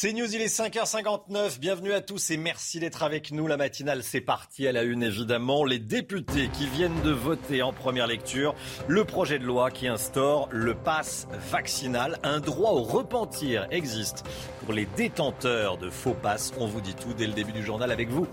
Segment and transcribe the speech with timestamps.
[0.00, 1.58] C'est News, il est 5h59.
[1.58, 3.48] Bienvenue à tous et merci d'être avec nous.
[3.48, 5.64] La matinale, c'est parti à la une évidemment.
[5.64, 8.54] Les députés qui viennent de voter en première lecture
[8.86, 12.16] le projet de loi qui instaure le pass vaccinal.
[12.22, 14.24] Un droit au repentir existe
[14.64, 16.52] pour les détenteurs de faux passes.
[16.60, 18.28] On vous dit tout dès le début du journal avec vous.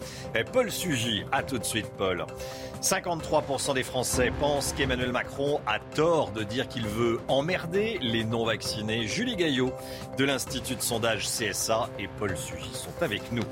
[0.54, 2.28] Paul Sugy, à tout de suite Paul.
[2.82, 9.08] 53% des Français pensent qu'Emmanuel Macron a tort de dire qu'il veut emmerder les non-vaccinés.
[9.08, 9.72] Julie Gaillot
[10.20, 11.28] de l'Institut de sondage
[12.00, 13.44] Et Paul Sugy sont avec nous.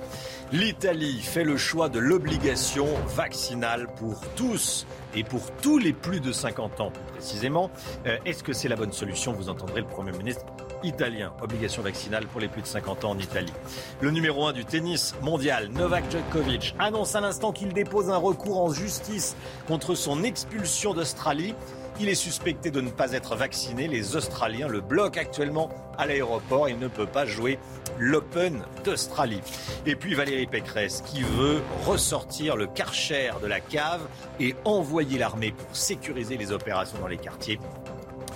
[0.52, 6.34] L'Italie fait le choix de l'obligation vaccinale pour tous et pour tous les plus de
[6.34, 7.72] 50 ans plus précisément.
[8.06, 9.32] Euh, est-ce que c'est la bonne solution?
[9.32, 10.44] Vous entendrez le Premier ministre
[10.84, 11.32] italien.
[11.42, 13.54] Obligation vaccinale pour les plus de 50 ans en Italie.
[14.02, 18.62] Le numéro 1 du tennis mondial, Novak Djokovic, annonce à l'instant qu'il dépose un recours
[18.62, 21.56] en justice contre son expulsion d'Australie.
[22.00, 23.88] Il est suspecté de ne pas être vacciné.
[23.88, 26.68] Les Australiens le bloquent actuellement à l'aéroport.
[26.68, 27.60] Il ne peut pas jouer
[28.00, 29.42] l'Open d'Australie.
[29.86, 34.02] Et puis Valérie Pécresse qui veut ressortir le Karcher de la cave
[34.40, 37.60] et envoyer l'armée pour sécuriser les opérations dans les quartiers.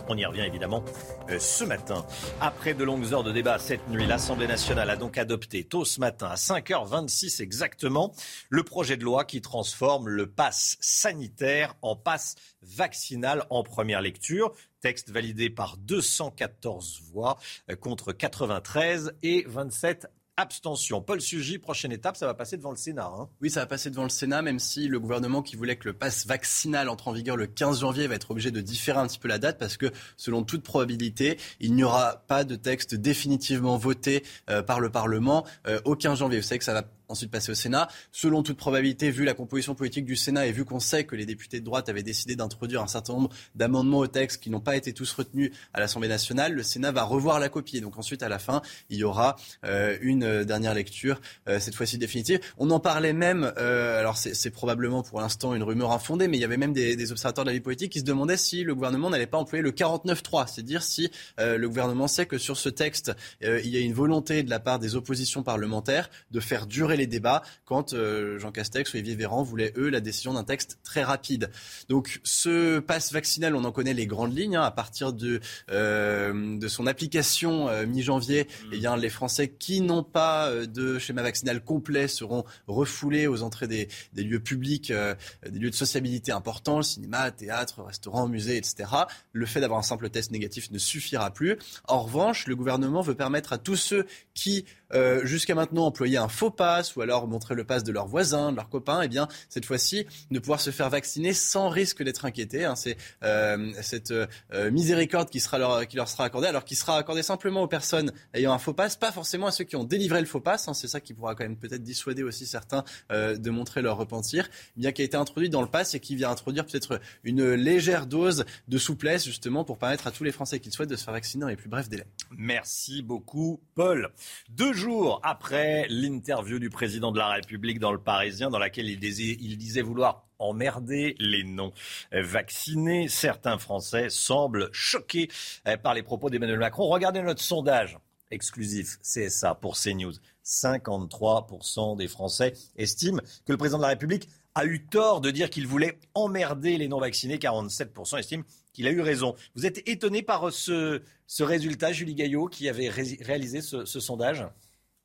[0.09, 0.83] On y revient évidemment
[1.30, 2.05] euh, ce matin.
[2.39, 5.99] Après de longues heures de débat cette nuit, l'Assemblée nationale a donc adopté tôt ce
[5.99, 8.14] matin, à 5h26 exactement,
[8.49, 14.53] le projet de loi qui transforme le pass sanitaire en pass vaccinal en première lecture.
[14.80, 17.38] Texte validé par 214 voix
[17.69, 21.02] euh, contre 93 et 27 abstention.
[21.02, 23.11] Paul Sugy, prochaine étape, ça va passer devant le Sénat.
[23.13, 23.27] Hein.
[23.41, 25.93] Oui, ça va passer devant le Sénat, même si le gouvernement qui voulait que le
[25.93, 29.20] pass vaccinal entre en vigueur le 15 janvier va être obligé de différer un petit
[29.20, 33.77] peu la date parce que, selon toute probabilité, il n'y aura pas de texte définitivement
[33.77, 36.39] voté euh, par le Parlement euh, au 15 janvier.
[36.39, 37.87] Vous savez que ça va ensuite passer au Sénat.
[38.11, 41.25] Selon toute probabilité, vu la composition politique du Sénat et vu qu'on sait que les
[41.25, 44.75] députés de droite avaient décidé d'introduire un certain nombre d'amendements au texte qui n'ont pas
[44.75, 47.81] été tous retenus à l'Assemblée nationale, le Sénat va revoir la copie.
[47.81, 49.35] Donc ensuite, à la fin, il y aura
[49.65, 52.39] euh, une euh, dernière lecture, euh, cette fois-ci définitive.
[52.57, 56.43] On en parlait même, alors c'est probablement pour l'instant une rumeur infondée, mais il y
[56.43, 59.09] avait même des, des, observateurs de la vie politique qui se demandaient si le gouvernement
[59.09, 63.67] n'allait pas employer le 49-3, c'est-à-dire si le gouvernement sait que sur ce texte, il
[63.67, 67.43] y a une volonté de la part des oppositions parlementaires de faire durer les débats
[67.65, 71.49] quand euh, Jean Castex ou Olivier Véran voulaient, eux, la décision d'un texte très rapide.
[71.89, 74.58] Donc ce passe vaccinal, on en connaît les grandes lignes.
[74.58, 74.63] Hein.
[74.63, 75.39] à partir de,
[75.71, 78.69] euh, de son application euh, mi-janvier, mmh.
[78.71, 83.67] eh bien, les Français qui n'ont pas de schéma vaccinal complet seront refoulés aux entrées
[83.67, 88.89] des, des lieux publics, des lieux de sociabilité importants, cinéma, théâtre, restaurant, musée, etc.
[89.31, 91.57] Le fait d'avoir un simple test négatif ne suffira plus.
[91.87, 96.30] En revanche, le gouvernement veut permettre à tous ceux qui euh, jusqu'à maintenant employer un
[96.30, 96.49] faux
[96.87, 99.65] pass ou alors montrer le pass de leurs voisins, de leurs copains, eh bien cette
[99.65, 102.65] fois-ci de pouvoir se faire vacciner sans risque d'être inquiété.
[102.65, 102.75] Hein.
[102.75, 106.98] C'est euh, cette euh, miséricorde qui, sera leur, qui leur sera accordée, alors qui sera
[106.98, 110.20] accordée simplement aux personnes ayant un faux pass, pas forcément à ceux qui ont délivré
[110.20, 110.67] le faux pass.
[110.67, 110.73] Hein.
[110.73, 114.92] C'est ça qui pourra quand même peut-être dissuader aussi certains de montrer leur repentir, bien
[114.92, 118.45] qui a été introduit dans le pass et qui vient introduire peut-être une légère dose
[118.67, 121.14] de souplesse justement pour permettre à tous les Français qui le souhaitent de se faire
[121.14, 122.05] vacciner dans les plus brefs délais.
[122.31, 124.11] Merci beaucoup, Paul.
[124.49, 129.81] Deux jours après l'interview du de la République dans le Parisien, dans laquelle il disait,
[129.81, 133.07] vouloir emmerder les non-vaccinés.
[133.10, 135.30] Certains Français semblent choqués
[135.66, 136.88] eh, par les propos d'Emmanuel Macron.
[136.88, 137.98] Regardez notre sondage
[138.30, 140.13] exclusif CSA pour CNews.
[140.45, 145.50] 53% des Français estiment que le président de la République a eu tort de dire
[145.50, 147.38] qu'il voulait emmerder les non-vaccinés.
[147.38, 148.44] 47% estiment
[148.74, 149.36] qu'il a eu raison.
[149.56, 151.01] Vous êtes étonné par ce,
[151.39, 154.46] résultat, Julie Gaillot, qui avait réalisé ce sondage?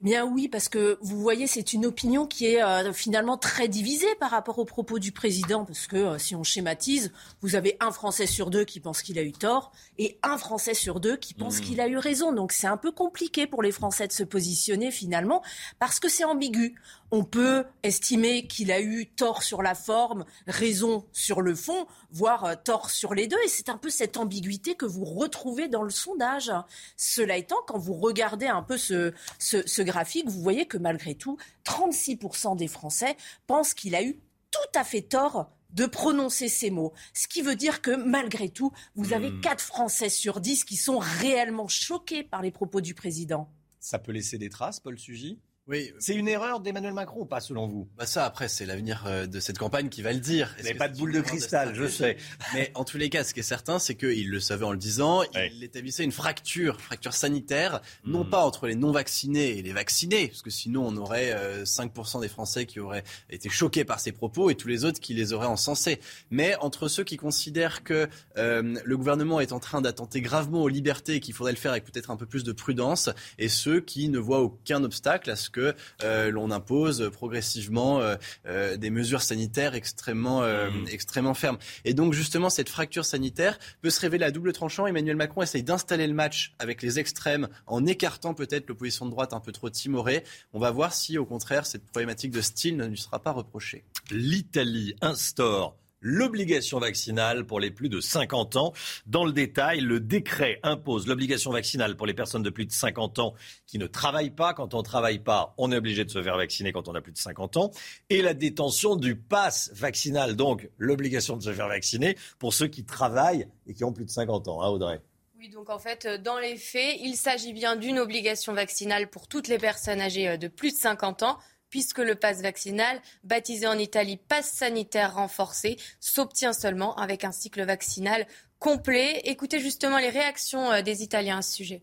[0.03, 4.13] Bien oui, parce que vous voyez, c'est une opinion qui est euh, finalement très divisée
[4.19, 7.93] par rapport aux propos du président, parce que euh, si on schématise, vous avez un
[7.93, 11.35] Français sur deux qui pense qu'il a eu tort et un Français sur deux qui
[11.35, 11.63] pense mmh.
[11.63, 12.33] qu'il a eu raison.
[12.33, 15.41] Donc c'est un peu compliqué pour les Français de se positionner finalement,
[15.79, 16.75] parce que c'est ambigu
[17.13, 22.45] on peut estimer qu'il a eu tort sur la forme, raison sur le fond, voire
[22.47, 23.37] euh, tort sur les deux.
[23.45, 26.51] Et c'est un peu cette ambiguïté que vous retrouvez dans le sondage.
[26.97, 31.37] Cela étant, quand vous regardez un peu ce, ce, graphique, vous voyez que malgré tout,
[31.67, 33.17] 36% des Français
[33.47, 34.19] pensent qu'il a eu
[34.51, 36.93] tout à fait tort de prononcer ces mots.
[37.15, 39.67] Ce qui veut dire que malgré tout, vous avez 4 hmm.
[39.67, 43.51] Français sur 10 qui sont réellement choqués par les propos du président.
[43.81, 45.41] Ça peut laisser des traces, Paul Sugy?
[45.69, 45.93] Oui.
[45.99, 47.89] C'est une erreur d'Emmanuel Macron ou pas, selon vous?
[47.97, 50.55] Bah Ça, après, c'est l'avenir euh, de cette campagne qui va le dire.
[50.59, 52.17] Vous pas de boule de cristal, je sais.
[52.55, 54.79] Mais en tous les cas, ce qui est certain, c'est qu'il le savait en le
[54.79, 58.31] disant, il établissait une fracture, fracture sanitaire, non hmm.
[58.31, 61.33] pas entre les non-vaccinés et les vaccinés, parce que sinon on aurait
[61.65, 65.01] 5% euh, des Français qui auraient été choqués par ces propos et tous les autres
[65.01, 66.01] qui les auraient encensés,
[66.31, 70.69] mais entre ceux qui considèrent que euh, le gouvernement est en train d'attenter gravement aux
[70.69, 73.81] libertés et qu'il faudrait le faire avec peut-être un peu plus de prudence, et ceux
[73.81, 78.17] qui ne voient aucun obstacle à ce que euh, l'on impose progressivement euh,
[78.47, 80.87] euh, des mesures sanitaires extrêmement, mmh.
[80.91, 81.59] extrêmement fermes.
[81.85, 84.87] Et donc justement, cette fracture sanitaire peut se révéler à double tranchant.
[84.87, 89.33] Emmanuel Macron essaye d'installer le match avec les extrêmes en écartant peut-être l'opposition de droite
[89.33, 90.25] un peu trop timorée.
[90.53, 93.85] On va voir si au contraire cette problématique de style ne lui sera pas reprochée.
[94.11, 98.73] L'Italie instaure l'obligation vaccinale pour les plus de 50 ans.
[99.07, 103.19] Dans le détail, le décret impose l'obligation vaccinale pour les personnes de plus de 50
[103.21, 103.35] ans
[103.67, 104.53] qui ne travaillent pas.
[104.53, 107.01] Quand on ne travaille pas, on est obligé de se faire vacciner quand on a
[107.01, 107.71] plus de 50 ans.
[108.11, 112.85] Et la détention du pass vaccinal, donc l'obligation de se faire vacciner pour ceux qui
[112.85, 114.63] travaillent et qui ont plus de 50 ans.
[114.63, 115.01] Hein, Audrey
[115.43, 119.49] oui, donc en fait, dans les faits, il s'agit bien d'une obligation vaccinale pour toutes
[119.49, 121.37] les personnes âgées euh, de plus de 50 ans
[121.73, 127.65] puisque le pass vaccinal, baptisé en Italie pass sanitaire renforcé, s'obtient seulement avec un cycle
[127.65, 128.27] vaccinal
[128.61, 129.23] complet.
[129.25, 131.83] Écoutez justement les réactions euh, des Italiens à ce sujet.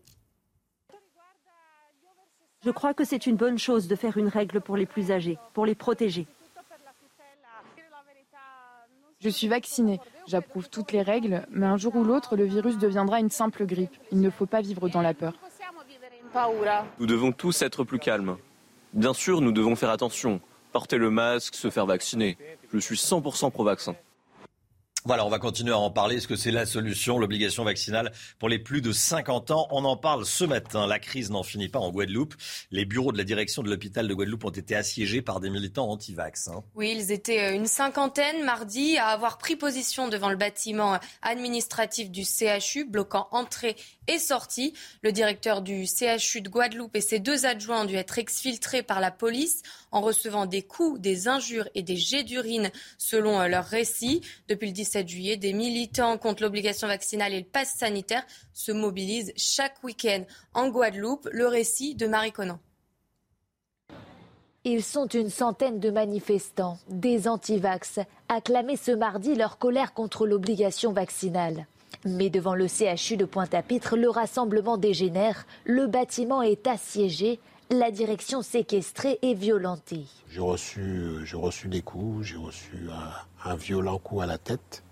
[2.64, 5.38] Je crois que c'est une bonne chose de faire une règle pour les plus âgés,
[5.54, 6.26] pour les protéger.
[9.18, 9.98] Je suis vaccinée,
[10.28, 13.94] j'approuve toutes les règles, mais un jour ou l'autre, le virus deviendra une simple grippe.
[14.12, 15.34] Il ne faut pas vivre dans la peur.
[16.98, 18.36] Nous devons tous être plus calmes.
[18.92, 20.40] Bien sûr, nous devons faire attention.
[20.72, 22.36] Porter le masque, se faire vacciner.
[22.72, 23.94] Je suis 100% pro-vaccin.
[25.06, 26.16] Voilà, on va continuer à en parler.
[26.16, 29.66] Est-ce que c'est la solution, l'obligation vaccinale pour les plus de 50 ans?
[29.70, 30.86] On en parle ce matin.
[30.86, 32.34] La crise n'en finit pas en Guadeloupe.
[32.70, 35.88] Les bureaux de la direction de l'hôpital de Guadeloupe ont été assiégés par des militants
[35.88, 36.48] anti-vax.
[36.48, 36.62] Hein.
[36.74, 42.10] Oui, ils étaient euh, une cinquantaine mardi à avoir pris position devant le bâtiment administratif
[42.10, 43.76] du CHU, bloquant entrée
[44.06, 44.74] et sortie.
[45.02, 49.00] Le directeur du CHU de Guadeloupe et ses deux adjoints ont dû être exfiltrés par
[49.00, 49.62] la police
[49.92, 54.20] en recevant des coups, des injures et des jets d'urine, selon euh, leur récit.
[54.48, 59.32] Depuis le 17 juillet, des militants contre l'obligation vaccinale et le pass sanitaire se mobilisent
[59.36, 61.28] chaque week-end en Guadeloupe.
[61.30, 62.58] Le récit de Marie Conan.
[64.64, 70.92] Ils sont une centaine de manifestants, des anti-vax, acclamés ce mardi leur colère contre l'obligation
[70.92, 71.66] vaccinale.
[72.04, 77.38] Mais devant le CHU de Pointe-à-Pitre, le rassemblement dégénère, le bâtiment est assiégé,
[77.70, 80.04] la direction séquestrée et violentée.
[80.28, 82.88] J'ai reçu, reçu des coups, j'ai reçu
[83.44, 84.82] un, violent coup à la tête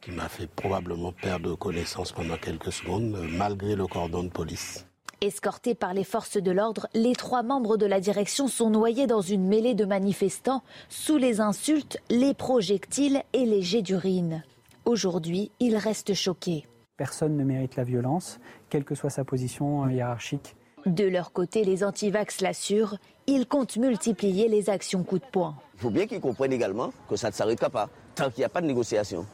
[0.00, 4.86] qui m'a fait probablement perdre connaissance pendant quelques secondes, malgré le cordon de police.
[5.20, 9.22] Escortés par les forces de l'ordre, les trois membres de la direction sont noyés dans
[9.22, 14.42] une mêlée de manifestants sous les insultes, les projectiles et les jets d'urine.
[14.84, 16.66] Aujourd'hui, ils restent choqués.
[16.96, 20.56] Personne ne mérite la violence, quelle que soit sa position hiérarchique.
[20.86, 22.96] De leur côté, les antivax l'assurent,
[23.26, 25.56] ils comptent multiplier les actions coup de poing.
[25.74, 28.50] Il faut bien qu'ils comprennent également que ça ne s'arrêtera pas tant qu'il n'y a
[28.50, 29.24] pas de négociation.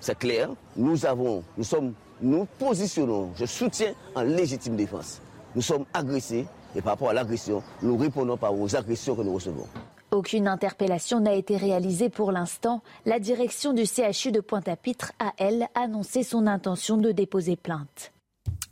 [0.00, 5.20] C'est clair, nous avons, nous sommes, nous positionnons, je soutiens en légitime défense.
[5.54, 9.34] Nous sommes agressés et par rapport à l'agression, nous répondons par aux agressions que nous
[9.34, 9.66] recevons.
[10.10, 12.82] Aucune interpellation n'a été réalisée pour l'instant.
[13.06, 18.12] La direction du CHU de Pointe-à-Pitre a, elle, annoncé son intention de déposer plainte.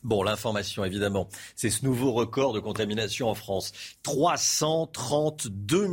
[0.05, 3.73] Bon, l'information, évidemment, c'est ce nouveau record de contamination en France.
[4.03, 5.89] 332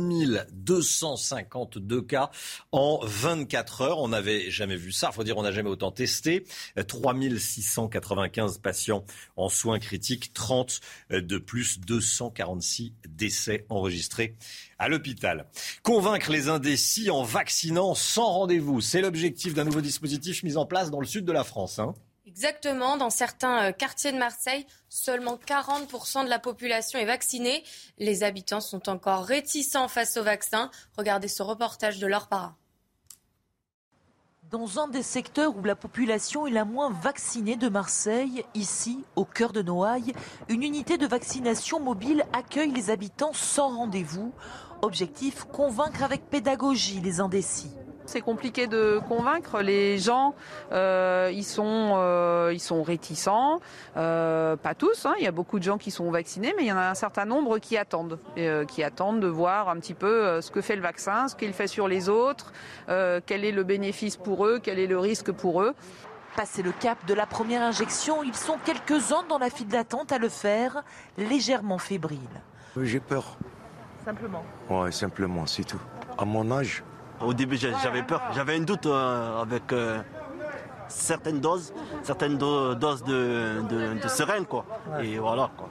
[0.52, 2.30] 252 cas
[2.72, 3.98] en 24 heures.
[4.00, 5.08] On n'avait jamais vu ça.
[5.10, 6.44] Il faut dire, on n'a jamais autant testé.
[6.86, 14.36] 3695 patients en soins critiques, 30 de plus, 246 décès enregistrés
[14.78, 15.46] à l'hôpital.
[15.82, 18.82] Convaincre les indécis en vaccinant sans rendez-vous.
[18.82, 21.78] C'est l'objectif d'un nouveau dispositif mis en place dans le sud de la France.
[21.78, 21.94] Hein.
[22.32, 22.96] Exactement.
[22.96, 27.62] Dans certains euh, quartiers de Marseille, seulement 40% de la population est vaccinée.
[27.98, 30.70] Les habitants sont encore réticents face au vaccin.
[30.96, 32.56] Regardez ce reportage de leur para.
[34.50, 39.26] Dans un des secteurs où la population est la moins vaccinée de Marseille, ici, au
[39.26, 40.14] cœur de Noailles,
[40.48, 44.32] une unité de vaccination mobile accueille les habitants sans rendez-vous.
[44.80, 47.72] Objectif, convaincre avec pédagogie les indécis.
[48.06, 50.34] C'est compliqué de convaincre les gens.
[50.72, 53.60] Euh, ils sont euh, ils sont réticents.
[53.96, 55.06] Euh, pas tous.
[55.06, 55.14] Hein.
[55.18, 56.94] Il y a beaucoup de gens qui sont vaccinés, mais il y en a un
[56.94, 58.18] certain nombre qui attendent,
[58.68, 61.66] qui attendent de voir un petit peu ce que fait le vaccin, ce qu'il fait
[61.66, 62.52] sur les autres,
[62.86, 65.74] quel est le bénéfice pour eux, quel est le risque pour eux.
[66.36, 70.18] Passé le cap de la première injection, ils sont quelques-uns dans la file d'attente à
[70.18, 70.82] le faire,
[71.18, 72.18] légèrement fébriles.
[72.80, 73.36] J'ai peur.
[74.04, 74.42] Simplement.
[74.70, 75.80] Ouais, simplement, c'est tout.
[76.18, 76.82] À mon âge,
[77.24, 78.22] au début, j'avais peur.
[78.34, 80.02] J'avais un doute euh, avec euh,
[80.88, 84.64] certaines doses, certaines doses de, de, seringues, quoi.
[85.02, 85.68] Et voilà, quoi.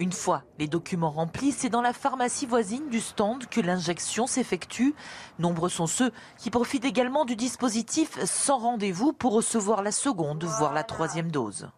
[0.00, 4.94] Une fois les documents remplis, c'est dans la pharmacie voisine du stand que l'injection s'effectue.
[5.38, 10.72] Nombreux sont ceux qui profitent également du dispositif sans rendez-vous pour recevoir la seconde, voire
[10.72, 11.68] la troisième dose.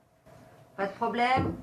[0.77, 1.55] Pas de problème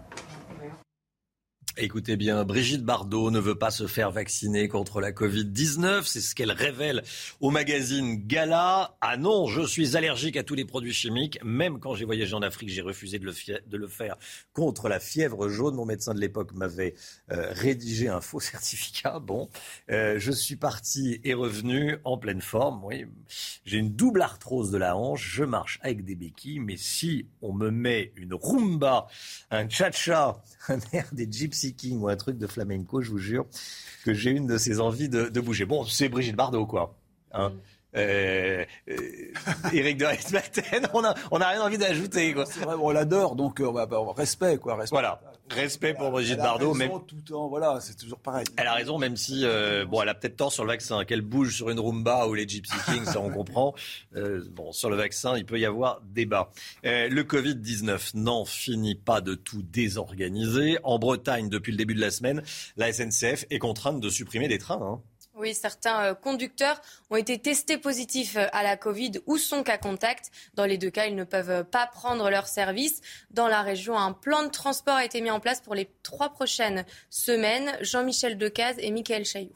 [1.79, 6.05] Écoutez bien, Brigitte Bardot ne veut pas se faire vacciner contre la Covid-19.
[6.05, 7.03] C'est ce qu'elle révèle
[7.39, 8.97] au magazine Gala.
[8.99, 11.37] Ah non, je suis allergique à tous les produits chimiques.
[11.43, 14.15] Même quand j'ai voyagé en Afrique, j'ai refusé de le, faire
[14.53, 15.75] contre la fièvre jaune.
[15.75, 16.95] Mon médecin de l'époque m'avait
[17.31, 19.19] euh, rédigé un faux certificat.
[19.19, 19.47] Bon,
[19.91, 22.83] euh, je suis parti et revenu en pleine forme.
[22.85, 23.05] Oui,
[23.65, 25.31] j'ai une double arthrose de la hanche.
[25.31, 26.59] Je marche avec des béquilles.
[26.59, 29.05] Mais si on me met une rumba,
[29.51, 33.45] un cha-cha, un air des gypsies, ou un truc de flamenco, je vous jure,
[34.03, 35.65] que j'ai une de ces envies de, bouger.
[35.65, 36.95] Bon, c'est Brigitte Bardot, quoi.
[37.31, 37.49] Hein.
[37.49, 37.59] Mm.
[37.95, 38.95] Euh, euh,
[39.73, 42.35] Éric de Resmaten, on n'a on a rien envie d'ajouter.
[42.45, 44.75] C'est vrai, on l'adore, donc euh, bah, respect, quoi.
[44.75, 44.95] Respect.
[44.95, 45.21] Voilà.
[45.49, 48.45] Respect pour Brigitte Bardot, mais tout temps, voilà, c'est toujours pareil.
[48.57, 49.45] Elle a raison, même si
[49.87, 51.05] bon, elle a peut-être tort sur le vaccin.
[51.05, 53.73] Qu'elle bouge sur une rumba ou les Gypsy Kings, ça on comprend.
[54.51, 56.51] bon, sur le vaccin, il peut y avoir débat.
[56.83, 60.79] le Covid 19 n'en finit pas de tout désorganiser.
[60.83, 62.43] En Bretagne, depuis le début de la semaine,
[62.75, 64.81] la SNCF est contrainte de supprimer des trains.
[64.81, 65.01] Hein.
[65.39, 69.77] Oui, certains euh, conducteurs ont été testés positifs euh, à la Covid ou sont cas
[69.77, 70.31] contact.
[70.55, 73.01] Dans les deux cas, ils ne peuvent euh, pas prendre leur service.
[73.29, 76.29] Dans la région, un plan de transport a été mis en place pour les trois
[76.29, 77.71] prochaines semaines.
[77.81, 79.53] Jean-Michel Decaze et Michael Chailloux.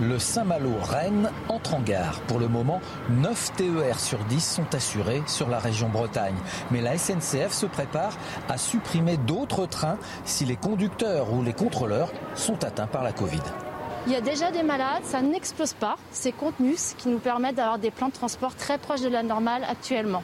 [0.00, 2.20] Le Saint-Malo-Rennes entre en gare.
[2.22, 6.36] Pour le moment, 9 TER sur 10 sont assurés sur la région Bretagne.
[6.70, 8.16] Mais la SNCF se prépare
[8.48, 13.42] à supprimer d'autres trains si les conducteurs ou les contrôleurs sont atteints par la Covid.
[14.06, 15.96] Il y a déjà des malades, ça n'explose pas.
[16.10, 19.64] C'est contenus qui nous permettent d'avoir des plans de transport très proches de la normale
[19.68, 20.22] actuellement.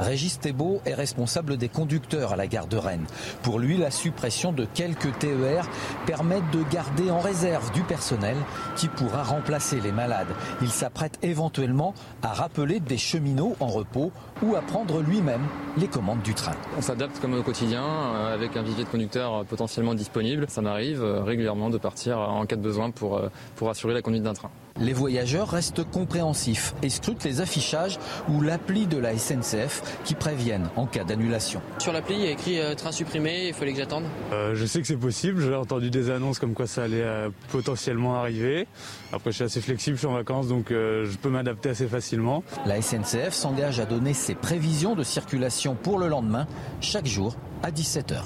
[0.00, 3.06] Régis Thébault est responsable des conducteurs à la gare de Rennes.
[3.42, 5.68] Pour lui, la suppression de quelques TER
[6.06, 8.36] permet de garder en réserve du personnel
[8.76, 10.28] qui pourra remplacer les malades.
[10.62, 11.92] Il s'apprête éventuellement
[12.22, 14.10] à rappeler des cheminots en repos
[14.42, 15.42] ou à prendre lui-même
[15.76, 16.56] les commandes du train.
[16.78, 20.46] On s'adapte comme au quotidien euh, avec un vivier de conducteurs potentiellement disponible.
[20.48, 24.00] Ça m'arrive euh, régulièrement de partir en cas de besoin pour, euh, pour assurer la
[24.00, 24.50] conduite d'un train.
[24.80, 30.70] Les voyageurs restent compréhensifs et scrutent les affichages ou l'appli de la SNCF qui préviennent
[30.76, 31.60] en cas d'annulation.
[31.78, 34.04] Sur l'appli, il y a écrit euh, train supprimé, il fallait que j'attende.
[34.32, 37.28] Euh, je sais que c'est possible, j'ai entendu des annonces comme quoi ça allait euh,
[37.52, 38.66] potentiellement arriver.
[39.12, 42.42] Après, je suis assez flexible, je suis en vacances, donc je peux m'adapter assez facilement.
[42.64, 46.46] La SNCF s'engage à donner ses prévisions de circulation pour le lendemain,
[46.80, 48.22] chaque jour à 17h.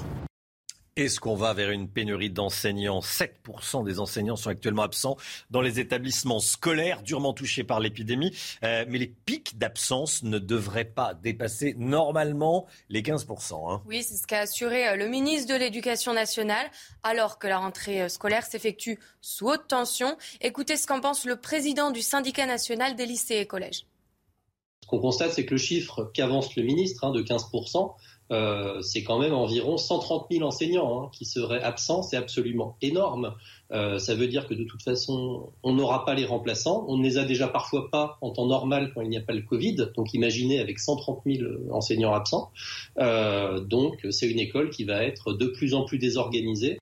[0.97, 3.01] Est-ce qu'on va vers une pénurie d'enseignants?
[3.01, 5.17] 7% des enseignants sont actuellement absents
[5.51, 8.33] dans les établissements scolaires durement touchés par l'épidémie.
[8.63, 13.73] Euh, mais les pics d'absence ne devraient pas dépasser normalement les 15%.
[13.73, 13.81] Hein.
[13.85, 16.67] Oui, c'est ce qu'a assuré euh, le ministre de l'Éducation nationale
[17.03, 20.15] alors que la rentrée euh, scolaire s'effectue sous haute tension.
[20.39, 23.85] Écoutez ce qu'en pense le président du syndicat national des lycées et collèges.
[24.85, 27.95] Ce qu'on constate, c'est que le chiffre qu'avance le ministre hein, de 15%,
[28.31, 32.01] euh, c'est quand même environ 130 000 enseignants hein, qui seraient absents.
[32.01, 33.35] C'est absolument énorme.
[33.71, 36.85] Euh, ça veut dire que de toute façon, on n'aura pas les remplaçants.
[36.87, 39.33] On ne les a déjà parfois pas en temps normal quand il n'y a pas
[39.33, 39.75] le Covid.
[39.95, 42.51] Donc imaginez avec 130 000 enseignants absents.
[42.99, 46.79] Euh, donc c'est une école qui va être de plus en plus désorganisée.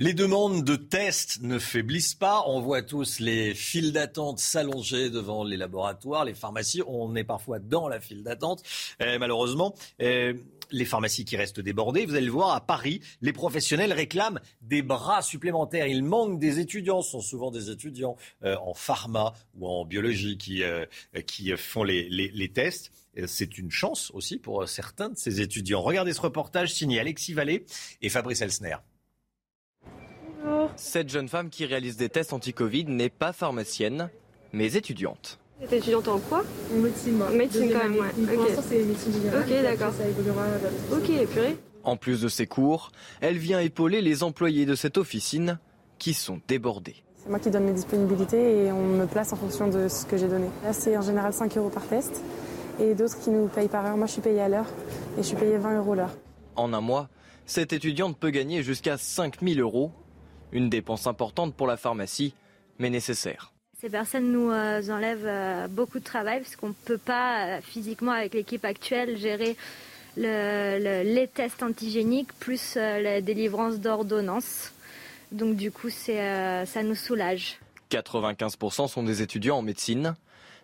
[0.00, 2.42] Les demandes de tests ne faiblissent pas.
[2.46, 6.82] On voit tous les files d'attente s'allonger devant les laboratoires, les pharmacies.
[6.86, 8.62] On est parfois dans la file d'attente,
[8.98, 9.74] eh, malheureusement.
[9.98, 10.34] Eh,
[10.70, 12.06] les pharmacies qui restent débordées.
[12.06, 15.86] Vous allez le voir, à Paris, les professionnels réclament des bras supplémentaires.
[15.86, 20.38] Il manque des étudiants, ce sont souvent des étudiants euh, en pharma ou en biologie
[20.38, 20.86] qui, euh,
[21.26, 22.90] qui font les, les tests.
[23.26, 25.82] C'est une chance aussi pour certains de ces étudiants.
[25.82, 27.66] Regardez ce reportage signé Alexis Vallée
[28.02, 28.76] et Fabrice Elsner.
[30.76, 34.10] Cette jeune femme qui réalise des tests anti-Covid n'est pas pharmacienne,
[34.52, 35.38] mais étudiante.
[35.58, 36.42] Vous êtes étudiante en quoi?
[36.72, 37.22] Médecine.
[37.32, 38.34] Médecine quand même, ouais.
[38.34, 39.42] Pour l'instant, c'est médecine générale.
[39.42, 39.92] Ok, d'accord.
[39.94, 40.44] Ça évoluera
[40.92, 41.56] Ok, purée.
[41.84, 45.58] En plus de ses cours, elle vient épauler les employés de cette officine
[45.98, 46.96] qui sont débordés.
[47.22, 50.16] C'est moi qui donne mes disponibilités et on me place en fonction de ce que
[50.16, 50.46] j'ai donné.
[50.64, 52.22] Là, c'est en général 5 euros par test
[52.80, 53.96] et d'autres qui nous payent par heure.
[53.96, 54.66] Moi, je suis payée à l'heure
[55.18, 56.14] et je suis payée 20 euros l'heure.
[56.56, 57.08] En un mois,
[57.46, 59.92] cette étudiante peut gagner jusqu'à 5000 euros.
[60.54, 62.32] Une dépense importante pour la pharmacie,
[62.78, 63.52] mais nécessaire.
[63.80, 67.60] Ces personnes nous euh, enlèvent euh, beaucoup de travail parce qu'on ne peut pas euh,
[67.60, 69.56] physiquement avec l'équipe actuelle gérer
[70.16, 74.72] le- le- les tests antigéniques plus la délivrance d'ordonnances.
[75.32, 77.58] Donc du coup, c'est, ça nous soulage.
[77.90, 80.14] 95% sont des étudiants en médecine.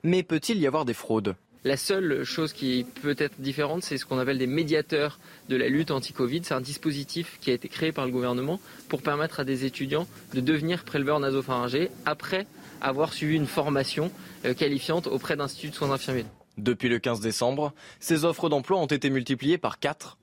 [0.02, 1.34] Mais peut-il y avoir des fraudes?
[1.62, 5.18] La seule chose qui peut être différente, c'est ce qu'on appelle des médiateurs
[5.50, 6.40] de la lutte anti-Covid.
[6.42, 10.06] C'est un dispositif qui a été créé par le gouvernement pour permettre à des étudiants
[10.32, 12.46] de devenir préleveurs nasopharyngés après
[12.80, 14.10] avoir suivi une formation
[14.46, 16.24] euh, qualifiante auprès d'instituts de soins infirmiers.
[16.56, 20.16] Depuis le 15 décembre, ces offres d'emploi ont été multipliées par 4.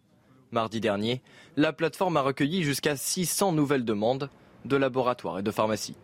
[0.51, 1.22] Mardi dernier,
[1.56, 4.32] la plateforme a recueilli jusqu'à 600 nouvelles demandes
[4.65, 5.96] de laboratoires et de pharmacies.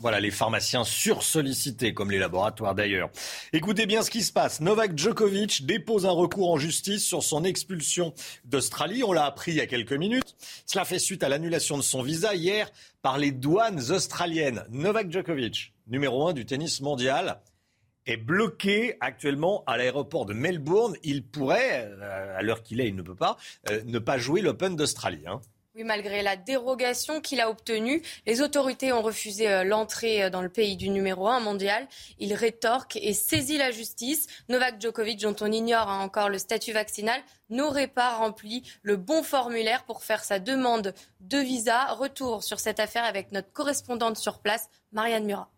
[0.00, 3.10] Voilà, les pharmaciens sursollicités, comme les laboratoires d'ailleurs.
[3.52, 4.60] Écoutez bien ce qui se passe.
[4.60, 8.14] Novak Djokovic dépose un recours en justice sur son expulsion
[8.44, 9.02] d'Australie.
[9.02, 10.36] On l'a appris il y a quelques minutes.
[10.66, 12.70] Cela fait suite à l'annulation de son visa hier
[13.02, 14.64] par les douanes australiennes.
[14.70, 17.40] Novak Djokovic, numéro un du tennis mondial,
[18.06, 20.94] est bloqué actuellement à l'aéroport de Melbourne.
[21.02, 23.36] Il pourrait, euh, à l'heure qu'il est, il ne peut pas,
[23.68, 25.24] euh, ne pas jouer l'Open d'Australie.
[25.26, 25.40] hein.
[25.84, 30.48] Malgré la dérogation qu'il a obtenue, les autorités ont refusé euh, l'entrée euh, dans le
[30.48, 31.86] pays du numéro 1 mondial.
[32.18, 34.26] Il rétorque et saisit la justice.
[34.48, 37.20] Novak Djokovic, dont on ignore hein, encore le statut vaccinal,
[37.50, 41.86] n'aurait pas rempli le bon formulaire pour faire sa demande de visa.
[41.92, 45.50] Retour sur cette affaire avec notre correspondante sur place, Marianne Murat.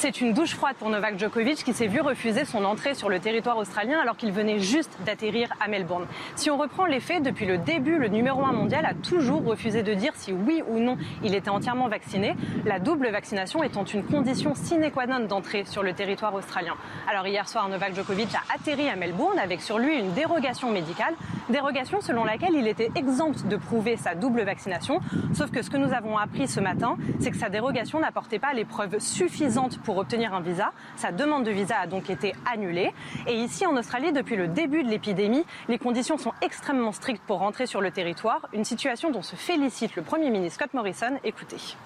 [0.00, 3.20] C'est une douche froide pour Novak Djokovic qui s'est vu refuser son entrée sur le
[3.20, 6.06] territoire australien alors qu'il venait juste d'atterrir à Melbourne.
[6.36, 9.82] Si on reprend les faits, depuis le début, le numéro 1 mondial a toujours refusé
[9.82, 12.34] de dire si oui ou non il était entièrement vacciné,
[12.64, 16.76] la double vaccination étant une condition sine qua non d'entrée sur le territoire australien.
[17.06, 21.14] Alors hier soir, Novak Djokovic a atterri à Melbourne avec sur lui une dérogation médicale,
[21.50, 25.00] dérogation selon laquelle il était exempt de prouver sa double vaccination,
[25.34, 28.54] sauf que ce que nous avons appris ce matin, c'est que sa dérogation n'apportait pas
[28.54, 30.72] les preuves suffisantes pour obtenir un visa.
[30.96, 32.92] Sa demande de visa a donc été annulée.
[33.26, 37.38] Et ici en Australie, depuis le début de l'épidémie, les conditions sont extrêmement strictes pour
[37.38, 41.18] rentrer sur le territoire, une situation dont se félicite le Premier ministre Scott Morrison.
[41.24, 41.76] Écoutez.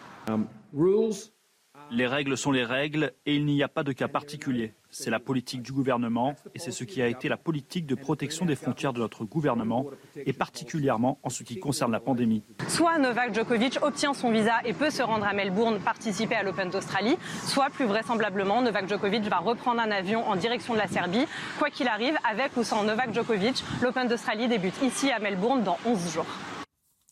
[1.90, 4.74] Les règles sont les règles et il n'y a pas de cas particulier.
[4.96, 8.44] C'est la politique du gouvernement et c'est ce qui a été la politique de protection
[8.46, 12.44] des frontières de notre gouvernement et particulièrement en ce qui concerne la pandémie.
[12.68, 16.70] Soit Novak Djokovic obtient son visa et peut se rendre à Melbourne participer à l'Open
[16.70, 21.26] d'Australie, soit plus vraisemblablement Novak Djokovic va reprendre un avion en direction de la Serbie.
[21.58, 25.76] Quoi qu'il arrive, avec ou sans Novak Djokovic, l'Open d'Australie débute ici à Melbourne dans
[25.84, 26.53] 11 jours.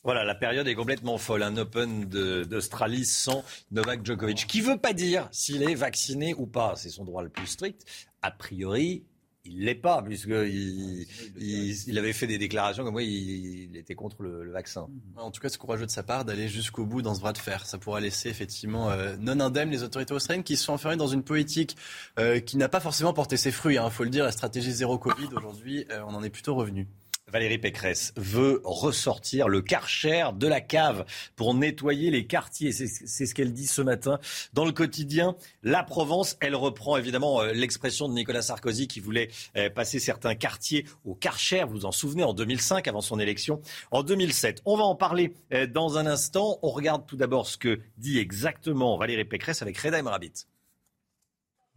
[0.04, 1.42] Voilà, la période est complètement folle.
[1.42, 4.46] Un Open d'Australie sans Novak Djokovic.
[4.46, 6.74] Qui veut pas dire s'il est vacciné ou pas.
[6.76, 7.84] C'est son droit le plus strict.
[8.20, 9.04] A priori,
[9.44, 14.50] il l'est pas, puisqu'il il, avait fait des déclarations comme quoi il, était contre le,
[14.50, 14.86] vaccin.
[15.16, 17.38] En tout cas, c'est courageux de sa part d'aller jusqu'au bout dans ce bras de
[17.38, 17.66] fer.
[17.66, 21.08] Ça pourra laisser effectivement euh, non indemne les autorités australiennes qui se sont enfermées dans
[21.08, 21.76] une politique
[22.18, 23.78] euh, qui n'a pas forcément porté ses fruits.
[23.82, 26.86] Il faut le dire, la stratégie zéro Covid aujourd'hui, euh, on en est plutôt revenu.
[27.32, 32.72] Valérie Pécresse veut ressortir le karcher de la cave pour nettoyer les quartiers.
[32.72, 34.18] C'est ce qu'elle dit ce matin
[34.52, 35.34] dans le quotidien.
[35.62, 40.34] La Provence, elle reprend évidemment euh, l'expression de Nicolas Sarkozy qui voulait euh, passer certains
[40.34, 41.64] quartiers au karcher.
[41.64, 44.60] Vous vous en souvenez en 2005 avant son élection en 2007.
[44.66, 46.58] On va en parler euh, dans un instant.
[46.62, 50.46] On regarde tout d'abord ce que dit exactement Valérie Pécresse avec Reda Emrabit.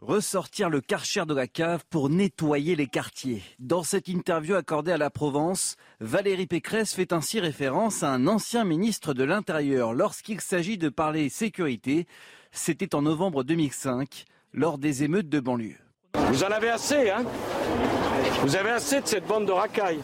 [0.08, 3.41] Ressortir le karcher de la cave pour nettoyer les quartiers.
[3.58, 8.65] Dans cette interview accordée à la Provence, Valérie Pécresse fait ainsi référence à un ancien
[8.65, 12.06] ministre de l'Intérieur lorsqu'il s'agit de parler sécurité.
[12.52, 15.80] C'était en novembre 2005, lors des émeutes de banlieue.
[16.13, 17.26] Vous en avez assez, hein?
[18.44, 20.02] Vous avez assez de cette bande de racailles.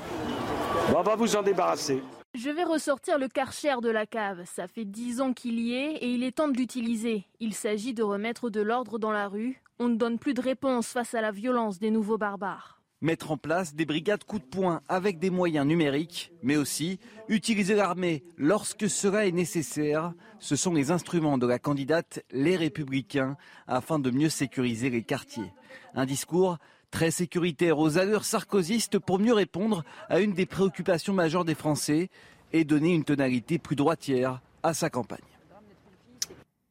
[0.96, 2.02] On va vous en débarrasser.
[2.34, 4.46] Je vais ressortir le karcher de la cave.
[4.46, 7.26] Ça fait dix ans qu'il y est et il est temps de l'utiliser.
[7.40, 9.62] Il s'agit de remettre de l'ordre dans la rue.
[9.84, 12.84] On ne donne plus de réponse face à la violence des nouveaux barbares.
[13.02, 17.74] Mettre en place des brigades coup de poing avec des moyens numériques, mais aussi utiliser
[17.74, 20.14] l'armée lorsque cela est nécessaire.
[20.38, 25.52] Ce sont les instruments de la candidate Les Républicains afin de mieux sécuriser les quartiers.
[25.96, 26.60] Un discours
[26.92, 32.12] très sécuritaire aux allures sarkozystes pour mieux répondre à une des préoccupations majeures des Français
[32.54, 35.31] et donner une tonalité plus droitière à sa campagne.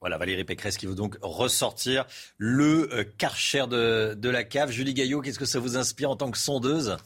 [0.01, 2.07] Voilà, Valérie Pécresse qui veut donc ressortir
[2.39, 4.71] le euh, karcher de, de la cave.
[4.71, 6.97] Julie Gaillot, qu'est-ce que ça vous inspire en tant que sondeuse?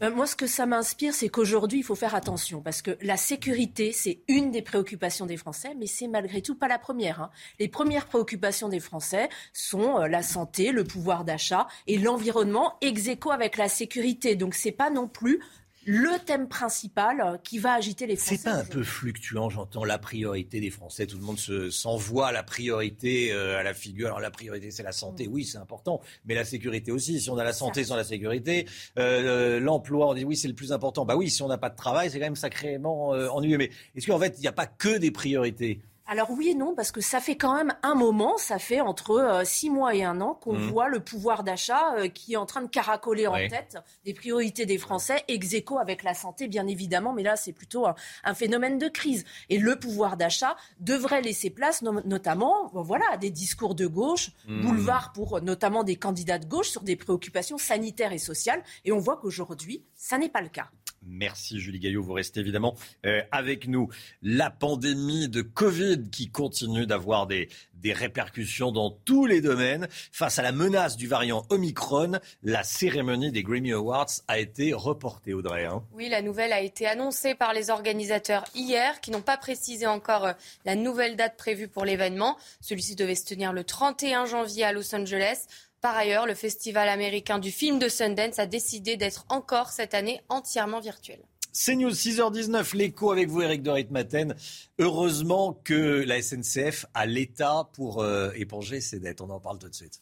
[0.00, 3.16] Ben, moi, ce que ça m'inspire, c'est qu'aujourd'hui, il faut faire attention parce que la
[3.16, 7.22] sécurité, c'est une des préoccupations des Français, mais c'est malgré tout pas la première.
[7.22, 7.30] Hein.
[7.60, 13.08] Les premières préoccupations des Français sont euh, la santé, le pouvoir d'achat et l'environnement, ex
[13.30, 14.34] avec la sécurité.
[14.34, 15.40] Donc, c'est pas non plus
[15.86, 18.36] le thème principal euh, qui va agiter les Français.
[18.36, 21.38] C'est pas un peu fluctuant, j'entends la priorité des Français, tout le monde
[21.70, 24.06] s'envoie la priorité euh, à la figure.
[24.06, 27.20] Alors la priorité c'est la santé, oui c'est important, mais la sécurité aussi.
[27.20, 28.66] Si on a la santé sans la sécurité,
[28.98, 31.04] euh, l'emploi, on dit oui c'est le plus important.
[31.04, 33.58] Bah oui, si on n'a pas de travail, c'est quand même sacrément ennuyeux.
[33.58, 35.80] Mais est-ce qu'en fait il n'y a pas que des priorités?
[36.06, 39.12] Alors oui et non, parce que ça fait quand même un moment, ça fait entre
[39.12, 40.68] euh, six mois et un an qu'on mmh.
[40.68, 44.66] voit le pouvoir d'achat euh, qui est en train de caracoler en tête des priorités
[44.66, 48.78] des Français, ex aequo avec la santé bien évidemment, mais là c'est plutôt un, phénomène
[48.78, 49.24] de crise.
[49.48, 54.60] Et le pouvoir d'achat devrait laisser place notamment voilà, à des discours de gauche, mmh.
[54.60, 58.62] boulevard pour notamment des candidats de gauche sur des préoccupations sanitaires et sociales.
[58.84, 60.68] Et on voit qu'aujourd'hui, ça n'est pas le cas.
[61.06, 62.74] Merci Julie Gaillot, vous restez évidemment
[63.06, 63.88] euh, avec nous.
[64.22, 67.48] La pandémie de Covid qui continue d'avoir des,
[67.84, 69.88] répercussions dans tous les domaines.
[70.10, 72.12] Face à la menace du variant Omicron,
[72.42, 75.66] la cérémonie des Grammy Awards a été reportée, Audrey.
[75.66, 75.82] Hein.
[75.92, 80.24] oui, la nouvelle a été annoncée par les organisateurs hier, qui n'ont pas précisé encore
[80.24, 80.32] euh,
[80.64, 82.38] la nouvelle date prévue pour l'événement.
[82.62, 85.46] Celui-ci devait se tenir le 31 janvier à Los Angeles.
[85.84, 90.22] Par ailleurs, le Festival américain du film de Sundance a décidé d'être encore cette année
[90.30, 91.20] entièrement virtuel.
[91.52, 94.34] C'est News 6h19, l'écho avec vous Eric de Ritmaten.
[94.78, 99.20] Heureusement que la SNCF a l'État pour euh, éponger ses dettes.
[99.20, 100.00] On en parle tout de suite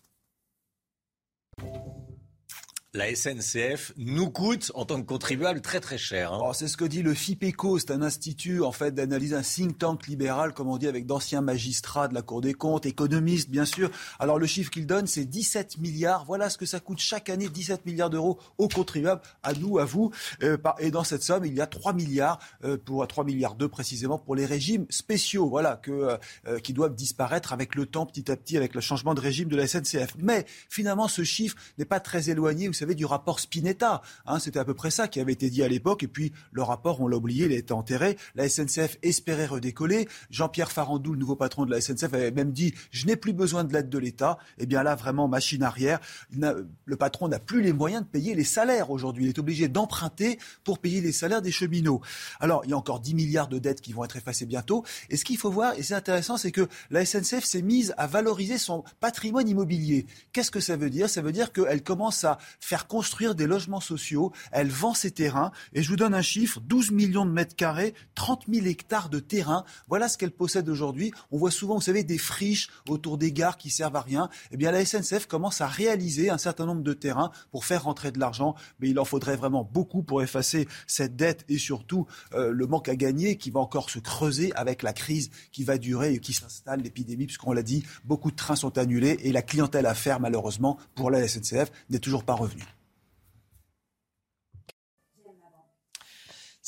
[2.94, 6.34] la SNCF nous coûte en tant que contribuable très très cher.
[6.34, 6.40] Hein.
[6.42, 9.78] Oh, c'est ce que dit le FIPECO, c'est un institut en fait d'analyse, un think
[9.78, 13.64] tank libéral, comme on dit, avec d'anciens magistrats de la Cour des comptes, économistes bien
[13.64, 13.90] sûr.
[14.18, 16.26] Alors le chiffre qu'il donne, c'est 17 milliards.
[16.26, 19.86] Voilà ce que ça coûte chaque année, 17 milliards d'euros aux contribuables, à nous, à
[19.86, 20.10] vous.
[20.42, 23.68] Euh, et dans cette somme, il y a 3 milliards, euh, pour 3 milliards 2
[23.68, 28.30] précisément, pour les régimes spéciaux, voilà, que, euh, qui doivent disparaître avec le temps, petit
[28.30, 30.14] à petit, avec le changement de régime de la SNCF.
[30.18, 34.02] Mais finalement, ce chiffre n'est pas très éloigné savez, du rapport Spinetta.
[34.26, 36.02] Hein, C'était à peu près ça qui avait été dit à l'époque.
[36.02, 38.16] Et puis, le rapport, on l'a oublié, il a été enterré.
[38.34, 40.08] La SNCF espérait redécoller.
[40.30, 43.64] Jean-Pierre Farandou, le nouveau patron de la SNCF, avait même dit Je n'ai plus besoin
[43.64, 44.38] de l'aide de l'État.
[44.58, 46.00] Eh bien là, vraiment, machine arrière.
[46.30, 49.24] Le patron n'a plus les moyens de payer les salaires aujourd'hui.
[49.24, 52.00] Il est obligé d'emprunter pour payer les salaires des cheminots.
[52.40, 54.84] Alors, il y a encore 10 milliards de dettes qui vont être effacées bientôt.
[55.10, 58.06] Et ce qu'il faut voir, et c'est intéressant, c'est que la SNCF s'est mise à
[58.06, 60.06] valoriser son patrimoine immobilier.
[60.32, 61.08] Qu'est-ce que ça veut dire?
[61.08, 64.32] Ça veut dire qu'elle commence à faire construire des logements sociaux.
[64.50, 65.52] Elle vend ses terrains.
[65.72, 69.18] Et je vous donne un chiffre 12 millions de mètres carrés, 30 000 hectares de
[69.18, 69.64] terrain.
[69.88, 71.12] Voilà ce qu'elle possède aujourd'hui.
[71.30, 74.28] On voit souvent, vous savez, des friches autour des gares qui servent à rien.
[74.50, 78.10] Eh bien, la SNCF commence à réaliser un certain nombre de terrains pour faire rentrer
[78.10, 78.54] de l'argent.
[78.80, 82.88] Mais il en faudrait vraiment beaucoup pour effacer cette dette et surtout euh, le manque
[82.88, 86.32] à gagner qui va encore se creuser avec la crise qui va durer et qui
[86.32, 90.20] s'installe, l'épidémie, puisqu'on l'a dit, beaucoup de trains sont annulés et la clientèle à faire,
[90.20, 92.61] malheureusement, pour la SNCF n'est toujours pas revenue.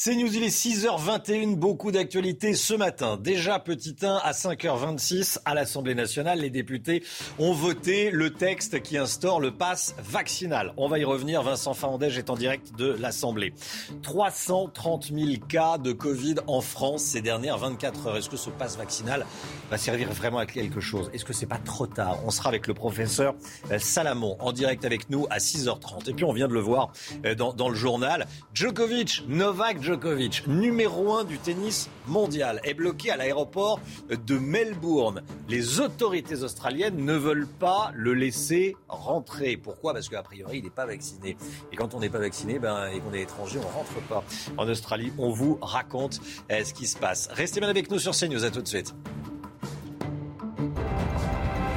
[0.07, 3.17] C'est News, il est 6h21, beaucoup d'actualités ce matin.
[3.19, 7.03] Déjà, petit 1 à 5h26 à l'Assemblée nationale, les députés
[7.39, 10.75] ont voté le texte qui instaure le pass vaccinal.
[10.77, 13.55] On va y revenir, Vincent Fahandège est en direct de l'Assemblée.
[14.03, 18.17] 330 000 cas de Covid en France ces dernières 24 heures.
[18.19, 19.25] Est-ce que ce pass vaccinal
[19.71, 21.09] va servir vraiment à quelque chose?
[21.15, 22.19] Est-ce que c'est pas trop tard?
[22.27, 23.35] On sera avec le professeur
[23.71, 26.11] euh, Salamon en direct avec nous à 6h30.
[26.11, 26.93] Et puis on vient de le voir
[27.25, 28.27] euh, dans, le journal.
[28.53, 29.81] Djokovic, Novak
[30.47, 33.81] numéro 1 du tennis mondial, est bloqué à l'aéroport
[34.11, 35.23] de Melbourne.
[35.49, 39.57] Les autorités australiennes ne veulent pas le laisser rentrer.
[39.57, 39.93] Pourquoi?
[39.93, 41.37] Parce qu'a priori, il n'est pas vacciné.
[41.73, 44.25] Et quand on n'est pas vacciné ben, et qu'on est étranger, on ne rentre pas
[44.57, 45.13] en Australie.
[45.19, 47.29] On vous raconte euh, ce qui se passe.
[47.33, 48.45] Restez bien avec nous sur CNews.
[48.45, 48.95] À tout de suite.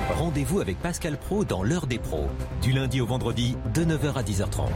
[0.10, 2.28] Rendez-vous avec Pascal Pro dans l'heure des pros,
[2.62, 4.68] du lundi au vendredi de 9h à 10h30.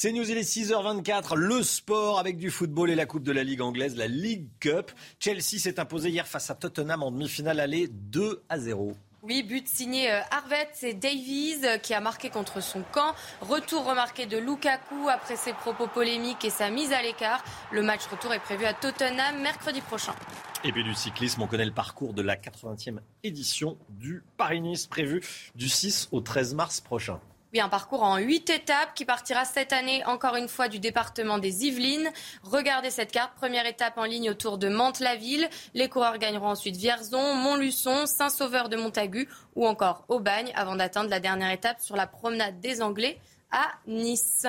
[0.00, 1.34] C'est News, il est 6h24.
[1.34, 4.92] Le sport avec du football et la Coupe de la Ligue anglaise, la League Cup.
[5.18, 8.92] Chelsea s'est imposé hier face à Tottenham en demi-finale aller 2 à 0.
[9.24, 13.12] Oui, but signé euh, Harvey, c'est Davies euh, qui a marqué contre son camp.
[13.40, 17.42] Retour remarqué de Lukaku après ses propos polémiques et sa mise à l'écart.
[17.72, 20.14] Le match retour est prévu à Tottenham mercredi prochain.
[20.62, 25.24] Et puis du cyclisme, on connaît le parcours de la 80e édition du Paris-Nice prévu
[25.56, 27.18] du 6 au 13 mars prochain.
[27.54, 31.38] Oui, un parcours en huit étapes qui partira cette année encore une fois du département
[31.38, 32.10] des Yvelines.
[32.42, 33.32] Regardez cette carte.
[33.36, 35.48] Première étape en ligne autour de Mantes-la-Ville.
[35.72, 41.20] Les coureurs gagneront ensuite Vierzon, Montluçon, Saint-Sauveur de Montagu ou encore Aubagne avant d'atteindre la
[41.20, 43.18] dernière étape sur la promenade des Anglais
[43.50, 44.46] à Nice.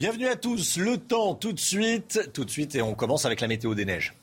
[0.00, 0.78] Bienvenue à tous.
[0.78, 3.84] Le temps tout de suite, tout de suite, et on commence avec la météo des
[3.84, 4.14] neiges.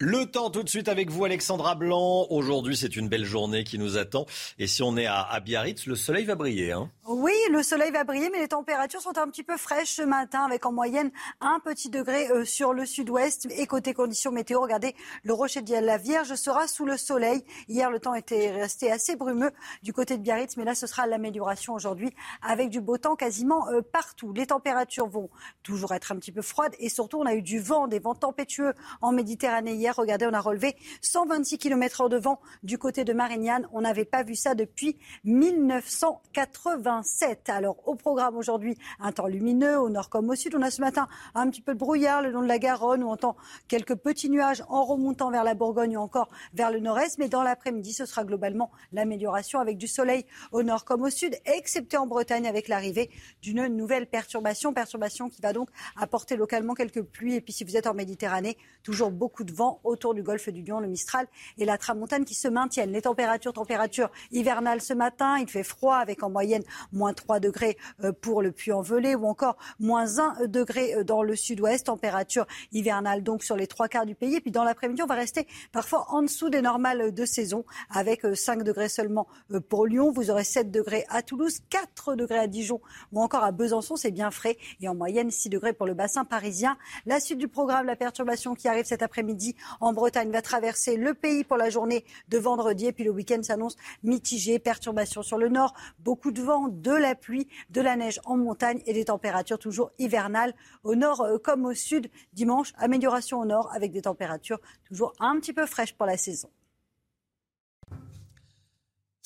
[0.00, 2.28] Le temps tout de suite avec vous, Alexandra Blanc.
[2.30, 4.26] Aujourd'hui, c'est une belle journée qui nous attend.
[4.60, 6.70] Et si on est à, Biarritz, le soleil va briller.
[6.70, 6.88] Hein.
[7.08, 10.44] Oui, le soleil va briller, mais les températures sont un petit peu fraîches ce matin,
[10.44, 13.48] avec en moyenne un petit degré euh, sur le sud-ouest.
[13.50, 17.42] Et côté conditions météo, regardez, le rocher de la Vierge sera sous le soleil.
[17.66, 19.50] Hier, le temps était resté assez brumeux
[19.82, 23.68] du côté de Biarritz, mais là, ce sera l'amélioration aujourd'hui, avec du beau temps quasiment
[23.70, 24.32] euh, partout.
[24.32, 25.28] Les températures vont
[25.64, 28.14] toujours être un petit peu froides, et surtout, on a eu du vent, des vents
[28.14, 33.04] tempétueux en Méditerranée hier regardez, on a relevé 126 km h de vent du côté
[33.04, 33.68] de Marignane.
[33.72, 37.48] On n'avait pas vu ça depuis 1987.
[37.48, 40.54] Alors, au programme aujourd'hui, un temps lumineux au nord comme au sud.
[40.54, 43.08] On a ce matin un petit peu de brouillard le long de la Garonne où
[43.08, 43.36] on entend
[43.68, 47.18] quelques petits nuages en remontant vers la Bourgogne ou encore vers le nord-est.
[47.18, 51.36] Mais dans l'après-midi, ce sera globalement l'amélioration avec du soleil au nord comme au sud,
[51.44, 53.10] excepté en Bretagne avec l'arrivée
[53.42, 54.72] d'une nouvelle perturbation.
[54.72, 57.34] Perturbation qui va donc apporter localement quelques pluies.
[57.34, 60.62] Et puis, si vous êtes en Méditerranée, toujours beaucoup de vent autour du golfe du
[60.62, 61.26] Lion, le Mistral
[61.58, 62.92] et la Tramontane qui se maintiennent.
[62.92, 66.62] Les températures, températures hivernales ce matin, il fait froid avec en moyenne
[66.92, 71.36] moins 3 degrés euh, pour le Puy-en-Velay ou encore moins 1 degré euh, dans le
[71.36, 71.86] sud-ouest.
[71.86, 74.36] Température hivernale donc sur les trois quarts du pays.
[74.36, 78.22] Et puis dans l'après-midi, on va rester parfois en dessous des normales de saison avec
[78.34, 79.26] 5 euh, degrés seulement
[79.68, 80.12] pour Lyon.
[80.12, 82.80] Vous aurez 7 degrés à Toulouse, 4 degrés à Dijon
[83.12, 83.96] ou encore à Besançon.
[83.96, 86.76] C'est bien frais et en moyenne 6 degrés pour le bassin parisien.
[87.06, 91.14] La suite du programme, la perturbation qui arrive cet après-midi en Bretagne va traverser le
[91.14, 92.86] pays pour la journée de vendredi.
[92.86, 97.14] Et puis le week-end s'annonce mitigé, perturbation sur le nord, beaucoup de vent, de la
[97.14, 100.54] pluie, de la neige en montagne et des températures toujours hivernales
[100.84, 102.10] au nord euh, comme au sud.
[102.32, 106.48] Dimanche, amélioration au nord avec des températures toujours un petit peu fraîches pour la saison.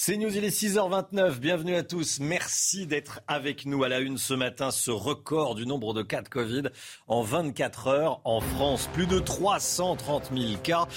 [0.04, 1.38] C'est News, il est 6h29.
[1.38, 2.18] Bienvenue à tous.
[2.18, 4.72] Merci d'être avec nous à la une ce matin.
[4.72, 6.64] Ce record du nombre de cas de Covid
[7.06, 8.90] en 24 heures en France.
[8.94, 10.88] Plus de 330 000 cas.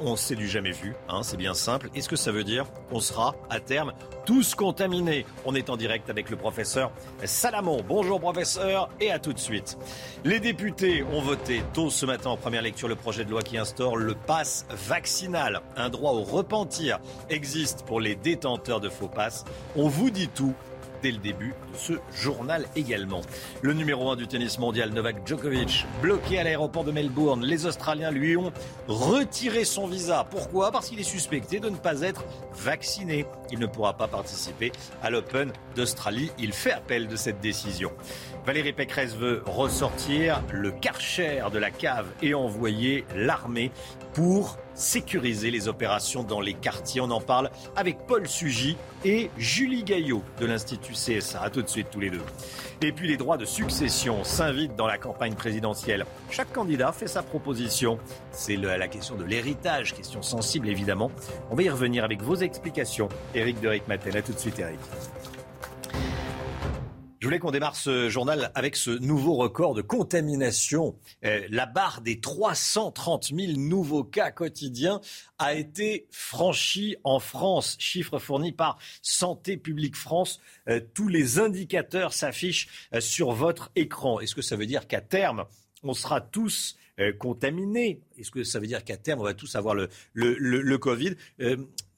[0.00, 0.94] On s'est du jamais vu.
[1.10, 1.90] Hein, c'est bien simple.
[1.94, 3.92] Est-ce que ça veut dire qu'on sera à terme
[4.28, 6.92] tous contaminés On est en direct avec le professeur
[7.24, 7.82] Salamon.
[7.88, 9.78] Bonjour professeur et à tout de suite.
[10.22, 13.56] Les députés ont voté tôt ce matin en première lecture le projet de loi qui
[13.56, 15.62] instaure le pass vaccinal.
[15.76, 16.98] Un droit au repentir
[17.30, 19.46] existe pour les détenteurs de faux passes.
[19.76, 20.52] On vous dit tout
[21.02, 23.20] dès le début de ce journal également.
[23.62, 27.44] Le numéro 1 du tennis mondial, Novak Djokovic, bloqué à l'aéroport de Melbourne.
[27.44, 28.52] Les Australiens lui ont
[28.86, 30.26] retiré son visa.
[30.30, 30.70] Pourquoi?
[30.70, 33.26] Parce qu'il est suspecté de ne pas être vacciné.
[33.50, 36.30] Il ne pourra pas participer à l'Open d'Australie.
[36.38, 37.92] Il fait appel de cette décision.
[38.44, 43.70] Valérie Pécresse veut ressortir le karcher de la cave et envoyer l'armée
[44.14, 47.00] pour sécuriser les opérations dans les quartiers.
[47.00, 51.42] On en parle avec Paul Sugy et Julie Gaillot de l'Institut CSA.
[51.42, 52.22] A tout de suite tous les deux.
[52.80, 56.06] Et puis les droits de succession s'invitent dans la campagne présidentielle.
[56.30, 57.98] Chaque candidat fait sa proposition.
[58.30, 61.10] C'est la question de l'héritage, question sensible évidemment.
[61.50, 63.08] On va y revenir avec vos explications.
[63.34, 64.80] Éric de Matel, à tout de suite Éric.
[67.20, 70.96] Je voulais qu'on démarre ce journal avec ce nouveau record de contamination.
[71.24, 75.00] Euh, la barre des 330 000 nouveaux cas quotidiens
[75.40, 77.74] a été franchie en France.
[77.80, 80.40] Chiffre fourni par Santé publique France.
[80.68, 84.20] Euh, tous les indicateurs s'affichent euh, sur votre écran.
[84.20, 85.44] Est-ce que ça veut dire qu'à terme,
[85.82, 86.76] on sera tous
[87.18, 88.00] contaminés?
[88.16, 91.14] Est-ce que ça veut dire qu'à terme, on va tous avoir le, Covid?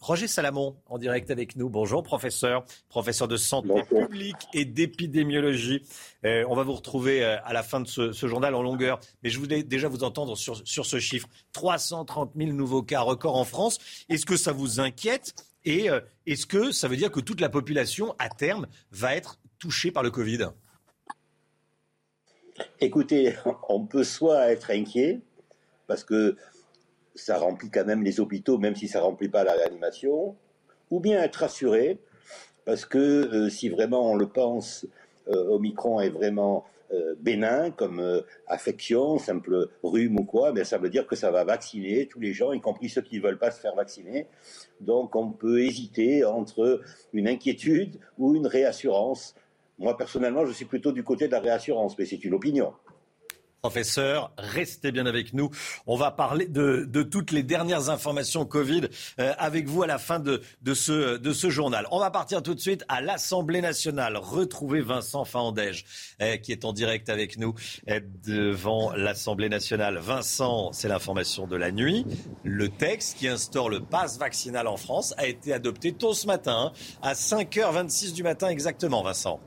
[0.00, 1.68] Roger Salamon, en direct avec nous.
[1.68, 5.82] Bonjour, professeur, professeur de santé publique et d'épidémiologie.
[6.24, 9.28] Euh, on va vous retrouver euh, à la fin de ce, journal en longueur, mais
[9.28, 11.28] je voulais déjà vous entendre sur, ce chiffre.
[11.52, 13.78] 330 000 nouveaux cas records en France.
[14.08, 15.34] Est-ce que ça vous inquiète?
[15.66, 19.38] Et euh, est-ce que ça veut dire que toute la population, à terme, va être
[19.58, 20.46] touchée par le Covid?
[22.80, 23.36] Écoutez,
[23.68, 25.20] on peut soit être inquiet,
[25.86, 26.38] parce que
[27.14, 30.36] ça remplit quand même les hôpitaux, même si ça remplit pas la réanimation,
[30.90, 31.98] ou bien être rassuré,
[32.64, 34.86] parce que euh, si vraiment on le pense,
[35.28, 40.90] euh, Omicron est vraiment euh, bénin comme affection, simple rhume ou quoi, mais ça veut
[40.90, 43.50] dire que ça va vacciner tous les gens, y compris ceux qui ne veulent pas
[43.50, 44.26] se faire vacciner.
[44.80, 46.80] Donc on peut hésiter entre
[47.12, 49.34] une inquiétude ou une réassurance.
[49.78, 52.72] Moi personnellement, je suis plutôt du côté de la réassurance, mais c'est une opinion.
[53.62, 55.50] Professeur, restez bien avec nous.
[55.86, 60.18] On va parler de, toutes les dernières informations Covid euh, avec vous à la fin
[60.18, 60.40] de,
[60.72, 61.86] ce, de journal.
[61.90, 64.16] On va partir tout de suite à l'Assemblée nationale.
[64.16, 65.84] Retrouver Vincent Faandège
[66.22, 67.54] euh, qui est en direct avec nous
[67.90, 69.98] euh, devant l'Assemblée nationale.
[69.98, 72.06] Vincent, c'est l'information de la nuit.
[72.44, 76.72] Le texte qui instaure le pass vaccinal en France a été adopté tôt ce matin,
[76.72, 79.38] hein, à 5h26 du matin exactement, Vincent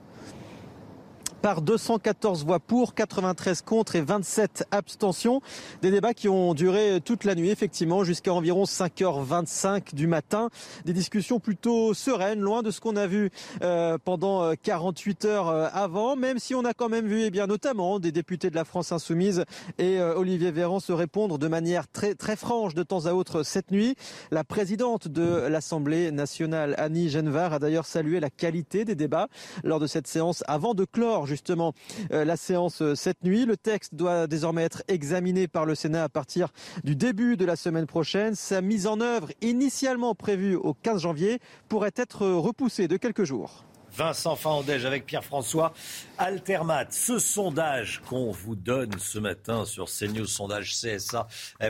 [1.44, 5.42] par 214 voix pour, 93 contre et 27 abstentions.
[5.82, 10.50] Des débats qui ont duré toute la nuit, effectivement, jusqu'à environ 5h25 du matin.
[10.86, 13.30] Des discussions plutôt sereines, loin de ce qu'on a vu
[13.62, 17.46] euh, pendant 48 heures euh, avant, même si on a quand même vu, eh bien,
[17.46, 19.44] notamment des députés de la France Insoumise
[19.78, 23.44] et euh, Olivier Véran se répondre de manière très, très franche de temps à autre
[23.44, 23.96] cette nuit.
[24.32, 29.28] La présidente de l'Assemblée nationale, Annie Genevard, a d'ailleurs salué la qualité des débats
[29.66, 31.74] lors de cette séance avant de clore justement
[32.12, 33.46] euh, la séance euh, cette nuit.
[33.46, 36.50] Le texte doit désormais être examiné par le Sénat à partir
[36.84, 38.36] du début de la semaine prochaine.
[38.36, 43.66] Sa mise en œuvre, initialement prévue au 15 janvier, pourrait être repoussée de quelques jours.
[43.96, 45.74] Vincent Fandège avec Pierre-François
[46.18, 46.88] Altermat.
[46.90, 51.28] Ce sondage qu'on vous donne ce matin sur CNews, sondage CSA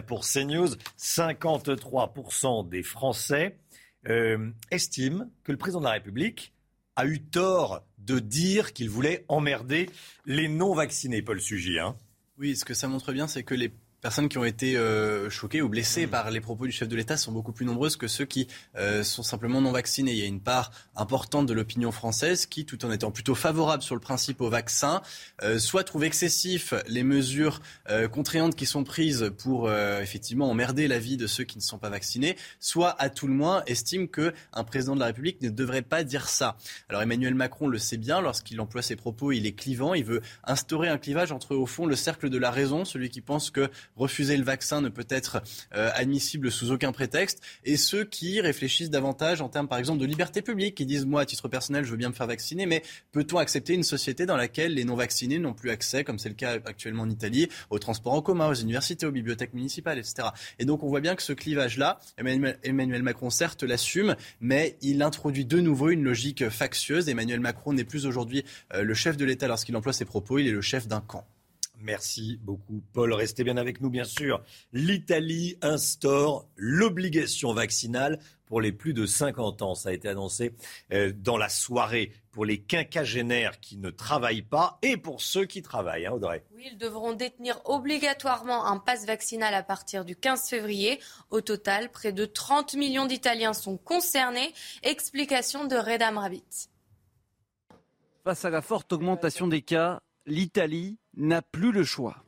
[0.08, 3.58] pour CNews, 53% des Français
[4.10, 6.54] euh, estiment que le président de la République
[6.95, 9.89] a eu tort de dire qu'il voulait emmerder
[10.25, 11.79] les non-vaccinés, Paul Sugy.
[11.79, 11.95] Hein.
[12.37, 13.71] Oui, ce que ça montre bien, c'est que les
[14.03, 16.09] personnes qui ont été euh, choquées ou blessées mm.
[16.09, 19.01] par les propos du chef de l'État sont beaucoup plus nombreuses que ceux qui euh,
[19.01, 20.11] sont simplement non vaccinés.
[20.11, 23.81] Il y a une part importante de l'opinion française qui, tout en étant plutôt favorable
[23.81, 25.01] sur le principe au vaccin,
[25.41, 27.61] euh, soit trouve excessif les mesures
[28.11, 31.89] contraignantes qui sont prises pour effectivement emmerder la vie de ceux qui ne sont pas
[31.89, 35.81] vaccinés, soit à tout le moins estime que un président de la République ne devrait
[35.81, 36.57] pas dire ça.
[36.89, 40.21] Alors Emmanuel Macron le sait bien, lorsqu'il emploie ses propos, il est clivant, il veut
[40.43, 43.69] instaurer un clivage entre au fond le cercle de la raison, celui qui pense que
[43.95, 45.41] refuser le vaccin ne peut être
[45.75, 50.06] euh, admissible sous aucun prétexte, et ceux qui réfléchissent davantage en termes, par exemple, de
[50.06, 52.84] liberté publique, qui disent, moi, à titre personnel, je veux bien me faire vacciner, mais
[53.12, 56.53] peut-on accepter une société dans laquelle les non-vaccinés n'ont plus accès, comme c'est le cas
[56.65, 60.29] actuellement en Italie, aux transports en commun, aux universités, aux bibliothèques municipales, etc.
[60.60, 65.45] Et donc on voit bien que ce clivage-là, Emmanuel Macron certes l'assume, mais il introduit
[65.45, 67.10] de nouveau une logique factieuse.
[67.10, 70.47] Emmanuel Macron n'est plus aujourd'hui euh, le chef de l'État lorsqu'il emploie ses propos, il
[70.47, 71.25] est le chef d'un camp.
[71.83, 73.11] Merci beaucoup, Paul.
[73.11, 74.41] Restez bien avec nous, bien sûr.
[74.71, 79.75] L'Italie instaure l'obligation vaccinale pour les plus de 50 ans.
[79.75, 80.53] Ça a été annoncé
[80.93, 85.61] euh, dans la soirée pour les quinquagénaires qui ne travaillent pas et pour ceux qui
[85.61, 86.45] travaillent, hein, Audrey.
[86.55, 91.01] Oui, ils devront détenir obligatoirement un pass vaccinal à partir du 15 février.
[91.31, 94.53] Au total, près de 30 millions d'Italiens sont concernés.
[94.83, 96.69] Explication de Redam Rabbit.
[98.23, 102.23] Face à la forte augmentation des cas, l'Italie n'a plus le choix.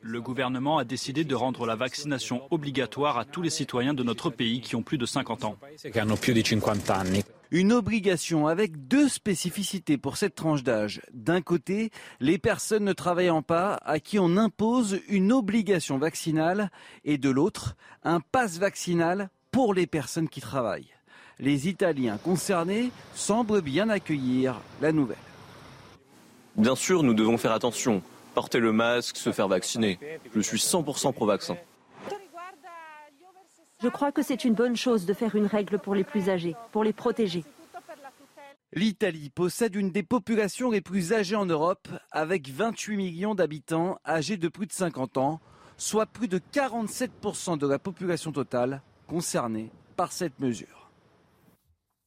[0.00, 4.30] Le gouvernement a décidé de rendre la vaccination obligatoire à tous les citoyens de notre
[4.30, 5.56] pays qui ont plus de 50 ans.
[7.50, 11.02] Une obligation avec deux spécificités pour cette tranche d'âge.
[11.12, 16.70] D'un côté, les personnes ne travaillant pas à qui on impose une obligation vaccinale
[17.04, 20.94] et de l'autre, un passe vaccinal pour les personnes qui travaillent.
[21.38, 25.18] Les Italiens concernés semblent bien accueillir la nouvelle.
[26.56, 28.02] Bien sûr, nous devons faire attention.
[28.34, 29.98] Porter le masque, se faire vacciner.
[30.34, 31.56] Je suis 100% pro-vaccin.
[33.82, 36.54] Je crois que c'est une bonne chose de faire une règle pour les plus âgés,
[36.72, 37.44] pour les protéger.
[38.72, 44.36] L'Italie possède une des populations les plus âgées en Europe, avec 28 millions d'habitants âgés
[44.36, 45.40] de plus de 50 ans,
[45.76, 50.83] soit plus de 47% de la population totale concernée par cette mesure.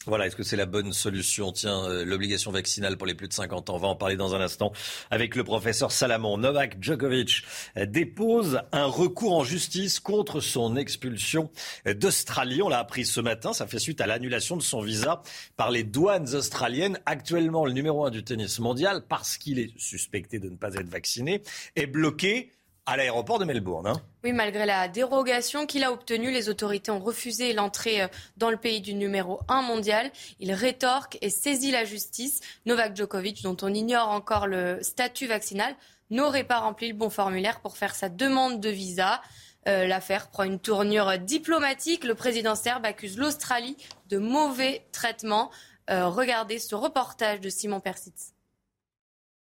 [0.05, 1.51] Voilà, est-ce que c'est la bonne solution?
[1.51, 3.75] Tiens, euh, l'obligation vaccinale pour les plus de 50 ans.
[3.75, 4.71] On va en parler dans un instant
[5.11, 6.37] avec le professeur Salamon.
[6.37, 7.43] Novak Djokovic
[7.75, 11.49] euh, dépose un recours en justice contre son expulsion
[11.85, 12.61] d'Australie.
[12.61, 13.51] On l'a appris ce matin.
[13.51, 15.21] Ça fait suite à l'annulation de son visa
[15.57, 16.99] par les douanes australiennes.
[17.05, 20.89] Actuellement, le numéro un du tennis mondial, parce qu'il est suspecté de ne pas être
[20.89, 21.41] vacciné,
[21.75, 22.51] est bloqué
[22.87, 23.85] à l'aéroport de Melbourne.
[23.85, 24.01] Hein.
[24.23, 28.55] Oui, malgré la dérogation qu'il a obtenue, les autorités ont refusé l'entrée euh, dans le
[28.55, 30.09] pays du numéro 1 mondial.
[30.39, 32.39] Il rétorque et saisit la justice.
[32.65, 35.75] Novak Djokovic, dont on ignore encore le statut vaccinal,
[36.09, 39.21] n'aurait pas rempli le bon formulaire pour faire sa demande de visa.
[39.67, 42.05] Euh, l'affaire prend une tournure diplomatique.
[42.05, 43.75] Le président serbe accuse l'Australie
[44.07, 45.51] de mauvais traitement.
[45.89, 48.36] Euh, regardez ce reportage de Simon Persitz.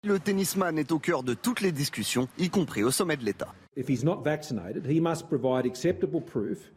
[0.03, 3.55] Le tennisman est au cœur de toutes les discussions, y compris au sommet de l'État.
[3.77, 6.71] If he's not vaccinated, he must provide acceptable proof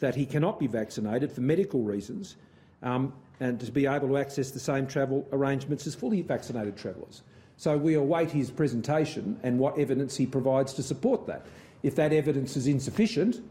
[0.00, 2.38] that he cannot be vaccinated for medical reasons
[2.82, 7.22] um, and to be able to access the same travel arrangements as fully vaccinated travellers.
[7.58, 11.44] So we await his presentation and what evidence he provides to support that.
[11.82, 13.42] If that evidence is insufficient,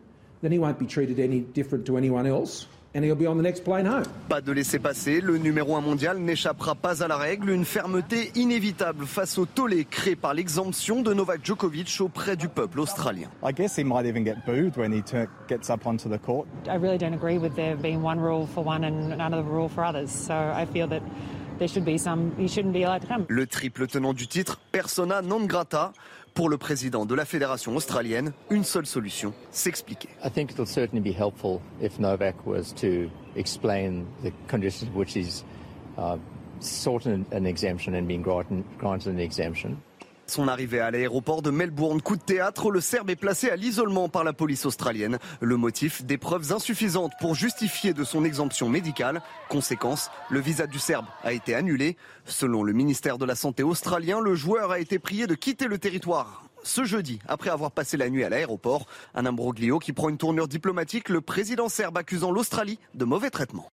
[0.42, 2.66] then he won't be treated any different to anyone else.
[2.96, 4.04] And he'll be on the next plane home.
[4.30, 9.06] Pas de laisser-passer, le numéro 1 mondial n'échappera pas à la règle, une fermeté inévitable
[9.06, 13.30] face au tollé créé par l'exemption de Novak Djokovic auprès du peuple australien.
[13.44, 15.04] I guess he might even get booed when he
[15.48, 16.48] gets up onto the court.
[16.68, 19.84] I really don't agree with there being one rule for one and another rule for
[19.84, 20.10] others.
[20.10, 21.02] So I feel that
[23.30, 25.92] le triple tenant du titre, persona non grata.
[26.40, 30.08] Pour le président de la fédération australienne, une seule solution, s'expliquer.
[30.24, 35.12] I think it will certainly be helpful if Novak was to explain the conditions which
[35.18, 35.44] he's
[35.98, 36.16] uh,
[36.62, 39.82] sought an, exemption and been granted an exemption.
[40.30, 44.10] Son arrivée à l'aéroport de Melbourne, coup de théâtre, le Serbe est placé à l'isolement
[44.10, 45.18] par la police australienne.
[45.42, 49.24] Le motif, des preuves insuffisantes pour justifier de son exemption médicale.
[49.50, 51.98] Conséquence, le visa du Serbe a été annulé.
[52.26, 55.80] Selon le ministère de la Santé australien, le joueur a été prié de quitter le
[55.80, 58.86] territoire ce jeudi, après avoir passé la nuit à l'aéroport.
[59.16, 63.72] Un imbroglio qui prend une tournure diplomatique, le président serbe accusant l'Australie de mauvais traitement.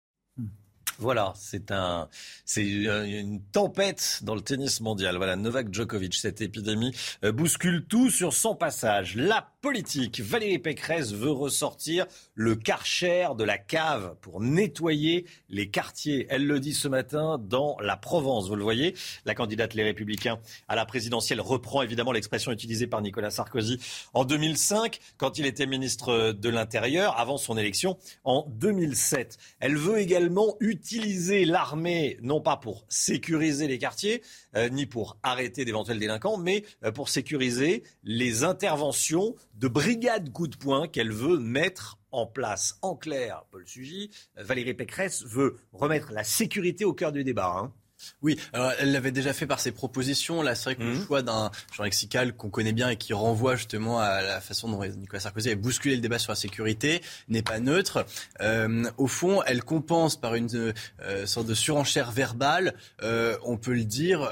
[1.04, 2.08] Voilà, c'est un,
[2.46, 5.18] c'est une tempête dans le tennis mondial.
[5.18, 6.96] Voilà, Novak Djokovic, cette épidémie
[7.26, 9.18] euh, bouscule tout sur son passage.
[9.64, 12.06] Politique, Valérie Pécresse veut ressortir
[12.36, 16.28] le karcher de la cave pour nettoyer les quartiers.
[16.30, 18.50] Elle le dit ce matin dans la Provence.
[18.50, 18.94] Vous le voyez,
[19.24, 23.80] la candidate Les Républicains à la présidentielle reprend évidemment l'expression utilisée par Nicolas Sarkozy
[24.14, 29.38] en 2005 quand il était ministre de l'Intérieur avant son élection en 2007.
[29.62, 34.24] Elle veut également utiliser l'armée, non pas pour sécuriser les quartiers,
[34.58, 40.48] euh, ni pour arrêter d'éventuels délinquants, mais euh, pour sécuriser les interventions de brigades coup
[40.48, 42.78] de poing qu'elle veut mettre en place.
[42.82, 47.54] En clair, Paul Sugy, euh, Valérie Pécresse veut remettre la sécurité au cœur du débat.
[47.58, 47.74] Hein.
[48.22, 50.42] Oui, alors elle l'avait déjà fait par ses propositions.
[50.42, 51.06] Là, c'est vrai que le mhm.
[51.06, 54.84] choix d'un genre lexical qu'on connaît bien et qui renvoie justement à la façon dont
[54.84, 58.06] Nicolas Sarkozy a bousculé le débat sur la sécurité n'est pas neutre.
[58.42, 63.74] Euh, au fond, elle compense par une euh, sorte de surenchère verbale, euh, on peut
[63.74, 64.32] le dire,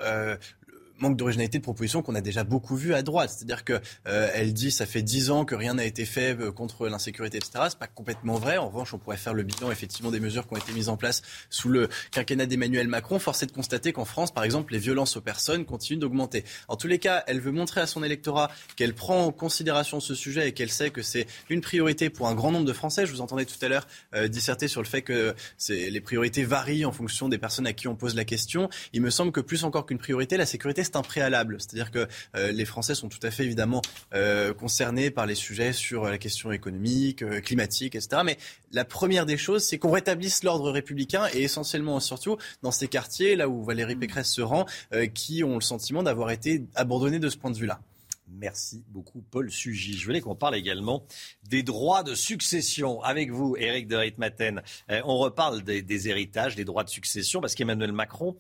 [1.02, 3.32] manque d'originalité de proposition qu'on a déjà beaucoup vu à droite.
[3.36, 6.52] C'est-à-dire que euh, elle dit ça fait dix ans que rien n'a été fait euh,
[6.52, 7.66] contre l'insécurité, etc.
[7.70, 8.58] C'est pas complètement vrai.
[8.58, 10.98] En revanche, on pourrait faire le bilan effectivement des mesures qui ont été mises en
[10.98, 13.20] place sous le quinquennat d'Emmanuel Macron.
[13.20, 16.44] Force est de constater qu'en France, par exemple, les violences aux personnes continuent d'augmenter.
[16.68, 20.16] En tous les cas, elle veut montrer à son électorat qu'elle prend en considération ce
[20.16, 23.06] sujet et qu'elle sait que c'est une priorité pour un grand nombre de Français.
[23.06, 25.36] Je vous entendais tout à l'heure euh, disserter sur le fait que
[25.70, 28.70] les priorités varient en fonction des personnes à qui on pose la question.
[28.94, 31.58] Il me semble que plus encore qu'une priorité, la sécurité c'est un préalable.
[31.60, 33.82] C'est-à-dire que euh, les Français sont tout à fait évidemment
[34.14, 38.22] euh, concernés par les sujets sur la question économique, euh, climatique, etc.
[38.26, 38.38] Mais
[38.72, 43.36] la première des choses, c'est qu'on rétablisse l'ordre républicain et essentiellement, surtout, dans ces quartiers
[43.36, 44.66] là où Valérie Pécresse se rend,
[45.14, 47.80] qui ont le sentiment d'avoir été abandonnés de ce point de vue-là.
[48.28, 49.98] Merci beaucoup, Paul Sugy.
[49.98, 51.04] Je voulais qu'on parle également
[51.44, 53.02] des droits de succession.
[53.02, 57.92] Avec vous, Éric de Reitmaten, on reparle des, héritages, des droits de succession, parce qu'Emmanuel
[57.92, 58.38] Macron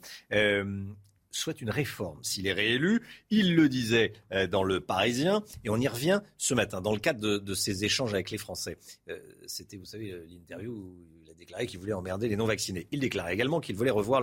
[1.31, 2.19] souhaite une réforme.
[2.23, 6.53] S'il est réélu, il le disait euh, dans le Parisien, et on y revient ce
[6.53, 8.77] matin, dans le cadre de, ses échanges avec les Français.
[9.09, 10.95] Euh, c'était, vous savez, euh, l'interview
[11.41, 12.87] il a déclaré qu'il voulait emmerder les non-vaccinés.
[12.91, 14.21] Il déclarait également qu'il voulait revoir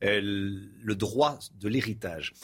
[0.00, 2.34] le droit de l'héritage.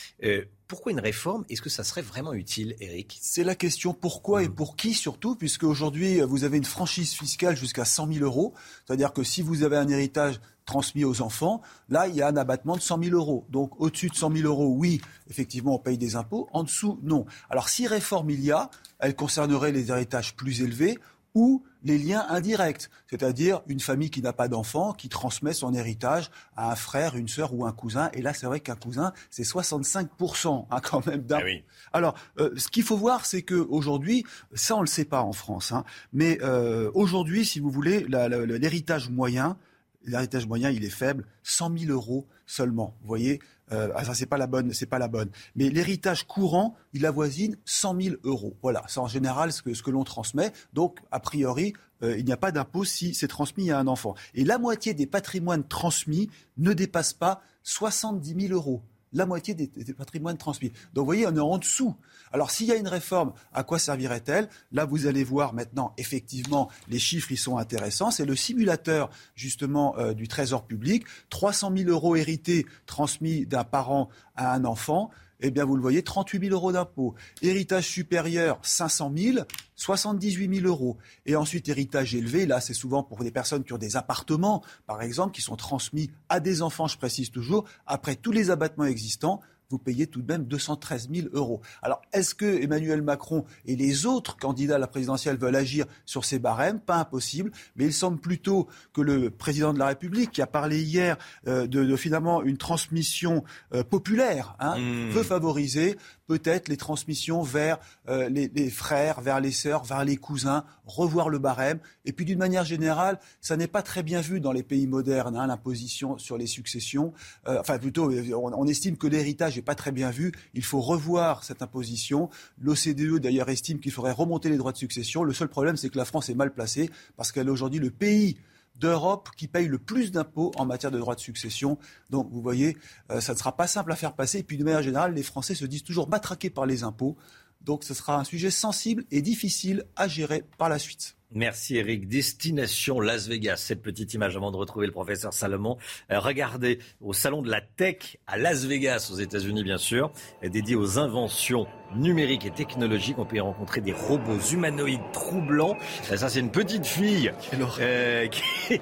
[0.68, 1.45] Pourquoi une réforme?
[1.51, 4.55] Est-ce que ça serait vraiment utile, Eric C'est la question pourquoi et hmm.
[4.55, 8.55] pour qui surtout, puisque aujourd'hui vous avez une franchise fiscale jusqu'à 100 000 euros.
[8.87, 12.37] C'est-à-dire que si vous avez un héritage transmis aux enfants, là, il y a un
[12.37, 13.45] abattement de 100 000 euros.
[13.51, 16.49] Donc, au-dessus de 100 000 euros, oui, effectivement, on paye des impôts.
[16.53, 17.27] En dessous, non.
[17.51, 20.99] Alors, si réforme il y a, elle concernerait les héritages plus élevés
[21.35, 26.30] ou les liens indirects, c'est-à-dire une famille qui n'a pas d'enfant, qui transmet son héritage
[26.57, 28.11] à un frère, une sœur ou un cousin.
[28.12, 31.41] Et là, c'est vrai qu'un cousin, c'est 65% hein, quand même d'un.
[31.47, 34.24] Eh Alors, euh, ce qu'il faut voir, c'est qu'aujourd'hui,
[34.55, 38.07] ça, on ne le sait pas en France, hein, mais euh, aujourd'hui, si vous voulez,
[38.09, 39.57] l'héritage moyen,
[40.05, 42.95] l'héritage moyen, il est faible, 100 000 euros seulement.
[43.01, 43.41] Vous voyez,
[43.71, 45.31] euh, ah, ça c'est pas la bonne, c'est pas la bonne.
[45.55, 48.57] Mais l'héritage courant, il avoisine 100 000 euros.
[48.63, 50.53] Voilà, c'est en général ce que, ce que l'on transmet.
[50.73, 54.15] Donc, a priori, euh, il n'y a pas d'impôt si c'est transmis à un enfant.
[54.35, 58.83] Et la moitié des patrimoines transmis ne dépasse pas 70 000 euros
[59.13, 60.73] la moitié des, patrimoines transmis.
[60.95, 61.95] Donc vous voyez, on est en dessous.
[62.33, 64.49] Alors s'il y a une réforme, à quoi servirait-elle?
[64.73, 68.11] Là, vous allez voir maintenant, effectivement, les chiffres, ils sont intéressants.
[68.11, 71.05] C'est le simulateur, justement, euh, du Trésor public.
[71.31, 75.11] 300 000 euros hérités transmis d'un parent à un enfant
[75.43, 77.14] eh bien, vous le voyez, 38 000 euros d'impôts.
[77.43, 79.38] Héritage supérieur, 500 000,
[79.76, 80.99] 78 000 euros.
[81.26, 85.03] Et ensuite, héritage élevé, là, c'est souvent pour des personnes qui ont des appartements, par
[85.03, 89.40] exemple, qui sont transmis à des enfants, je précise toujours, après tous les abattements existants,
[89.73, 91.62] vous payez tout de même 213 000 euros.
[91.83, 96.25] Alors, est-ce que Emmanuel Macron et les autres candidats à la présidentielle veulent agir sur
[96.25, 96.79] ces barèmes?
[96.79, 100.83] Pas impossible, mais il semble plutôt que le président de la République, qui a parlé
[100.83, 101.16] hier
[101.49, 103.45] euh, de, finalement une transmission
[103.75, 105.11] euh, populaire, hein, mmh.
[105.11, 105.97] veut favoriser
[106.27, 111.39] peut-être les transmissions vers euh, les, frères, vers les sœurs, vers les cousins, revoir le
[111.39, 111.79] barème.
[112.05, 115.37] Et puis d'une manière générale, ça n'est pas très bien vu dans les pays modernes,
[115.37, 117.12] hein, l'imposition sur les successions.
[117.47, 120.33] Euh, enfin plutôt, on, estime que l'héritage n'est pas très bien vu.
[120.55, 122.31] Il faut revoir cette imposition.
[122.61, 125.25] L'OCDE d'ailleurs estime qu'il faudrait remonter les droits de succession.
[125.25, 127.91] Le seul problème, c'est que la France est mal placée parce qu'elle est aujourd'hui le
[127.91, 128.37] pays
[128.75, 131.79] d'Europe qui paye le plus d'impôts en matière de droits de succession.
[132.11, 132.77] Donc vous voyez,
[133.11, 134.39] euh, ça ne sera pas simple à faire passer.
[134.39, 137.16] Et puis de manière générale, les Français se disent toujours matraqués par les impôts.
[137.61, 141.16] Donc ce sera un sujet sensible et difficile à gérer par la suite.
[141.35, 142.09] Merci Eric.
[142.09, 143.57] Destination Las Vegas.
[143.57, 145.78] Cette petite image avant de retrouver le professeur Salomon.
[146.11, 150.12] Euh, regardez au salon de la tech à Las Vegas, aux États-Unis bien sûr,
[150.43, 151.66] dédié aux inventions
[151.97, 153.18] numériques et technologiques.
[153.18, 155.76] On peut y rencontrer des robots humanoïdes troublants.
[156.11, 157.33] Euh, ça, c'est une petite fille
[157.80, 158.80] euh, qui,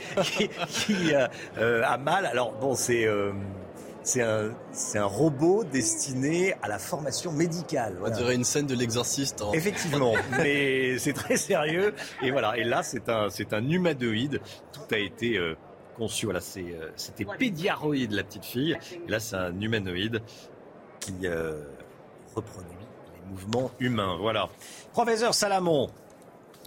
[0.68, 2.26] qui, a mal.
[2.26, 3.06] Alors bon, c'est
[4.02, 4.50] c'est un,
[4.94, 7.98] un, robot destiné à la formation médicale.
[8.04, 9.42] On dirait une scène de l'exorciste.
[9.52, 11.94] Effectivement, mais c'est très sérieux.
[12.22, 14.40] Et voilà, et là, c'est un, c'est un humanoïde.
[14.72, 15.54] Tout a été euh,
[15.96, 16.26] conçu.
[16.26, 18.76] Voilà, c'est, euh, c'était pédiaroïde, la petite fille.
[19.06, 20.22] Et là, c'est un humanoïde
[21.00, 21.62] qui euh,
[22.34, 22.70] reproduit
[23.14, 24.16] les mouvements humains.
[24.20, 24.48] Voilà.
[24.92, 25.90] Professeur Salamon,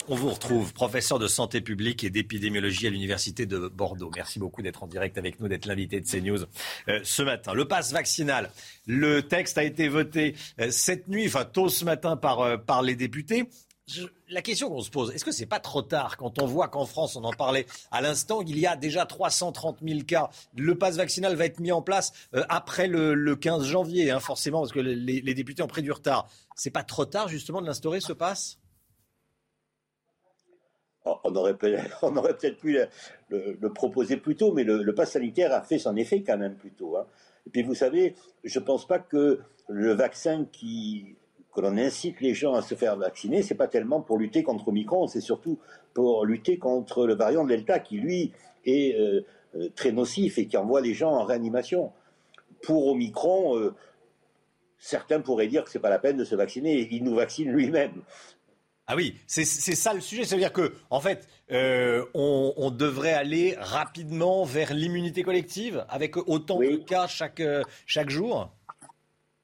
[0.08, 4.12] on vous retrouve, professeur de santé publique et d'épidémiologie à l'Université de Bordeaux.
[4.16, 6.46] Merci beaucoup d'être en direct avec nous, d'être l'invité de CNews
[6.90, 7.54] euh, ce matin.
[7.54, 8.52] Le pass vaccinal,
[8.86, 12.96] le texte a été voté euh, cette nuit, enfin tôt ce matin par, euh, les
[12.96, 13.50] députés.
[14.30, 16.86] la question qu'on se pose, est-ce que c'est pas trop tard quand on voit qu'en
[16.86, 20.30] France, on en parlait à l'instant, il y a déjà 330 000 cas?
[20.58, 22.14] Le pass vaccinal va être mis en place
[22.50, 26.28] après le, 15 janvier, hein, forcément, parce que les, les députés ont pris du retard.
[26.56, 28.60] C'est pas trop tard justement de l'instaurer ce pass?
[31.24, 32.78] on aurait, peut-être pu
[33.30, 36.72] le, proposer plus tôt, mais le, pass sanitaire a fait son effet quand même plus
[36.72, 36.98] tôt.
[36.98, 37.06] Hein.
[37.46, 41.16] Et puis vous savez, je ne pense pas que le vaccin qui,
[41.54, 44.70] que l'on incite les gens à se faire vacciner, c'est pas tellement pour lutter contre
[44.70, 45.60] Omicron, c'est surtout
[45.94, 48.32] pour lutter contre le variant Delta qui, lui,
[48.66, 49.22] est euh,
[49.56, 51.92] euh, très nocif et qui envoie les gens en réanimation.
[52.62, 53.76] Pour Omicron, euh,
[54.80, 57.52] certains pourraient dire que ce n'est pas la peine de se vacciner, il nous vaccine
[57.52, 58.02] lui-même.
[58.94, 60.24] Ah oui, c'est ça le sujet.
[60.24, 66.16] Ça veut dire que, en fait, euh, on, devrait aller rapidement vers l'immunité collective avec
[66.16, 68.52] autant de cas chaque, euh, chaque jour?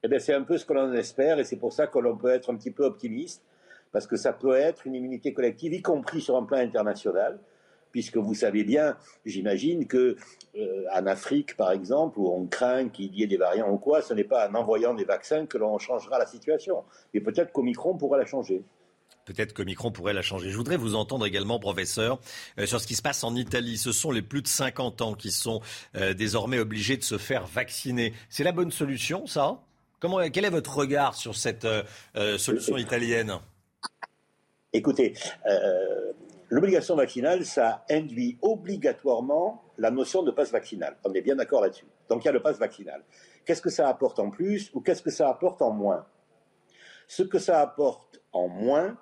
[0.03, 2.15] Eh bien, c'est un peu ce que l'on espère et c'est pour ça que l'on
[2.15, 3.41] peut être un petit peu optimiste
[3.91, 7.39] parce que ça peut être une immunité collective, y compris sur un plan international,
[7.91, 10.15] puisque vous savez bien, j'imagine que
[10.57, 14.03] euh, en Afrique, par exemple, où on craint qu'il y ait des variants ou quoi,
[14.03, 16.83] ce n'est pas en envoyant des vaccins que l'on changera la situation.
[17.15, 18.63] Et peut-être qu'Omicron pourra la changer.
[19.29, 20.49] Peut-être que Micron pourrait la changer.
[20.49, 22.19] Je voudrais vous entendre également, professeur,
[22.57, 23.77] euh, sur ce qui se passe en Italie.
[23.77, 25.61] Ce sont les plus de 50 ans qui sont
[25.95, 28.13] euh, désormais obligés de se faire vacciner.
[28.27, 29.59] C'est la bonne solution, ça?
[29.99, 33.35] Comment, Quel est votre regard sur cette euh, solution italienne?
[34.73, 35.13] Écoutez,
[36.49, 40.97] l'obligation vaccinale, ça induit obligatoirement la notion de passe vaccinal.
[41.03, 41.85] On est bien d'accord là-dessus.
[42.09, 43.03] Donc il y a le passe vaccinal.
[43.45, 46.07] Qu'est-ce que ça apporte en plus ou qu'est-ce que ça apporte en moins?
[47.07, 48.97] Ce que ça apporte en moins,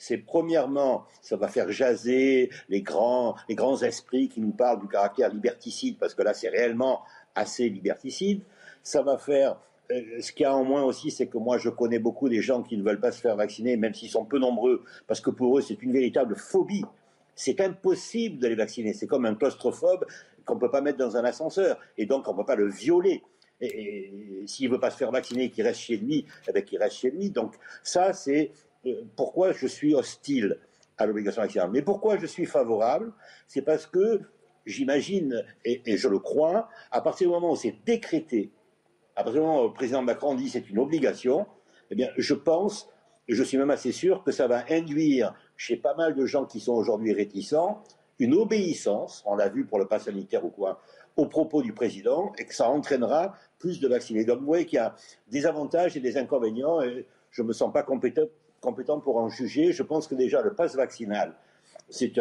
[0.00, 4.88] c'est premièrement, ça va faire jaser les grands, les grands esprits qui nous parlent du
[4.88, 7.02] caractère liberticide, parce que là, c'est réellement
[7.34, 8.40] assez liberticide.
[8.82, 9.58] Ça va faire
[9.92, 12.40] euh, ce qu'il y a en moins aussi, c'est que moi, je connais beaucoup des
[12.40, 15.28] gens qui ne veulent pas se faire vacciner, même s'ils sont peu nombreux, parce que
[15.28, 16.86] pour eux, c'est une véritable phobie.
[17.34, 18.94] C'est impossible de les vacciner.
[18.94, 20.06] C'est comme un claustrophobe
[20.46, 22.70] qu'on ne peut pas mettre dans un ascenseur, et donc on ne peut pas le
[22.70, 23.22] violer.
[23.60, 26.78] Et, s'il ne veut pas se faire vacciner, qu'il reste chez lui, eh bien, qu'il
[26.78, 27.28] reste chez lui.
[27.28, 28.52] Donc ça, c'est
[29.16, 30.58] pourquoi je suis hostile
[30.98, 31.70] à l'obligation vaccinale?
[31.72, 33.12] Mais pourquoi je suis favorable?
[33.46, 34.20] C'est parce que
[34.66, 38.50] j'imagine, et, je le crois, à partir du moment où c'est décrété,
[39.16, 41.46] à partir du moment où le président Macron dit c'est une obligation,
[41.90, 42.88] eh bien, je pense,
[43.28, 46.60] je suis même assez sûr que ça va induire chez pas mal de gens qui
[46.60, 47.82] sont aujourd'hui réticents
[48.20, 50.80] une obéissance, on l'a vu pour le pass sanitaire ou quoi,
[51.16, 54.24] aux propos du président, et que ça entraînera plus de vaccinés.
[54.24, 54.94] Donc vous voyez qu'il y a
[55.28, 58.26] des avantages et des inconvénients, et je ne me sens pas compétent
[58.60, 59.72] compétent pour en juger.
[59.72, 61.34] Je pense que déjà le passe vaccinal,
[61.88, 62.12] c'est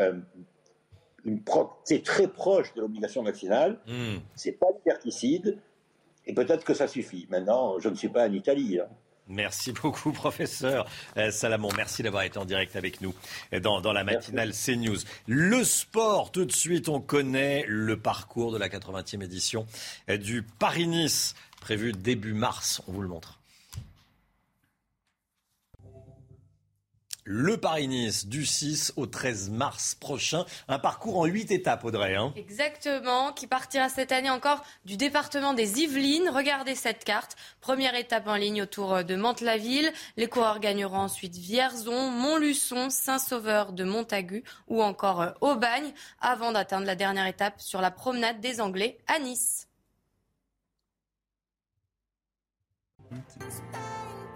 [1.83, 3.79] c'est très proche de l'obligation vaccinale.
[3.87, 4.17] Hmm.
[4.35, 5.57] C'est pas liberticide.
[6.25, 7.27] Et peut-être que ça suffit.
[7.29, 8.79] Maintenant, je ne suis pas en Italie.
[8.79, 8.87] Hein.
[9.29, 10.87] Merci beaucoup, professeur
[11.17, 11.69] euh, Salamon.
[11.77, 13.13] Merci d'avoir été en direct avec nous
[13.61, 14.97] dans, dans la matinale CNews.
[15.27, 19.65] Le sport, tout de suite, on connaît le parcours de la 80e édition
[20.09, 21.35] euh, du Paris-Nice.
[21.61, 22.81] prévu début mars.
[22.87, 23.38] On vous le montre.
[27.31, 30.45] Le Paris-Nice du 6 au 13 mars prochain.
[30.67, 32.15] Un parcours en 8 étapes, Audrey.
[32.15, 32.33] Hein.
[32.35, 36.27] Exactement, qui partira cette année encore du département des Yvelines.
[36.33, 37.35] Regardez cette carte.
[37.61, 39.93] Première étape en ligne autour de Mantes-la-Ville.
[40.17, 46.87] Les coureurs gagneront ensuite Vierzon, Montluçon, Saint-Sauveur de Montagu ou encore euh, Aubagne avant d'atteindre
[46.87, 49.67] la dernière étape sur la promenade des Anglais à Nice.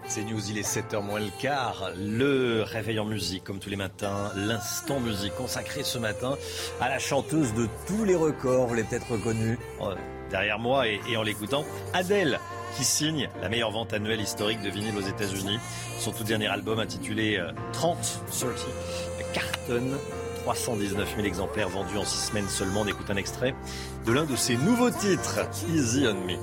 [0.06, 1.90] C'est News, il est 7h moins le quart.
[1.96, 4.30] Le réveil en musique, comme tous les matins.
[4.36, 6.36] L'instant musique consacré ce matin
[6.80, 8.66] à la chanteuse de tous les records.
[8.66, 9.94] Vous l'avez peut-être reconnue euh,
[10.30, 11.64] derrière moi et, en l'écoutant.
[11.94, 12.38] Adèle,
[12.76, 15.58] qui signe la meilleure vente annuelle historique de vinyle aux États-Unis.
[15.98, 17.42] Son tout dernier album intitulé
[17.72, 18.66] 30, euh, 30,
[19.32, 19.96] cartonne.
[20.44, 22.82] 319 000 exemplaires vendus en 6 semaines seulement.
[22.82, 23.54] On écoute un extrait
[24.04, 25.40] de l'un de ses nouveaux titres,
[25.72, 26.36] Easy on Me.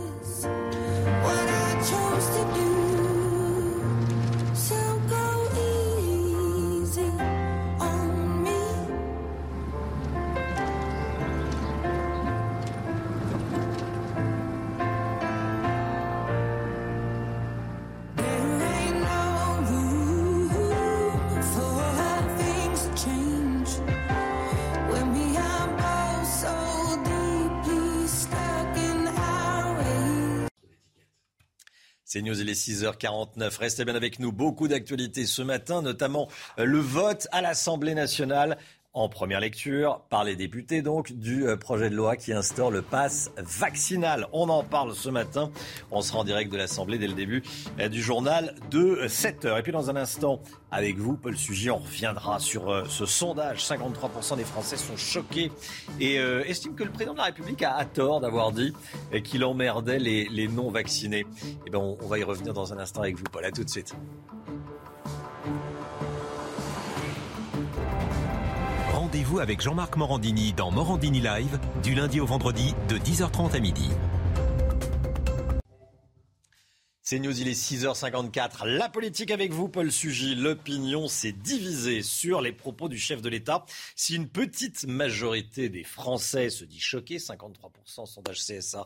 [32.14, 33.58] C'est News, il est 6h49.
[33.58, 34.34] Restez bien avec nous.
[34.34, 36.28] Beaucoup d'actualités ce matin, notamment
[36.60, 38.58] euh, le vote à l'Assemblée nationale
[38.94, 42.82] en première lecture par les députés donc du euh, projet de loi qui instaure le
[42.82, 44.28] pass vaccinal.
[44.34, 45.50] On en parle ce matin.
[45.92, 47.42] On sera en direct de l'Assemblée dès le début
[47.80, 51.72] euh, du journal de 7 h Et puis dans un instant, avec vous, Paul Sugy,
[51.72, 53.64] on reviendra sur euh, ce sondage.
[53.64, 55.52] 53% des Français sont choqués
[56.00, 58.74] et estiment que le président de la République a, tort d'avoir dit
[59.24, 61.20] qu'il emmerdait les, non-vaccinés.
[61.20, 63.46] Et eh ben on, on va y revenir dans un instant avec vous, Paul.
[63.46, 63.96] À tout de suite.
[69.12, 73.90] Rendez-vous avec Jean-Marc Morandini dans Morandini Live du lundi au vendredi de 10h30 à midi.
[77.02, 78.66] C'est News, il est 6h54.
[78.66, 80.34] La politique avec vous, Paul Sugy.
[80.34, 83.66] L'opinion s'est divisée sur les propos du chef de l'État.
[83.98, 88.86] Si une petite majorité des Français se dit choquée, 53% sondage CSA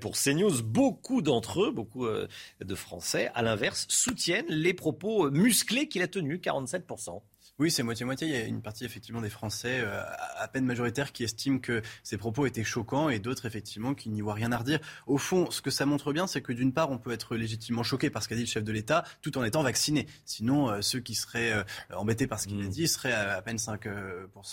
[0.00, 2.26] pour CNews, beaucoup d'entre eux, beaucoup euh,
[2.64, 7.20] de Français, à l'inverse, soutiennent les propos musclés qu'il a tenus, 47%.
[7.58, 8.28] Oui, c'est moitié-moitié.
[8.28, 10.02] Il y a une partie effectivement des Français euh,
[10.36, 14.20] à peine majoritaires qui estiment que ces propos étaient choquants et d'autres effectivement qui n'y
[14.20, 14.78] voient rien à redire.
[15.06, 17.82] Au fond, ce que ça montre bien, c'est que d'une part, on peut être légitimement
[17.82, 20.06] choqué par ce qu'a dit le chef de l'État tout en étant vacciné.
[20.26, 21.62] Sinon, euh, ceux qui seraient euh,
[21.94, 22.68] embêtés par ce qu'il a mmh.
[22.68, 23.78] dit seraient à, peine 5%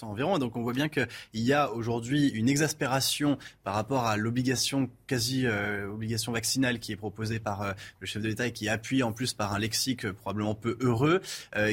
[0.04, 0.40] environ.
[0.40, 5.46] Donc on voit bien qu'il y a aujourd'hui une exaspération par rapport à l'obligation quasi
[5.46, 9.34] obligation vaccinale qui est proposée par le chef de l'État et qui appuie en plus
[9.34, 11.22] par un lexique probablement peu heureux,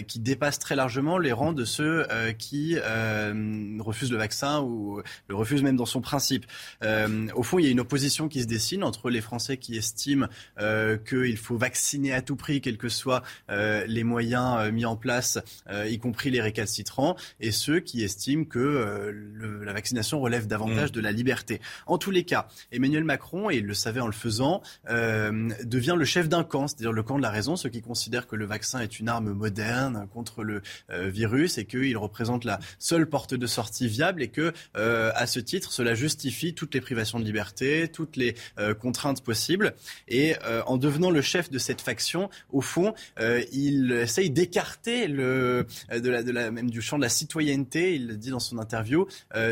[0.06, 5.02] qui dépasse très largement les rangs de ceux euh, qui euh, refusent le vaccin ou
[5.28, 6.46] le refusent même dans son principe.
[6.82, 9.76] Euh, au fond, il y a une opposition qui se dessine entre les Français qui
[9.76, 10.26] estiment
[11.08, 15.38] qu'il faut vacciner à tout prix, quels que soient les moyens mis en place,
[15.88, 19.12] y compris les récalcitrants, et ceux qui estiment que
[19.62, 20.94] la vaccination relève davantage mmh.
[20.94, 21.60] de la liberté.
[21.86, 26.04] En tous les cas, Emmanuel Macron, et il le savait en le faisant, devient le
[26.04, 28.80] chef d'un camp, c'est-à-dire le camp de la raison, ceux qui considèrent que le vaccin
[28.80, 30.62] est une arme moderne contre le
[31.10, 35.40] virus et qu'il représente la seule porte de sortie viable et que, euh, à ce
[35.40, 39.74] titre, cela justifie toutes les privations de liberté, toutes les euh, contraintes possibles.
[40.08, 42.94] Et euh, en devenant le chef de cette faction, au fond,
[43.52, 47.94] il essaye d'écarter le de la, de la même du champ de la citoyenneté.
[47.94, 49.06] Il le dit dans son interview,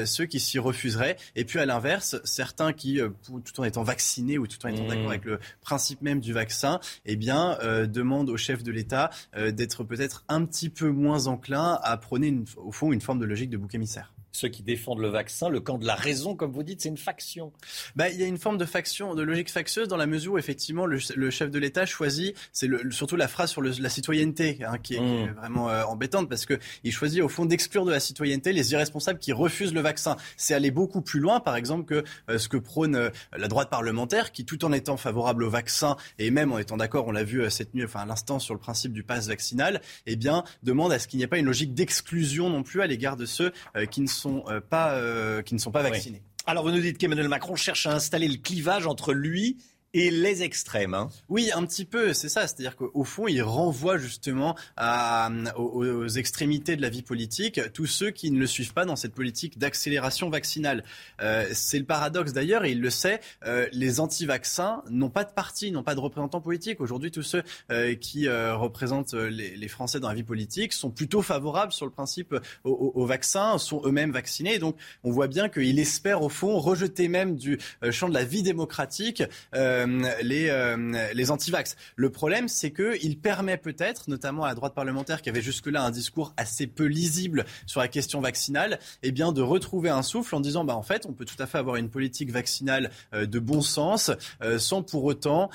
[0.04, 1.16] ceux qui s'y refuseraient.
[1.36, 4.88] Et puis à l'inverse, certains qui, tout en étant vaccinés ou tout en étant mmh.
[4.88, 9.84] d'accord avec le principe même du vaccin, eh bien, demandent au chef de l'État d'être
[9.84, 13.56] peut-être un petit peu moins enclin à prôner au fond une forme de logique de
[13.56, 16.80] bouc émissaire ceux qui défendent le vaccin, le camp de la raison, comme vous dites,
[16.80, 17.52] c'est une faction.
[17.96, 20.38] Bah, il y a une forme de faction, de logique factieuse dans la mesure où
[20.38, 20.98] effectivement le,
[21.30, 25.34] chef de l'État choisit, c'est surtout la phrase sur la citoyenneté hein, qui, est, mmh.
[25.34, 29.18] vraiment euh, embêtante parce que il choisit au fond d'exclure de la citoyenneté les irresponsables
[29.18, 30.16] qui refusent le vaccin.
[30.36, 33.70] C'est aller beaucoup plus loin, par exemple, que euh, ce que prône euh, la droite
[33.70, 37.24] parlementaire, qui tout en étant favorable au vaccin et même en étant d'accord, on l'a
[37.24, 40.92] vu cette nuit, enfin à l'instant sur le principe du pass vaccinal, eh bien demande
[40.92, 43.52] à ce qu'il n'y ait pas une logique d'exclusion non plus à l'égard de ceux
[43.90, 46.22] qui ne sont euh, pas, euh, qui ne sont pas vaccinés.
[46.46, 49.58] Alors vous nous dites qu'Emmanuel Macron cherche à installer le clivage entre lui
[49.94, 50.94] et les extrêmes.
[50.94, 51.08] Hein.
[51.28, 52.46] Oui, un petit peu, c'est ça.
[52.46, 58.10] C'est-à-dire qu'au fond, il renvoie justement à, aux, extrémités de la vie politique tous ceux
[58.10, 60.84] qui ne le suivent pas dans cette politique d'accélération vaccinale.
[61.20, 65.32] Euh, c'est le paradoxe d'ailleurs, et il le sait, euh, les anti-vaccins n'ont pas de
[65.32, 66.80] parti, n'ont pas de représentants politiques.
[66.80, 71.20] Aujourd'hui, tous ceux euh, qui euh, représentent les, Français dans la vie politique sont plutôt
[71.20, 72.34] favorables sur le principe
[72.64, 74.58] aux, aux vaccins, sont eux-mêmes vaccinés.
[74.58, 78.24] donc, on voit bien qu'il espère au fond rejeter même du euh, champ de la
[78.24, 79.22] vie démocratique.
[79.54, 79.77] Euh,
[80.22, 81.76] les, euh, les antivax.
[81.96, 85.90] Le problème, c'est qu'il permet peut-être, notamment à la droite parlementaire qui avait jusque-là un
[85.90, 90.40] discours assez peu lisible sur la question vaccinale, eh bien, de retrouver un souffle en
[90.40, 93.38] disant, bah, en fait, on peut tout à fait avoir une politique vaccinale euh, de
[93.38, 94.10] bon sens
[94.58, 95.50] sans pour autant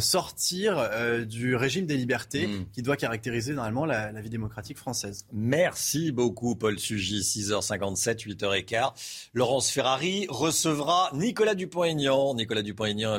[0.00, 0.90] sortir
[1.26, 2.66] du régime des libertés hmm.
[2.72, 5.26] qui doit caractériser normalement la, la, vie démocratique française.
[5.32, 7.20] Merci beaucoup, Paul Sugy.
[7.20, 9.30] 6h57, 8h15.
[9.34, 12.34] Laurence Ferrari recevra Nicolas Dupont-Aignan.
[12.34, 13.14] Nicolas Dupont-Aignan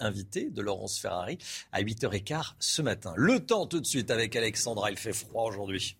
[0.00, 1.38] invité de Laurence Ferrari
[1.72, 3.12] à 8h15 ce matin.
[3.16, 5.96] Le temps tout de suite avec Alexandra, il fait froid aujourd'hui.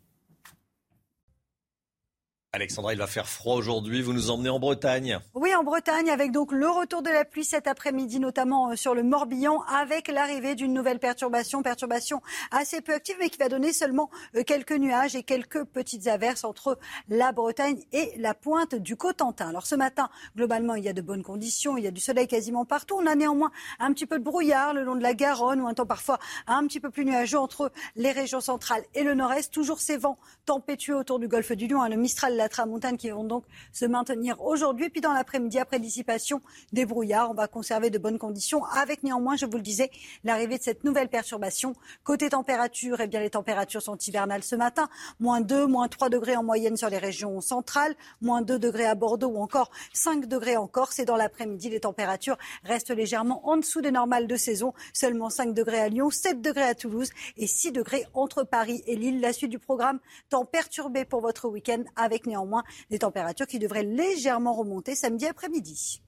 [2.55, 4.01] Alexandra, il va faire froid aujourd'hui.
[4.01, 5.19] Vous nous emmenez en Bretagne.
[5.35, 8.95] Oui, en Bretagne, avec donc le retour de la pluie cet après-midi, notamment euh, sur
[8.95, 13.73] le Morbihan, avec l'arrivée d'une nouvelle perturbation, perturbation assez peu active, mais qui va donner
[13.73, 16.79] seulement euh, quelques nuages et quelques petites averses entre
[17.09, 19.49] la Bretagne et la pointe du Cotentin.
[19.49, 22.29] Alors ce matin, globalement, il y a de bonnes conditions, il y a du soleil
[22.29, 22.95] quasiment partout.
[23.03, 23.51] On a néanmoins
[23.81, 26.65] un petit peu de brouillard le long de la Garonne, ou un temps parfois un
[26.69, 29.53] petit peu plus nuageux entre les régions centrales et le nord-est.
[29.53, 33.09] Toujours ces vents tempétueux autour du golfe du Lion, hein, le Mistral la tramontane qui
[33.09, 34.91] vont donc se maintenir aujourd'hui.
[34.91, 36.43] Puis dans l'après-midi, après dissipation
[36.73, 39.91] des brouillards, on va conserver de bonnes conditions avec néanmoins, je vous le disais,
[40.25, 41.75] l'arrivée de cette nouvelle perturbation.
[42.03, 44.91] Côté température, eh bien, les températures sont hivernales ce matin.
[45.21, 48.95] Moins 2, moins 3 degrés en moyenne sur les régions centrales, moins 2 degrés à
[48.95, 50.99] Bordeaux ou encore 5 degrés en Corse.
[50.99, 54.75] Et dans l'après-midi, les températures restent légèrement en dessous des normales de saison.
[54.93, 58.97] Seulement 5 degrés à Lyon, 7 degrés à Toulouse et 6 degrés entre Paris et
[58.97, 59.23] Lille.
[59.23, 63.59] La suite du programme, temps perturbé pour votre week-end avec néanmoins néanmoins des températures qui
[63.59, 66.03] devraient légèrement remonter samedi après-midi.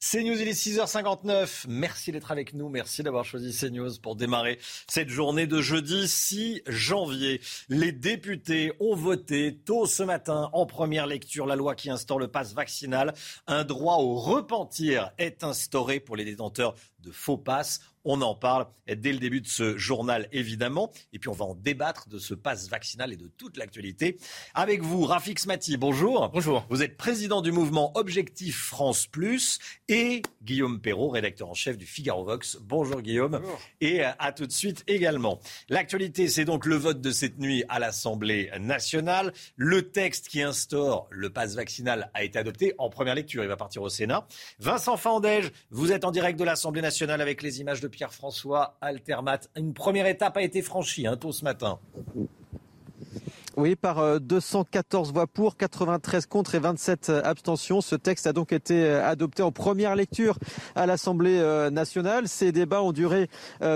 [0.00, 1.66] CNews, il est 6h59.
[1.68, 2.68] Merci d'être avec nous.
[2.68, 7.40] Merci d'avoir choisi CNews pour démarrer cette journée de jeudi 6 janvier.
[7.68, 12.28] Les députés ont voté tôt ce matin en première lecture la loi qui instaure le
[12.28, 13.12] pass vaccinal.
[13.48, 17.80] Un droit au repentir est instauré pour les détenteurs de faux passes.
[18.10, 20.90] On en parle dès le début de ce journal, évidemment.
[21.12, 24.16] Et puis, on va en débattre de ce passe vaccinal et de toute l'actualité.
[24.54, 26.30] Avec vous, Rafik Smati, bonjour.
[26.30, 26.64] Bonjour.
[26.70, 31.84] Vous êtes président du mouvement Objectif France Plus et Guillaume Perrault, rédacteur en chef du
[31.84, 32.56] Figaro Vox.
[32.62, 33.42] Bonjour, Guillaume.
[33.82, 35.38] Et à tout de suite également.
[35.68, 39.34] L'actualité, c'est donc le vote de cette nuit à l'Assemblée nationale.
[39.56, 43.42] Le texte qui instaure le passe vaccinal a été adopté en première lecture.
[43.42, 44.26] Il va partir au Sénat.
[44.60, 49.40] Vincent Fandège, vous êtes en direct de l'Assemblée nationale avec les images de Pierre-François Altermat.
[49.56, 51.80] Une première étape a été franchie hein, tôt ce matin.
[53.58, 57.80] Oui, par 214 euh, voix pour, 93 contre et 27 euh, abstentions.
[57.80, 60.38] Ce texte a donc été euh, adopté en première lecture
[60.76, 61.42] à l'Assemblée
[61.72, 62.28] nationale.
[62.28, 63.28] Ces débats ont duré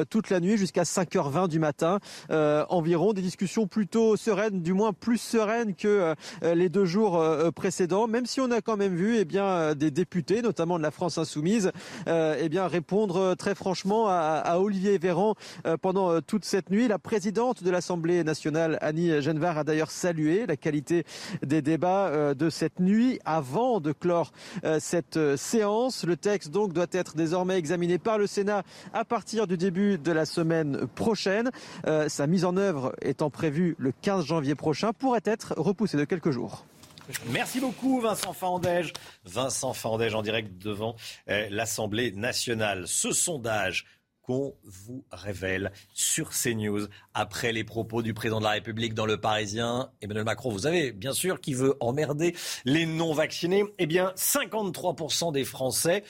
[0.09, 1.99] toute la nuit jusqu'à 5h20 du matin
[2.31, 3.13] environ.
[3.13, 7.23] Des discussions plutôt sereines, du moins plus sereines que les deux jours
[7.55, 10.91] précédents, même si on a quand même vu eh bien, des députés, notamment de la
[10.91, 11.73] France insoumise,
[12.07, 15.35] eh bien, répondre très franchement à, Olivier Véran
[15.81, 16.89] pendant toute cette nuit.
[16.89, 21.07] La présidente de l'Assemblée nationale, Annie Genevard, a d'ailleurs salué la qualité
[21.43, 24.31] des débats euh, de cette nuit avant de clore
[24.65, 26.05] euh, cette euh, séance.
[26.05, 30.13] Le texte donc doit être désormais examiné par le Sénat à partir du début de
[30.13, 31.51] la semaine prochaine.
[32.09, 36.31] Sa mise en œuvre étant prévue le 15 janvier prochain pourrait être repoussée de quelques
[36.31, 36.67] jours.
[37.31, 38.93] Merci beaucoup Vincent Fandège.
[39.25, 40.97] Vincent Fandège en direct devant
[41.27, 42.87] l'Assemblée nationale.
[42.87, 43.87] Ce sondage
[44.23, 49.21] qu'on vous révèle sur CNews après les propos du président de la République dans le
[49.21, 49.91] Parisien.
[50.01, 53.65] Emmanuel Macron, vous savez, bien sûr, qui veut emmerder les non-vaccinés.
[53.79, 56.05] Eh bien, 53% des Français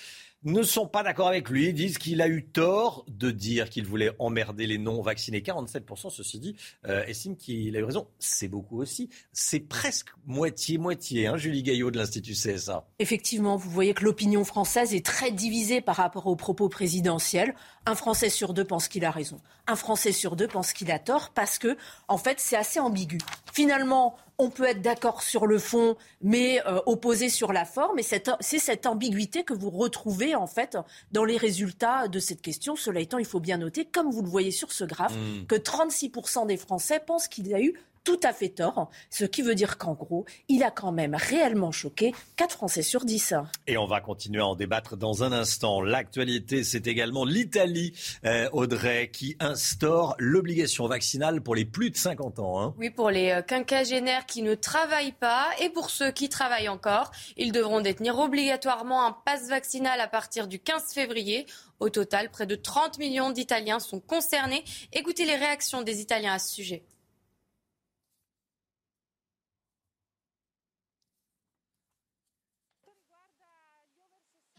[0.44, 3.86] ne sont pas d'accord avec lui, Ils disent qu'il a eu tort de dire qu'il
[3.86, 5.40] voulait emmerder les non-vaccinés.
[5.40, 8.08] 47%, ceci dit, euh, estiment qu'il a eu raison.
[8.18, 9.08] C'est beaucoup aussi.
[9.32, 12.86] C'est presque moitié-moitié, hein, Julie Gaillot de l'Institut CSA.
[12.98, 17.54] Effectivement, vous voyez que l'opinion française est très divisée par rapport aux propos présidentiels.
[17.86, 19.40] Un Français sur deux pense qu'il a raison.
[19.66, 21.76] Un Français sur deux pense qu'il a tort parce que,
[22.08, 23.18] en fait, c'est assez ambigu.
[23.52, 27.98] Finalement, on peut être d'accord sur le fond, mais euh, opposé sur la forme.
[27.98, 30.76] Et c'est cette ambiguïté que vous retrouvez en fait
[31.12, 32.76] dans les résultats de cette question.
[32.76, 35.46] Cela étant, il faut bien noter, comme vous le voyez sur ce graphe, mm.
[35.46, 37.74] que 36% des Français pensent qu'il y a eu
[38.04, 41.70] tout à fait tort, ce qui veut dire qu'en gros, il a quand même réellement
[41.72, 43.34] choqué 4 Français sur 10.
[43.66, 45.80] Et on va continuer à en débattre dans un instant.
[45.80, 47.92] L'actualité, c'est également l'Italie,
[48.24, 52.60] euh, Audrey, qui instaure l'obligation vaccinale pour les plus de 50 ans.
[52.60, 52.74] Hein.
[52.78, 57.10] Oui, pour les euh, quinquagénaires qui ne travaillent pas et pour ceux qui travaillent encore,
[57.36, 61.46] ils devront détenir obligatoirement un passe vaccinal à partir du 15 février.
[61.80, 64.64] Au total, près de 30 millions d'Italiens sont concernés.
[64.92, 66.84] Écoutez les réactions des Italiens à ce sujet.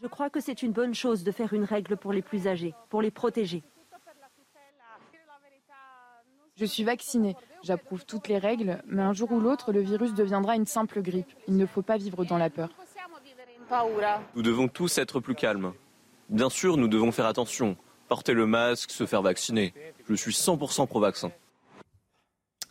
[0.04, 2.74] Je crois que c'est une bonne chose de faire une règle pour les plus âgés,
[2.90, 3.62] pour les protéger.
[6.56, 10.56] Je suis vaccinée, j'approuve toutes les règles, mais un jour ou l'autre, le virus deviendra
[10.56, 11.32] une simple grippe.
[11.48, 12.68] Il ne faut pas vivre dans la peur.
[14.34, 15.72] Nous devons tous être plus calmes.
[16.28, 17.74] Bien sûr, nous devons faire attention.
[18.08, 19.72] Porter le masque, se faire vacciner.
[20.06, 21.32] Je suis 100% pro-vaccin.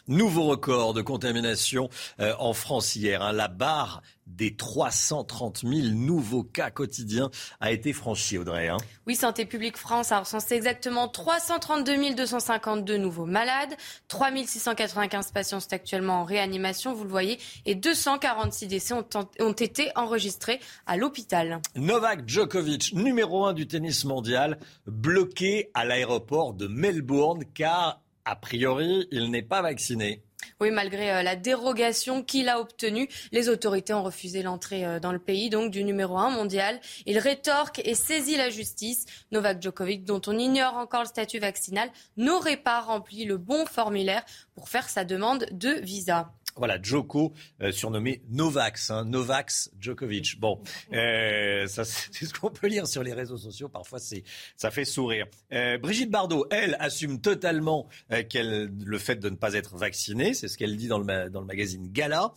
[0.09, 1.89] Nouveau record de contamination
[2.19, 3.21] euh, en France hier.
[3.21, 3.31] Hein.
[3.31, 7.29] La barre des 330 000 nouveaux cas quotidiens
[7.61, 8.67] a été franchie, Audrey.
[8.67, 8.77] Hein.
[9.07, 13.75] Oui, Santé publique France a recensé exactement 332 252 nouveaux malades.
[14.09, 19.05] 3 695 patients sont actuellement en réanimation, vous le voyez, et 246 décès ont,
[19.39, 21.61] ont été enregistrés à l'hôpital.
[21.75, 29.07] Novak Djokovic, numéro 1 du tennis mondial, bloqué à l'aéroport de Melbourne car a priori,
[29.11, 30.24] il n'est pas vacciné.
[30.59, 35.11] Oui, malgré euh, la dérogation qu'il a obtenue, les autorités ont refusé l'entrée euh, dans
[35.11, 36.80] le pays, donc du numéro un mondial.
[37.05, 39.05] Il rétorque et saisit la justice.
[39.32, 44.24] Novak Djokovic, dont on ignore encore le statut vaccinal, n'aurait pas rempli le bon formulaire
[44.55, 46.32] pour faire sa demande de visa.
[46.55, 50.39] Voilà, Djoko, euh, surnommé Novax, hein, Novax Djokovic.
[50.39, 50.61] Bon,
[50.93, 51.83] euh, c'est
[52.25, 53.69] ce qu'on peut lire sur les réseaux sociaux.
[53.69, 54.23] Parfois, c'est
[54.55, 55.25] ça fait sourire.
[55.51, 60.33] Euh, Brigitte Bardot, elle, assume totalement le fait de ne pas être vaccinée.
[60.33, 62.33] C'est ce qu'elle dit dans le, dans le magazine Gala.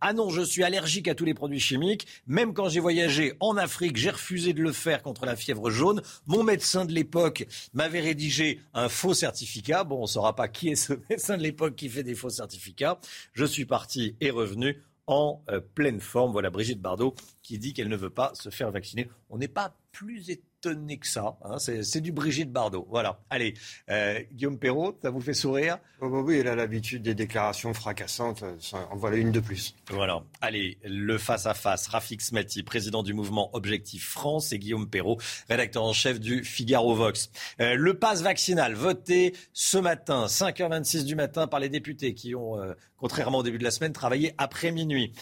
[0.00, 2.06] ah non, je suis allergique à tous les produits chimiques.
[2.26, 6.02] Même quand j'ai voyagé en Afrique, j'ai refusé de le faire contre la fièvre jaune.
[6.26, 9.84] Mon médecin de l'époque m'avait rédigé un faux certificat.
[9.84, 12.30] Bon, on ne saura pas qui est ce médecin de l'époque qui fait des faux
[12.30, 12.98] certificats.
[13.32, 16.32] Je suis parti et revenu en euh, pleine forme.
[16.32, 19.10] Voilà Brigitte Bardot qui dit qu'elle ne veut pas se faire vacciner.
[19.28, 20.30] On n'est pas plus
[20.60, 21.36] étonné que ça.
[21.42, 21.58] Hein.
[21.58, 22.86] C'est du Brigitte Bardot.
[22.90, 23.20] Voilà.
[23.30, 23.54] Allez,
[23.90, 25.78] euh, Guillaume Perrault, ça vous fait sourire?
[26.00, 28.44] Oh, bah Oui, elle a l'habitude des déclarations fracassantes.
[28.90, 29.74] En voilà une de plus.
[29.90, 30.22] Voilà.
[30.40, 31.88] Allez, le face-à-face.
[31.88, 36.94] Rafik Smati, président du mouvement Objectif France, et Guillaume Perrault, rédacteur en chef du Figaro
[36.94, 37.30] Vox.
[37.60, 42.60] Euh, le pass vaccinal voté ce matin, 5h26 du matin, par les députés qui ont,
[42.60, 45.12] euh, contrairement au début de la semaine, travaillé après minuit.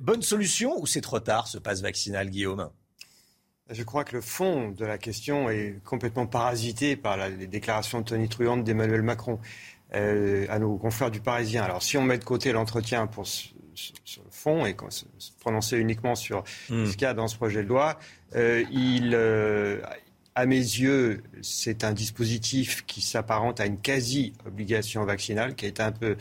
[0.00, 2.70] bonne solution ou c'est trop tard ce pass vaccinal, Guillaume?
[3.70, 8.04] Je crois que le fond de la question est complètement parasité par les déclarations de
[8.04, 9.38] Tony Truant d'Emmanuel Macron
[9.94, 11.62] euh, à nos confrères du Parisien.
[11.62, 13.52] Alors si on met de côté l'entretien pour sur,
[14.22, 15.04] le fond et se,
[15.40, 16.86] prononcer uniquement sur hmm.
[16.86, 17.98] ce qu'il y a dans ce projet de loi,
[18.36, 19.80] euh, il, euh,
[20.34, 25.82] à mes yeux, c'est un dispositif qui s'apparente à une quasi-obligation vaccinale qui a été
[25.82, 26.16] un peu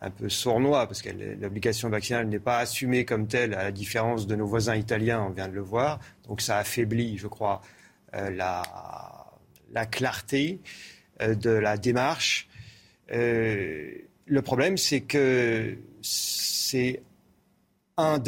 [0.00, 4.26] un peu sournois, parce que l'obligation vaccinale n'est pas assumée comme telle, à la différence
[4.26, 5.98] de nos voisins italiens, on vient de le voir.
[6.28, 7.62] Donc ça affaiblit, je crois,
[8.14, 8.62] euh, la,
[9.72, 10.60] la, clarté
[11.22, 12.48] euh, de la démarche.
[13.12, 13.92] Euh,
[14.26, 17.02] le problème, c'est que c'est
[17.96, 18.18] un,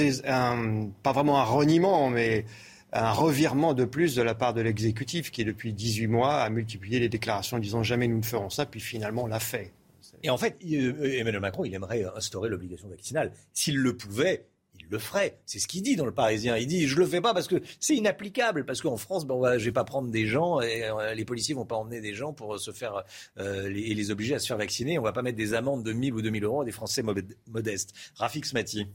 [1.03, 2.45] pas vraiment un reniement, mais
[2.93, 7.01] un revirement de plus de la part de l'exécutif qui, depuis 18 mois, a multiplié
[7.01, 9.73] les déclarations disant jamais nous ne ferons ça, puis finalement l'a fait.
[10.27, 13.31] Et en fait, euh, Emmanuel Macron, il aimerait instaurer l'obligation vaccinale.
[13.53, 15.39] S'il le pouvait, il le ferait.
[15.47, 16.57] C'est ce qu'il dit dans le Parisien.
[16.57, 18.66] Il dit je le fais pas parce que c'est inapplicable.
[18.66, 21.64] Parce qu'en France, bon, je vais pas prendre des gens et euh, les policiers vont
[21.64, 23.05] pas emmener des gens pour se faire
[23.39, 24.99] euh, et les obliger à se faire vacciner.
[24.99, 27.05] On va pas mettre des amendes de 1000 ou 2000 euros à des Français
[27.47, 27.95] modestes.
[28.16, 28.89] Rafik Smati.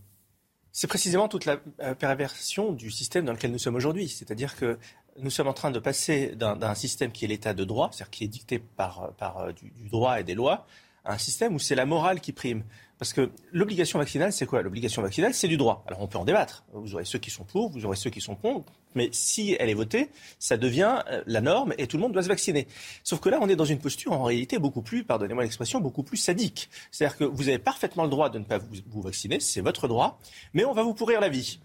[0.73, 1.57] C'est précisément toute la
[1.95, 4.09] perversion du système dans lequel nous sommes aujourd'hui.
[4.09, 4.77] C'est-à-dire que
[5.19, 8.23] nous sommes en train de passer d'un système qui est l'état de droit, c'est-à-dire qui
[8.23, 9.13] est dicté par,
[9.53, 10.65] du droit et des lois,
[11.05, 12.63] un système où c'est la morale qui prime.
[13.01, 14.61] Parce que l'obligation vaccinale, c'est quoi?
[14.61, 15.83] L'obligation vaccinale, c'est du droit.
[15.87, 16.63] Alors on peut en débattre.
[16.71, 18.73] Vous aurez ceux qui sont pour, vous aurez ceux qui sont contre.
[18.93, 22.21] Mais si elle est votée, ça devient euh, la norme et tout le monde doit
[22.21, 22.67] se vacciner.
[23.03, 26.03] Sauf que là, on est dans une posture en réalité beaucoup plus, pardonnez-moi l'expression, beaucoup
[26.03, 26.69] plus sadique.
[26.91, 30.19] C'est-à-dire que vous avez parfaitement le droit de ne pas vous, vacciner, c'est votre droit,
[30.53, 31.59] mais on va vous pourrir la vie.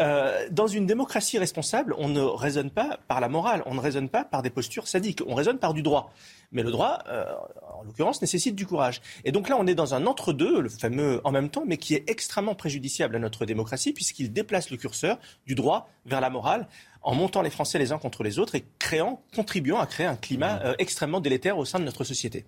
[0.00, 4.08] Euh, dans une démocratie responsable, on ne raisonne pas par la morale, on ne raisonne
[4.08, 6.12] pas par des postures sadiques, on raisonne par du droit.
[6.50, 7.26] Mais le droit, euh,
[7.78, 9.02] en l'occurrence, nécessite du courage.
[9.24, 11.94] Et donc là, on est dans un entre-deux, le fameux en même temps, mais qui
[11.94, 16.68] est extrêmement préjudiciable à notre démocratie, puisqu'il déplace le curseur du droit vers la morale
[17.02, 20.16] en montant les Français les uns contre les autres et créant, contribuant à créer un
[20.16, 20.60] climat mmh.
[20.64, 22.46] euh, extrêmement délétère au sein de notre société.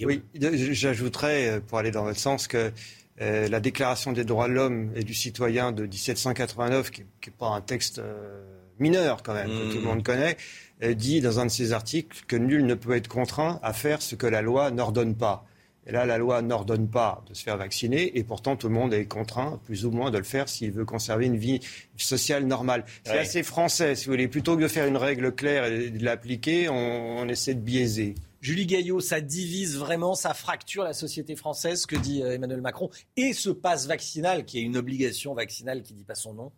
[0.00, 2.72] Oui, j'ajouterais, pour aller dans votre sens, que
[3.20, 7.48] euh, la Déclaration des droits de l'homme et du citoyen de 1789, qui n'est pas
[7.48, 8.42] un texte euh,
[8.78, 9.84] mineur quand même, que tout le Mmh.
[9.84, 10.36] monde connaît,
[10.82, 14.00] euh, dit dans un de ses articles que nul ne peut être contraint à faire
[14.00, 15.44] ce que la loi n'ordonne pas.
[15.86, 18.94] Et là, la loi n'ordonne pas de se faire vacciner, et pourtant tout le monde
[18.94, 21.58] est contraint, plus ou moins, de le faire s'il veut conserver une vie
[21.96, 22.84] sociale normale.
[23.04, 24.28] C'est assez français, si vous voulez.
[24.28, 28.14] Plutôt que de faire une règle claire et de l'appliquer, on, on essaie de biaiser.
[28.42, 32.60] Julie Gaillot, ça divise vraiment, ça fracture la société française, ce que dit euh, Emmanuel
[32.60, 36.52] Macron, et ce passe vaccinal, qui est une obligation vaccinale qui dit pas son nom.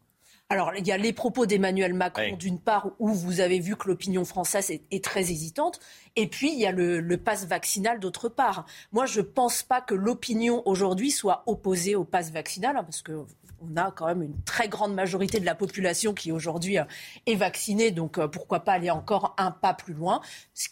[0.51, 2.37] Alors, il y a les propos d'Emmanuel Macron, Oui.
[2.37, 5.79] d'une part, où vous avez vu que l'opinion française est, est très hésitante,
[6.17, 8.67] et puis il y a le, le pass vaccinal, d'autre part.
[8.93, 13.03] Moi, je ne pense pas que l'opinion aujourd'hui soit opposée au pass vaccinal, hein, parce
[13.03, 13.25] que
[13.67, 16.85] on a quand même une très grande majorité de la population qui aujourd'hui euh,
[17.25, 20.21] est vaccinée, donc euh, pourquoi pas aller encore un pas plus loin.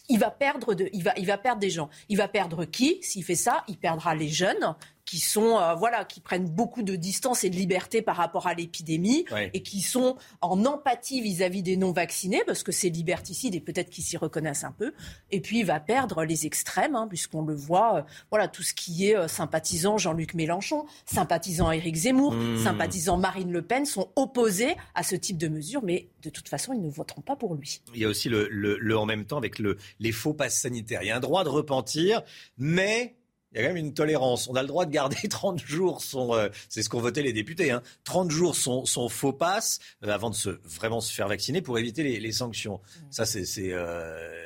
[0.09, 1.89] Il va perdre, de, il va, il va perdre des gens.
[2.09, 2.99] Il va perdre qui?
[3.01, 4.75] S'il fait ça, il perdra les jeunes
[5.05, 8.53] qui sont euh, voilà qui prennent beaucoup de distance et de liberté par rapport à
[8.53, 9.49] l'épidémie Ouais.
[9.53, 13.89] et qui sont en empathie vis-à-vis des non vaccinés parce que c'est liberticide et peut-être
[13.89, 14.93] qu'ils s'y reconnaissent un peu
[15.33, 18.73] et puis il va perdre les extrêmes hein, puisqu'on le voit euh, voilà tout ce
[18.73, 22.63] qui est euh, sympathisant Jean-Luc Mélenchon sympathisant Éric Zemmour Mmh.
[22.63, 26.73] sympathisant Marine Le Pen sont opposés à ce type de mesures mais de toute façon
[26.73, 29.25] ils ne voteront pas pour lui Il y a aussi le, le- le en même
[29.25, 31.01] temps avec le, les faux passes sanitaires.
[31.03, 32.21] Il y a un droit de repentir,
[32.57, 33.15] mais
[33.51, 34.47] il y a quand même une tolérance.
[34.49, 37.33] On a le droit de garder 30 jours son, euh, c'est ce qu'ont voté les
[37.33, 41.27] députés, hein, 30 jours son, son faux passe euh, avant de se, vraiment se faire
[41.27, 42.79] vacciner pour éviter les, les sanctions.
[43.11, 44.42] Ça, c'est, c'est, euh,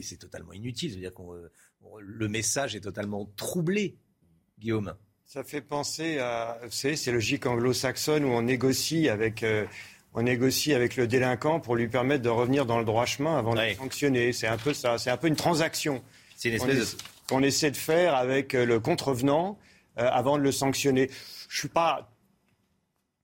[0.00, 0.90] c'est totalement inutile.
[0.92, 1.50] C'est-à-dire qu'on, euh,
[2.00, 3.96] le message est totalement troublé,
[4.58, 4.94] Guillaume.
[5.26, 9.66] Ça fait penser à, vous savez, c'est logique anglo-saxonne où on négocie avec, euh,
[10.14, 13.54] on négocie avec le délinquant pour lui permettre de revenir dans le droit chemin avant
[13.54, 14.32] de le sanctionner.
[14.32, 16.02] C'est un peu ça, c'est un peu une transaction.
[16.36, 16.58] C'est une
[17.28, 19.58] qu'on de- essaie de faire avec euh, le contrevenant
[19.98, 21.10] euh, avant de le sanctionner.
[21.48, 22.10] Je suis pas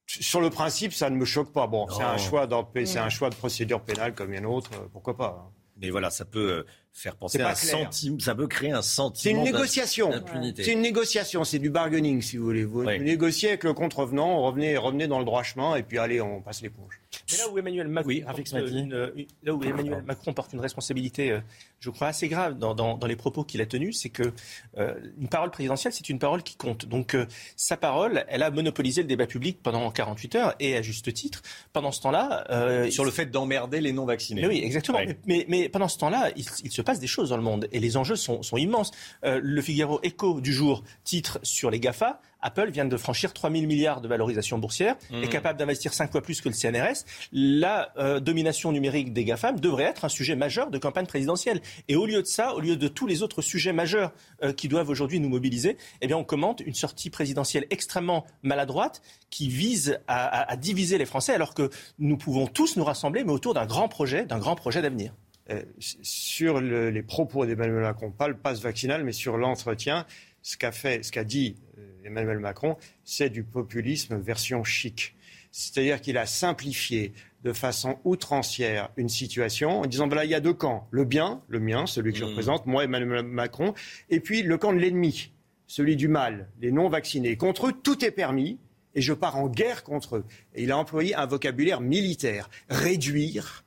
[0.06, 1.66] sur le principe, ça ne me choque pas.
[1.66, 4.70] Bon, c'est un choix d'empê- c'est un choix de procédure pénale comme une autre.
[4.74, 5.52] euh, Pourquoi pas hein.
[5.78, 6.64] Mais voilà, ça peut euh,
[6.98, 10.10] faire penser C'est à un sentiment, ça peut créer un C'est sentiment une d'im- négociation.
[10.10, 10.64] d'impunité.
[10.64, 12.64] C'est une négociation, c'est du bargaining, si vous voulez.
[12.64, 16.40] Vous négociez avec le contrevenant, revenez, revenez dans le droit chemin, et puis allez, on
[16.40, 17.00] passe l'éponge.
[17.30, 18.76] Mais là où Emmanuel Macron, porte, une,
[19.16, 21.40] une- là où Emmanuel Macron porte une responsabilité, euh,
[21.80, 24.32] je crois, assez grave dans, dans- dans les propos qu'il a tenus, c'est que
[24.78, 26.86] euh, une parole présidentielle, c'est une parole qui compte.
[26.86, 27.26] Donc euh,
[27.56, 31.42] sa parole, elle a monopolisé le débat public pendant 48 heures, et à juste titre.
[31.72, 32.44] Pendant ce temps-là...
[32.50, 34.46] euh, Sur le fait d'emmerder les non-vaccinés.
[34.46, 34.98] oui, exactement.
[34.98, 35.06] Ouais.
[35.06, 37.68] Mais, mais- mais pendant ce temps-là, il, il se passe des choses dans le monde
[37.70, 38.92] et les enjeux sont, sont immenses.
[39.24, 42.20] Euh, le Figaro Echo du jour titre sur les GAFA.
[42.40, 45.24] Apple vient de franchir 3 000 milliards de valorisation boursière, Mhm.
[45.24, 47.04] est capable d'investir 5 fois plus que le CNRS.
[47.32, 51.60] La euh, domination numérique des GAFAM devrait être un sujet majeur de campagne présidentielle.
[51.88, 54.12] Et au lieu de ça, au lieu de tous les autres sujets majeurs
[54.44, 59.02] euh, qui doivent aujourd'hui nous mobiliser, eh bien, on commente une sortie présidentielle extrêmement maladroite
[59.30, 63.24] qui vise à, à- à diviser les Français alors que nous pouvons tous nous rassembler,
[63.24, 65.12] mais autour d'un grand projet, d'un grand projet d'avenir.
[65.50, 65.62] Euh,
[66.02, 70.04] sur le- les propos d'Emmanuel Macron, pas le passe vaccinal, mais sur l'entretien,
[70.42, 75.14] ce qu'a fait, ce qu'a dit euh, Emmanuel Macron, c'est du populisme version chic.
[75.50, 77.12] C'est-à-dire qu'il a simplifié
[77.44, 80.86] de façon outrancière une situation en disant voilà, il y a deux camps.
[80.90, 82.28] Le bien, le mien, celui que je Mmh.
[82.28, 83.72] représente, moi, Emmanuel Macron,
[84.10, 85.32] et puis le camp de l'ennemi,
[85.66, 87.36] celui du mal, les non-vaccinés.
[87.36, 88.58] Contre eux, tout est permis
[88.94, 90.24] et je pars en guerre contre eux.
[90.54, 92.50] Et il a employé un vocabulaire militaire.
[92.68, 93.64] Réduire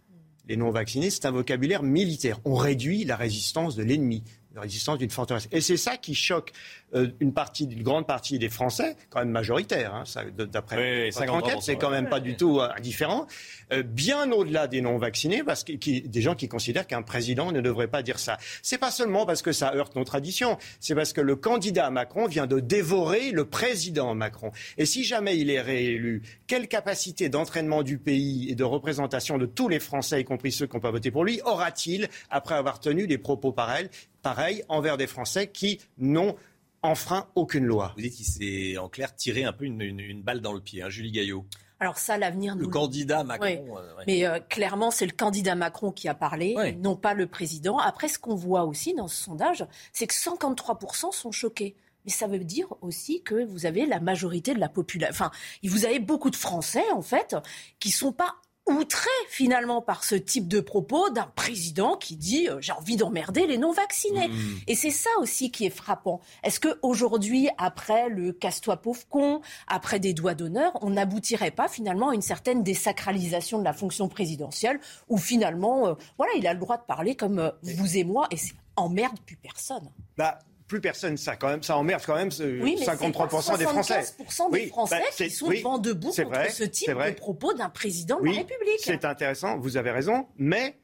[0.48, 2.40] les non-vaccinés, c'est un vocabulaire militaire.
[2.46, 4.24] On réduit la résistance de l'ennemi,
[4.56, 5.48] la résistance d'une forteresse.
[5.52, 6.52] Et c'est ça qui choque
[6.94, 10.04] euh, une partie, une grande partie des Français, quand même majoritaire, hein,
[10.52, 13.28] d'après Oui, votre 53%, enquête, c'est quand même pas du tout euh, indifférent.
[13.72, 17.62] Euh, bien au-delà des non-vaccinés, parce que qui- des gens qui considèrent qu'un président ne
[17.62, 18.38] devrait pas dire ça.
[18.62, 22.28] C'est pas seulement parce que ça heurte nos traditions, c'est parce que le candidat Macron
[22.28, 24.52] vient de dévorer le président Macron.
[24.78, 29.46] Et si jamais il est réélu, quelle capacité d'entraînement du pays et de représentation de
[29.46, 32.82] tous les Français, y compris ceux qui n'ont pas voté pour lui, aura-t-il après avoir
[32.82, 33.90] tenu des propos pareils,
[34.22, 36.36] pareils envers des Français qui n'ont
[36.84, 40.22] enfreint aucune loi Vous dites qu'il s'est en clair tiré un peu une, une- une
[40.24, 41.46] balle dans le pied, hein, Julie Gaillot.
[41.80, 43.46] alors ça l'avenir nous Le candidat Macron.
[43.78, 44.04] Euh, ouais.
[44.08, 47.78] Mais euh, clairement, c'est le candidat Macron qui a parlé, non pas le président.
[47.78, 51.76] Après, ce qu'on voit aussi dans ce sondage, c'est que 53% sont choqués.
[52.06, 55.12] Mais ça veut dire aussi que vous avez la majorité de la population.
[55.14, 55.30] Enfin,
[55.64, 57.36] vous avez beaucoup de Français, en fait,
[57.80, 58.38] qui sont pas
[58.68, 63.48] outrés finalement par ce type de propos d'un président qui dit euh, j'ai envie d'emmerder
[63.48, 64.28] les non vaccinés.
[64.28, 64.58] Mmh.
[64.68, 66.22] Et c'est ça aussi qui est frappant.
[66.44, 71.68] Est-ce que aujourd'hui, après le casse-toi pauvre con, après des doigts d'honneur, on n'aboutirait pas
[71.68, 76.54] finalement à une certaine désacralisation de la fonction présidentielle où finalement, euh, voilà, il a
[76.54, 79.90] le droit de parler comme euh, vous et moi, et c'est emmerde plus personne?
[80.18, 80.40] Bah,
[80.72, 84.00] plus personne, ça quand même, ça emmerde quand même euh, Oui, mais 53% des Français.
[84.00, 87.12] 75% des Oui, Français bah, qui sont oui, vent debout contre vrai, ce type de
[87.12, 88.80] propos d'un président de Oui, la République.
[88.80, 90.78] C'est intéressant, vous avez raison, mais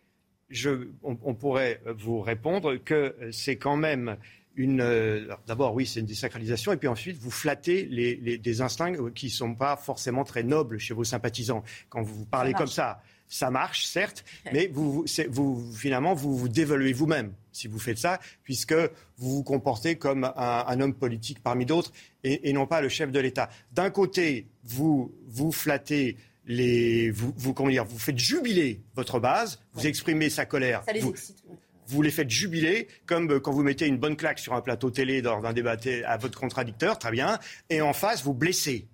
[0.50, 4.18] je, on, on pourrait vous répondre que c'est quand même
[4.56, 4.82] une.
[4.82, 8.94] euh, D'abord, oui, c'est une désacralisation, et puis ensuite, vous flattez les, les- des instincts
[9.16, 11.64] qui ne sont pas forcément très nobles chez vos sympathisants.
[11.88, 16.36] Quand vous parlez comme ça, ça marche, certes, mais vous, vous, c'est- vous- finalement, vous
[16.38, 18.74] vous dévaluez vous-même si vous faites ça, puisque
[19.18, 21.92] vous vous comportez comme un, un homme politique parmi d'autres
[22.24, 23.50] et, et non pas le chef de l'État.
[23.72, 29.60] D'un côté, vous vous flattez les, vous, vous, comment dire, vous faites jubiler votre base,
[29.74, 30.84] vous exprimez sa colère.
[30.86, 31.44] Ça les vous, excite.
[31.50, 31.58] ouais.
[31.88, 34.90] vous les faites jubiler, comme euh, quand vous mettez une bonne claque sur un plateau
[34.90, 37.38] télé dans un débat à votre contradicteur, très bien,
[37.70, 38.88] et en face, vous blessez.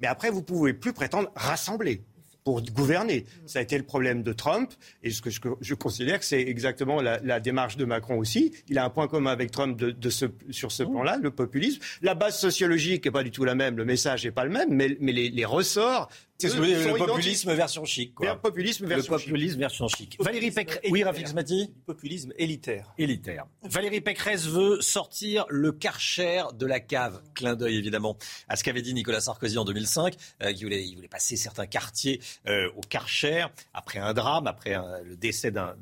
[0.00, 2.02] Mais après, vous pouvez plus prétendre rassembler
[2.44, 3.24] pour gouverner.
[3.46, 4.70] Ça a été le problème de Trump,
[5.02, 8.52] et ce que je, je considère que c'est exactement la, la démarche de Macron aussi.
[8.68, 11.80] Il a un point commun avec Trump de, de ce, sur ce plan-là, le populisme.
[12.02, 14.68] La base sociologique n'est pas du tout la même, le message n'est pas le même,
[14.70, 16.10] mais, mais les, les ressorts.
[16.38, 17.06] C'est ce que vous dites, le identiques.
[17.06, 18.14] populisme version chic.
[18.14, 18.26] Quoi.
[18.26, 19.26] Vers populisme Le version chic.
[19.28, 20.16] populisme version chic.
[20.20, 20.80] Valérie Pécresse.
[20.90, 22.92] Oui, Rafik Smati populisme élitaire.
[22.98, 23.46] Élitaire.
[23.62, 27.22] Valérie Pécresse veut sortir le karcher de la cave.
[27.34, 28.16] Clin d'œil évidemment
[28.48, 31.66] à ce qu'avait dit Nicolas Sarkozy en 2005, euh, qui voulait, il voulait passer certains
[31.66, 35.76] quartiers euh, au karcher après un drame, après un- le décès d'un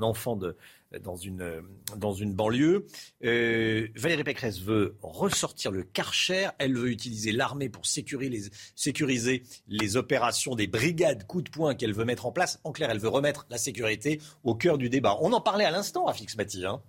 [0.00, 0.56] enfant de,
[1.00, 1.62] dans, une, euh,
[1.96, 2.86] dans une banlieue.
[3.24, 6.48] Euh, Valérie Pécresse veut ressortir le karcher.
[6.58, 8.42] Elle veut utiliser l'armée pour sécuriser les,
[8.74, 12.60] sécuriser les opérations des brigades coup de poing qu'elle veut mettre en place.
[12.64, 15.16] En clair, elle veut remettre la sécurité au cœur du débat.
[15.20, 16.64] On en parlait à l'instant, Rafik Smati.
[16.64, 16.82] Hein.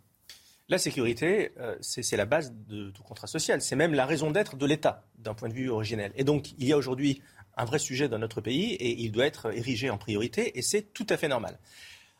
[0.69, 3.61] La sécurité, euh, c'est la base de tout contrat social.
[3.61, 6.11] C'est même la raison d'être de l'État, d'un point de vue originel.
[6.15, 7.21] Et donc, il y a aujourd'hui
[7.55, 10.93] un vrai sujet dans notre pays et il doit être érigé en priorité et c'est
[10.93, 11.57] tout à fait normal.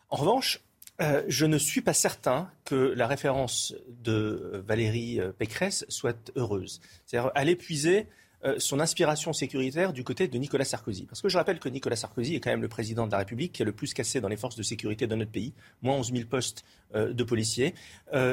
[0.10, 0.62] En revanche,
[1.02, 4.12] euh, je ne suis pas certain que la référence de
[4.54, 6.82] euh, Valérie euh, Pécresse soit heureuse.
[7.06, 8.08] C'est-à-dire aller puiser
[8.44, 11.06] euh, son inspiration sécuritaire du côté de Nicolas Sarkozy.
[11.06, 13.52] Parce que je rappelle que Nicolas Sarkozy est quand même le président de la République
[13.52, 16.14] qui a le plus cassé dans les forces de sécurité de notre pays, moins 11
[16.14, 17.74] 000 postes de policiers.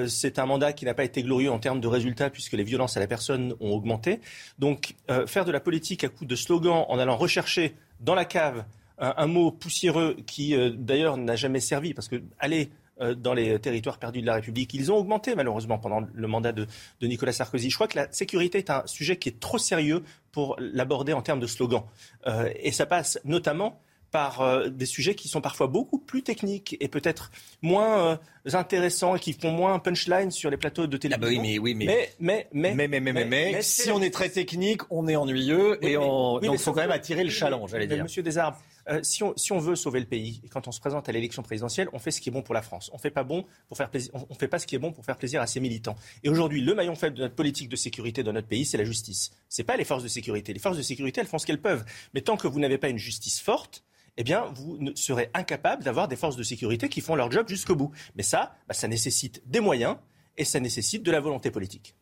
[0.07, 2.97] C'est un mandat qui n'a pas été glorieux en termes de résultats puisque les violences
[2.97, 4.21] à la personne ont augmenté.
[4.59, 4.95] Donc
[5.27, 8.65] faire de la politique à coup de slogans en allant rechercher dans la cave
[8.99, 12.71] un, un mot poussiéreux qui euh, d'ailleurs n'a jamais servi parce que aller
[13.01, 14.73] euh, dans les territoires perdus de la République.
[14.73, 16.69] Ils ont augmenté malheureusement pendant le mandat de,
[17.01, 17.69] de Nicolas Sarkozy.
[17.69, 21.21] Je crois que la sécurité est un sujet qui est trop sérieux pour l'aborder en
[21.21, 21.83] termes de slogan.
[22.29, 23.81] Euh, et ça passe notamment
[24.15, 27.33] par euh, des sujets qui sont parfois beaucoup plus techniques et peut-être
[27.63, 28.17] moins euh,
[28.53, 31.27] intéressants et qui font moins punchline sur les plateaux de télévision.
[31.27, 31.87] Ah bah oui, mais oui, mais
[32.21, 35.09] mais mais mais mais mais mais, mais, mais, c'est si on est très technique, on
[35.09, 38.05] est ennuyeux et on donc faut quand même attirer le chaland, j'allais dire.
[38.05, 38.55] Monsieur Desarbes,
[38.89, 41.13] euh, si, on, si on veut sauver le pays, et quand on se présente à
[41.13, 42.91] l'élection présidentielle, on fait ce qui est bon pour la France.
[42.93, 44.93] On fait pas bon pour faire plaisir, on, on fait pas ce qui est bon
[44.93, 45.95] pour faire plaisir à ses militants.
[46.23, 48.85] Et aujourd'hui, le maillon faible de notre politique de sécurité dans notre pays, c'est la
[48.85, 49.31] justice.
[49.49, 50.53] C'est pas les forces de sécurité.
[50.53, 51.85] Les forces de sécurité, elles font ce qu'elles peuvent.
[52.15, 53.85] Mais tant que vous n'avez pas une justice forte,
[54.17, 57.49] eh bien, vous ne- serez incapable d'avoir des forces de sécurité qui font leur job
[57.49, 57.91] jusqu'au bout.
[58.15, 59.97] Mais ça, bah, ça nécessite des moyens
[60.37, 61.97] et ça nécessite de la volonté politique.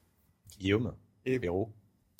[0.58, 1.38] Guillaume et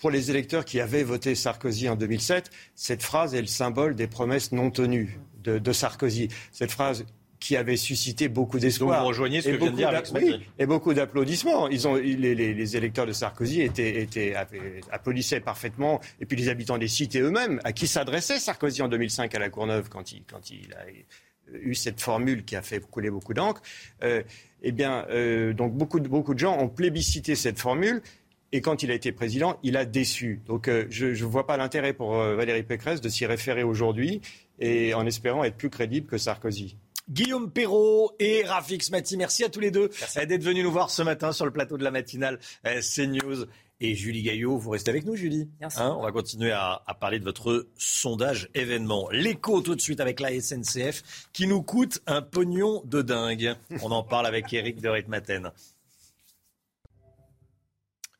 [0.02, 4.08] Pour les électeurs qui avaient voté Sarkozy en 2007, cette phrase est le symbole des
[4.08, 6.28] promesses non tenues de, de Sarkozy.
[6.50, 7.06] Cette phrase
[7.38, 9.00] qui avait suscité beaucoup d'espoir.
[9.02, 11.68] Vous rejoignez ce Et que vient de beaucoup dire Alex oui, et beaucoup d'applaudissements.
[11.68, 14.34] Ils ont, les, les- les électeurs de Sarkozy étaient, étaient,
[14.90, 16.00] applaudissaient parfaitement.
[16.20, 19.50] Et puis les habitants des cités eux-mêmes, à qui s'adressait Sarkozy en 2005 à la
[19.50, 20.84] Courneuve quand il, quand il a
[21.58, 23.62] eu cette formule qui a fait couler beaucoup d'encre.
[24.02, 24.22] Euh,
[24.62, 28.02] eh bien, euh, donc beaucoup de, beaucoup de gens ont plébiscité cette formule.
[28.52, 30.42] Et quand il a été président, il a déçu.
[30.46, 34.20] Donc euh, je ne vois pas l'intérêt pour euh, Valérie Pécresse de s'y référer aujourd'hui
[34.58, 36.76] et en espérant être plus crédible que Sarkozy.
[37.10, 40.90] Guillaume Perrault et Rafik Smati, merci à tous les deux euh, d'être venus nous voir
[40.90, 43.46] ce matin sur le plateau de la matinale CNews.
[43.84, 45.82] Et Julie Gaillot, vous restez avec nous, Julie sûr.
[45.82, 49.08] Hein, On va continuer à, à parler de votre sondage événement.
[49.10, 53.56] L'écho tout de suite avec la SNCF qui nous coûte un pognon de dingue.
[53.82, 55.50] On en parle avec Eric de Ritmaten.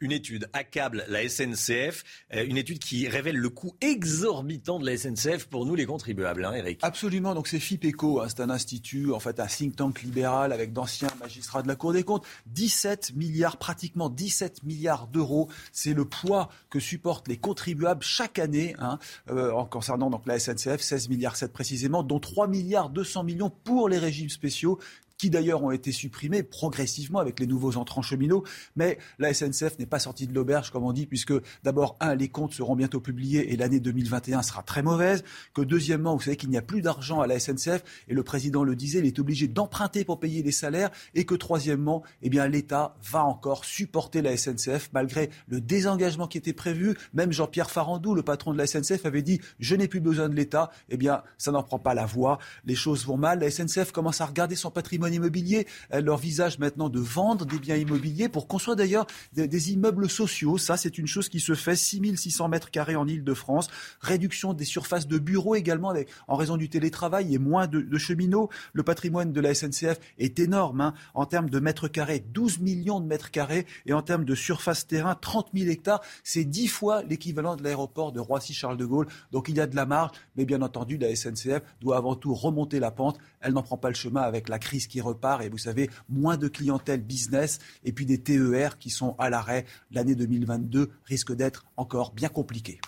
[0.03, 2.03] Une étude accable la SNCF,
[2.35, 6.45] euh, une étude qui révèle le coût exorbitant de la SNCF pour nous les contribuables,
[6.45, 6.81] hein, Eric.
[6.83, 7.37] Absolument.
[7.37, 11.07] Donc c'est FIPECO, hein, c'est un institut, en fait un think tank libéral avec d'anciens
[11.21, 12.27] magistrats de la Cour des comptes.
[12.47, 18.75] 17 milliards, pratiquement 17 milliards d'euros, c'est le poids que supportent les contribuables chaque année,
[18.81, 18.99] hein,
[19.31, 23.51] euh, en concernant donc la SNCF, 16 milliards 7 précisément, dont 3 milliards 200 millions
[23.51, 24.81] pour les régimes spéciaux
[25.23, 28.43] qui d'ailleurs ont été supprimés progressivement avec les nouveaux entrants cheminots.
[28.75, 31.33] Mais la SNCF n'est pas sortie de l'auberge, comme on dit, puisque
[31.63, 35.23] d'abord, un, les comptes seront bientôt publiés et l'année 2021 sera très mauvaise.
[35.55, 38.65] Que deuxièmement, vous savez qu'il n'y a plus d'argent à la SNCF et le président
[38.65, 40.91] le disait, il est obligé d'emprunter pour payer les salaires.
[41.15, 46.39] Et que troisièmement, eh bien, l'État va encore supporter la SNCF malgré le désengagement qui
[46.39, 46.97] était prévu.
[47.15, 50.35] Même Jean-Pierre Farandou, le patron de la SNCF, avait dit je n'ai plus besoin de
[50.35, 50.73] l'État.
[50.89, 52.41] Eh bien, ça n'en prend pas la voie.
[52.65, 53.39] Les choses vont mal.
[53.39, 55.67] La SNCF commence à regarder son patrimoine immobilier.
[55.91, 60.59] Elle leur visage maintenant de vendre des biens immobiliers pour construire d'ailleurs des, immeubles sociaux.
[60.59, 61.77] Ça, c'est une chose qui se fait.
[61.77, 63.69] 6600 mètres carrés en Ile-de-France.
[64.01, 65.93] Réduction des surfaces de bureaux également
[66.29, 68.49] en raison du télétravail et moins de, cheminots.
[68.73, 72.25] Le patrimoine de la SNCF est énorme hein, en termes de mètres carrés.
[72.33, 76.01] 12 millions de mètres carrés et en termes de surface terrain, 30 000 hectares.
[76.25, 79.07] C'est 10 fois l'équivalent de l'aéroport de Roissy-Charles de Gaulle.
[79.31, 82.35] Donc il y a de la marge, mais bien entendu, la SNCF doit avant tout
[82.35, 83.19] remonter la pente.
[83.41, 86.37] Elle n'en prend pas le chemin avec la crise qui repart et vous savez, moins
[86.37, 89.67] de clientèle business et puis des TER qui sont à l'arrêt.
[89.91, 92.81] L'année 2022 risque d'être encore bien compliquée.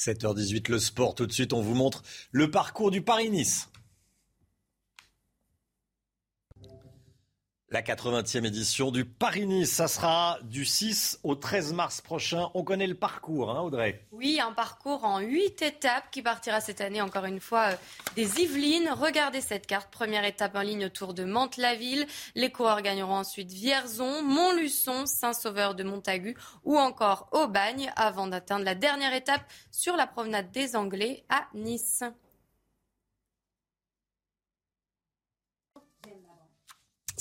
[0.00, 1.14] 7h18, le sport.
[1.14, 2.02] Tout de suite, on vous montre
[2.32, 3.68] le parcours du Paris-Nice.
[7.72, 12.50] La 80e édition du Paris-Nice, ça sera du 6 au 13 mars prochain.
[12.54, 14.04] On connaît le parcours, hein, Audrey?
[14.10, 17.76] Oui, un parcours en 8 étapes qui partira cette année, encore une fois, euh,
[18.16, 18.90] des Yvelines.
[18.90, 19.88] Regardez cette carte.
[19.92, 22.08] Première étape en ligne autour de Mantes-la-Ville.
[22.34, 28.74] Les coureurs gagneront ensuite Vierzon, Montluçon, Saint-Sauveur de Montagu ou encore Aubagne avant d'atteindre la
[28.74, 32.02] dernière étape sur la promenade des Anglais à Nice.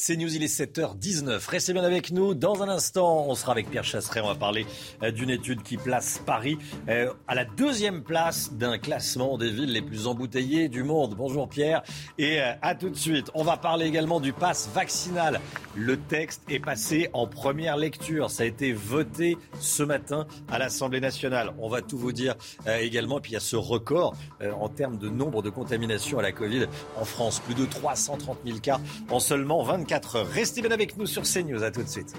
[0.02, 1.46] C'est News, il est 7h19.
[1.50, 2.34] Restez bien avec nous.
[2.34, 4.22] Dans un instant, on sera avec Pierre Chasseret.
[4.22, 4.66] On va parler
[5.04, 6.58] euh, d'une étude qui place Paris
[6.88, 11.16] euh, à la deuxième place d'un classement des villes les plus embouteillées du monde.
[11.18, 11.84] Bonjour Pierre
[12.18, 13.30] et euh, à tout de suite.
[13.34, 15.42] On va parler également du pass vaccinal.
[15.76, 18.32] Le texte est passé en première lecture.
[18.32, 21.52] Ça a été voté ce matin à l'Assemblée nationale.
[21.60, 22.36] On va tout vous dire
[22.66, 23.20] également.
[23.20, 26.68] puis il y a ce record en termes de nombre de contaminations à la Covid
[26.96, 27.40] en France.
[27.40, 29.89] Plus de 330 000 cas en seulement 24
[30.34, 31.64] Restez bien avec nous sur CNews.
[31.64, 32.14] À tout de suite.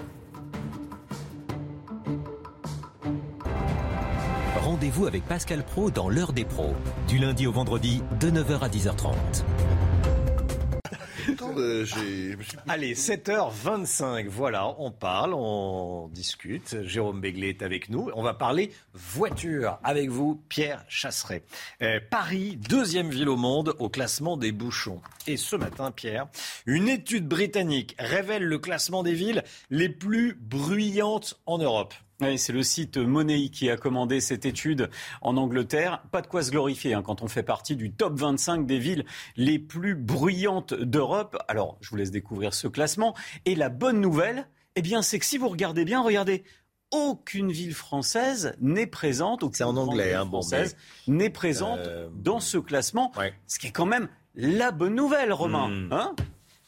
[4.61, 6.75] Rendez-vous avec Pascal Pro dans l'heure des pros,
[7.07, 9.13] du lundi au vendredi de 9h à 10h30.
[12.67, 16.83] Allez, 7h25, voilà, on parle, on discute.
[16.83, 18.09] Jérôme Béglé est avec nous.
[18.15, 21.43] On va parler voiture avec vous, Pierre Chasseret.
[21.81, 25.01] Euh, Paris, deuxième ville au monde au classement des bouchons.
[25.27, 26.27] Et ce matin, Pierre,
[26.65, 31.93] une étude britannique révèle le classement des villes les plus bruyantes en Europe.
[32.21, 34.91] Oui, c'est le site Money qui a commandé cette étude
[35.21, 36.03] en Angleterre.
[36.11, 39.05] Pas de quoi se glorifier hein, quand on fait partie du top 25 des villes
[39.37, 41.37] les plus bruyantes d'Europe.
[41.47, 43.15] Alors, je vous laisse découvrir ce classement.
[43.45, 46.43] Et la bonne nouvelle, eh bien, c'est que si vous regardez bien, regardez,
[46.91, 50.75] aucune ville française n'est présente, c'est en anglais, hein, française
[51.07, 53.11] n'est présente euh, dans ce classement,
[53.47, 55.69] ce qui est quand même la bonne nouvelle, Romain.
[55.69, 55.93] Hmm.
[55.93, 56.15] Hein?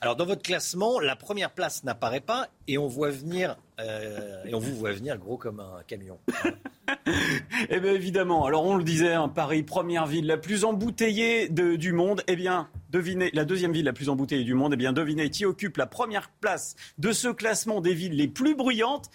[0.02, 4.54] Alors dans votre classement, la première place n'apparaît pas et on voit venir euh, et
[4.54, 6.20] on vous voit venir gros comme un camion.
[7.70, 8.46] eh bien évidemment.
[8.46, 12.24] Alors on le disait, hein, Paris, première ville la plus embouteillée du monde.
[12.28, 14.74] Eh bien, devinez la deuxième ville la plus embouteillée du monde.
[14.74, 18.56] Eh bien, devinez qui occupe la première place de ce classement des villes les plus
[18.56, 19.10] bruyantes.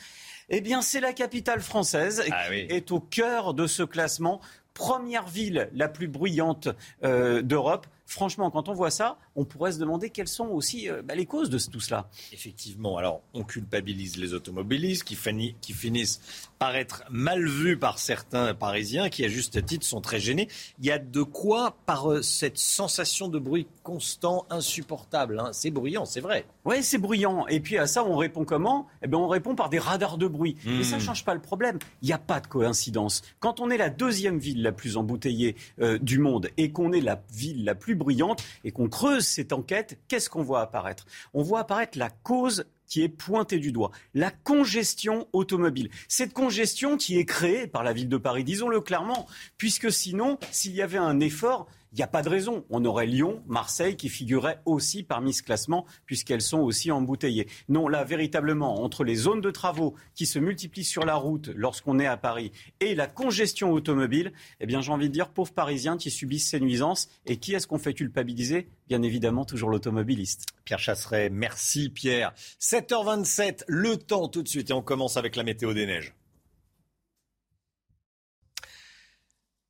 [0.50, 4.40] Eh bien, c'est la capitale française qui ah est au cœur de ce classement.
[4.72, 6.68] Première ville la plus bruyante
[7.04, 11.00] euh, d'Europe franchement, quand on voit ça, on pourrait se demander quelles sont aussi euh,
[11.00, 12.10] bah, les causes de tout cela.
[12.32, 16.20] Effectivement, alors on culpabilise les automobilistes qui, finissent
[16.58, 20.48] par être mal vus par certains Parisiens qui, à juste titre, sont très gênés.
[20.80, 25.38] Il y a de quoi par euh, cette sensation de bruit constant, insupportable.
[25.38, 25.50] Hein.
[25.52, 26.44] C'est bruyant, c'est vrai.
[26.64, 27.46] Oui, c'est bruyant.
[27.46, 28.88] Et puis à ça, on répond comment?
[29.02, 30.56] Eh bien, on répond par des radars de bruit.
[30.66, 31.04] Mais ça ne hmm.
[31.04, 31.78] change pas le problème.
[32.02, 33.22] Il n'y a pas de coïncidence.
[33.38, 37.00] Quand on est la deuxième ville la plus embouteillée euh, du monde et qu'on est
[37.00, 41.06] la ville la plus bruyante et qu'on creuse cette enquête, qu'est-ce qu'on voit apparaître?
[41.34, 45.90] On voit apparaître la cause qui est pointée du doigt, la congestion automobile.
[46.08, 50.74] Cette congestion qui est créée par la ville de Paris, disons-le clairement, puisque sinon, s'il
[50.74, 52.64] y avait un effort, il n'y a pas de raison.
[52.70, 57.48] On aurait Lyon, Marseille qui figuraient aussi parmi ce classement puisqu'elles sont aussi embouteillées.
[57.68, 61.98] Non, là, véritablement, entre les zones de travaux qui se multiplient sur la route lorsqu'on
[61.98, 65.96] est à Paris et la congestion automobile, eh bien, j'ai envie de dire, pauvres Parisiens
[65.96, 67.08] qui subissent ces nuisances.
[67.26, 68.68] Et qui est-ce qu'on fait culpabiliser?
[68.88, 70.46] Bien évidemment, toujours l'automobiliste.
[70.64, 72.32] Pierre Chasseret, merci Pierre.
[72.78, 76.14] 7h27, le temps tout de suite et on commence avec la météo des neiges.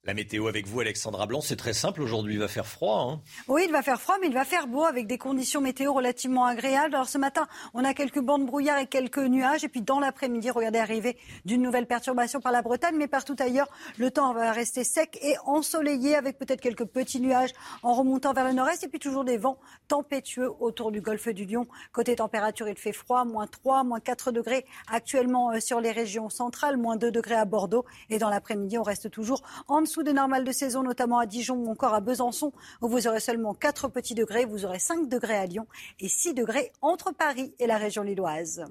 [0.05, 2.35] La météo avec vous, Alexandra Blanc, c'est très simple aujourd'hui.
[2.35, 3.11] Il va faire froid.
[3.11, 3.21] Hein.
[3.49, 6.47] oui, il va faire froid, mais il va faire beau avec des conditions météo relativement
[6.47, 6.95] agréables.
[6.95, 9.65] Alors ce matin, on a quelques bandes brouillard et quelques nuages.
[9.65, 12.95] Et puis dans l'après-midi, regardez arriver d'une nouvelle perturbation par la Bretagne.
[12.97, 13.69] Mais partout ailleurs,
[13.99, 17.51] le temps va rester sec et ensoleillé avec peut-être quelques petits nuages
[17.83, 18.85] en remontant vers le nord-est.
[18.85, 19.59] Et puis toujours des vents
[19.89, 21.67] tempétueux autour du golfe du Lion.
[21.93, 26.31] Côté température, il fait froid, moins 3, moins 4 degrés actuellement euh, sur les régions
[26.31, 27.85] centrales, moins 2 degrés à Bordeaux.
[28.11, 31.57] Et dans l'après-midi, on reste toujours en dessous des normales de saison, notamment à Dijon
[31.57, 32.53] ou encore à Besançon,
[32.83, 34.45] où vous aurez seulement 4 petits degrés.
[34.45, 35.67] Vous aurez 5 degrés à Lyon
[35.99, 38.67] et 6 degrés entre Paris et la région lilloise.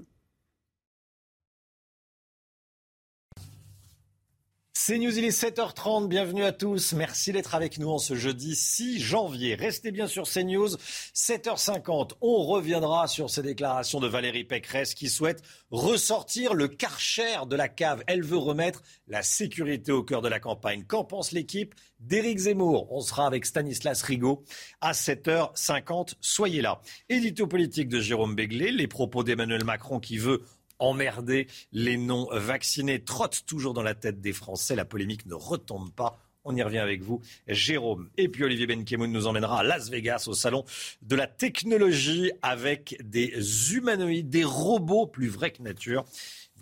[4.88, 6.94] C'est News, il est 7h30, bienvenue à tous.
[6.94, 9.54] Merci d'être avec nous en ce jeudi 6 janvier.
[9.56, 10.78] Restez bien sur CNews,
[11.14, 12.12] 7h50.
[12.22, 17.68] On reviendra sur ces déclarations de Valérie Pécresse qui souhaite ressortir le karcher de la
[17.68, 18.02] cave.
[18.08, 20.86] Elle veut remettre la sécurité au cœur de la campagne.
[20.88, 22.88] Qu'en pense l'équipe d'Éric Zemmour?
[22.90, 24.46] On sera avec Stanislas Rigaud
[24.80, 26.14] à 7h50.
[26.22, 26.80] Soyez là.
[27.10, 30.44] Édito politique de Jérôme Béglé, les propos d'Emmanuel Macron qui veut
[30.80, 34.76] emmerder les non-vaccinés trotte toujours dans la tête des Français.
[34.76, 36.20] La polémique ne retombe pas.
[36.50, 38.10] On y revient avec vous, Jérôme.
[38.16, 40.64] Et puis Olivier Benkemoun nous emmènera à Las Vegas, au salon
[41.02, 46.06] de la technologie, avec des humanoïdes, des robots plus vrais que nature.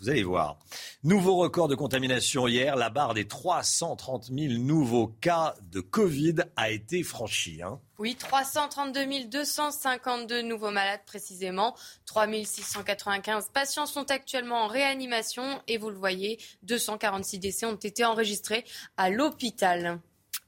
[0.00, 0.58] Vous allez voir.
[1.04, 2.76] Nouveau record de contamination hier.
[2.76, 7.62] La barre des 330 000 nouveaux cas de Covid a été franchie.
[7.62, 7.80] Hein.
[7.98, 11.74] Oui, 332 252 nouveaux malades précisément.
[12.04, 18.04] 3 695 patients sont actuellement en réanimation et vous le voyez, 246 décès ont été
[18.04, 18.64] enregistrés
[18.98, 20.00] à l'hôpital.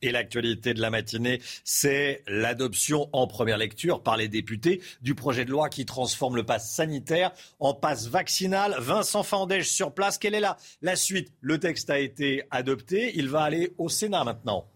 [0.02, 5.44] Et l'actualité de la matinée, c'est l'adoption en première lecture par les députés du projet
[5.44, 8.76] de loi qui transforme le pass sanitaire en passe vaccinal.
[8.78, 11.32] Vincent Fandège sur place, quelle est la, la suite?
[11.40, 14.66] Le texte a été adopté, il va aller au Sénat maintenant.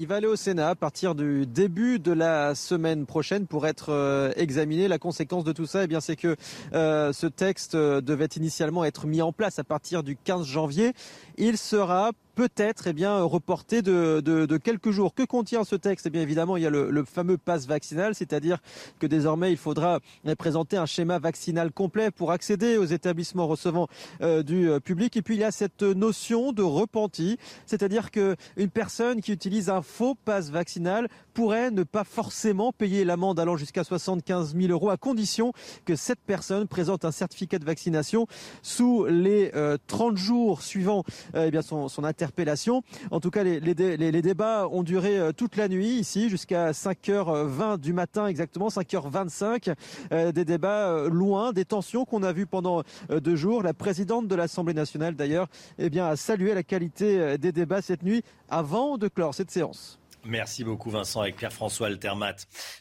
[0.00, 3.90] Il va aller au Sénat à partir du début de la semaine prochaine pour être
[3.90, 4.88] euh, examiné.
[4.88, 6.36] La conséquence de tout ça, eh bien, c'est que
[6.72, 10.94] euh, ce texte euh, devait initialement être mis en place à partir du 15 janvier.
[11.36, 15.14] Il sera peut-être eh bien reporté de, quelques jours.
[15.14, 16.06] Que contient ce texte?
[16.06, 18.58] Eh bien évidemment, il y a le, fameux pass vaccinal, c'est-à-dire
[18.98, 20.00] que désormais il faudra
[20.38, 23.88] présenter un schéma vaccinal complet pour accéder aux établissements recevant
[24.20, 25.16] euh, du euh, public.
[25.16, 29.70] Et puis il y a cette notion de repenti, c'est-à-dire que une personne qui utilise
[29.70, 31.08] un faux pass vaccinal
[31.40, 35.54] pourrait ne pas forcément payer l'amende allant jusqu'à 75 000 euros à condition
[35.86, 38.26] que cette personne présente un certificat de vaccination
[38.60, 39.50] sous les
[39.86, 41.02] 30 euh, jours suivant
[41.34, 45.88] eh bien son, interpellation en tout cas, les, débats ont duré euh, toute la nuit
[45.88, 49.74] ici jusqu'à 5h20 du matin exactement, 5h25.
[50.12, 53.62] Euh, des débats euh, loin, des tensions qu'on a vues pendant deux jours.
[53.62, 55.48] La présidente de l'Assemblée nationale d'ailleurs
[55.78, 59.99] eh a salué la qualité des débats cette nuit avant de clore cette séance.
[60.24, 62.36] Merci beaucoup Vincent avec Pierre-François Altermat.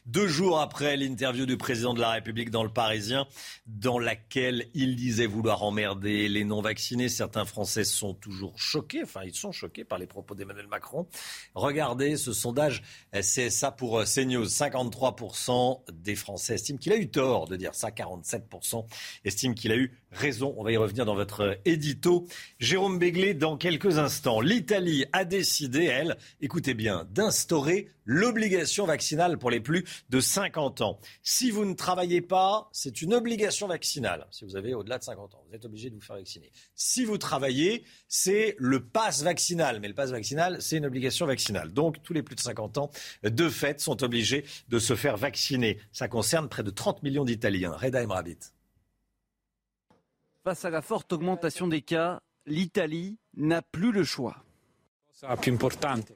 [0.05, 3.27] Deux jours après l'interview du président de la République dans le Parisien,
[3.65, 9.33] dans laquelle il disait vouloir emmerder les non-vaccinés, certains Français sont toujours choqués, enfin ils
[9.33, 11.07] sont choqués par les propos d'Emmanuel Macron.
[11.55, 12.83] Regardez ce sondage
[13.21, 14.45] c'est ça pour CNews.
[14.45, 18.85] 53% des Français estiment qu'il a eu tort de dire ça, 47%
[19.23, 20.53] estiment qu'il a eu raison.
[20.57, 22.27] On va y revenir dans votre édito.
[22.59, 24.41] Jérôme Béglé dans quelques instants.
[24.41, 30.99] L'Italie a décidé, elle, écoutez bien, d'instaurer l'obligation vaccinale pour les plus de 50 ans.
[31.21, 34.25] Si vous ne travaillez pas, c'est une obligation vaccinale.
[34.31, 36.51] Si vous avez au-delà de 50 ans, vous êtes obligé de vous faire vacciner.
[36.73, 39.79] Si vous travaillez, c'est le pass vaccinal.
[39.79, 41.71] Mais le pass vaccinal, c'est une obligation vaccinale.
[41.71, 42.89] Donc, tous les plus de 50 ans,
[43.23, 45.77] de fait, sont obligés de se faire vacciner.
[45.91, 47.73] Ça concerne près de 30 millions d'Italiens.
[47.73, 48.39] Reda Emrabit.
[50.45, 54.37] Face à la forte augmentation des cas, l'Italie n'a plus le choix.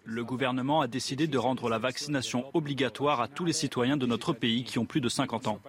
[0.05, 4.31] Le gouvernement a décidé de rendre la vaccination obligatoire à tous les citoyens de notre
[4.31, 5.59] pays qui ont plus de 50 ans.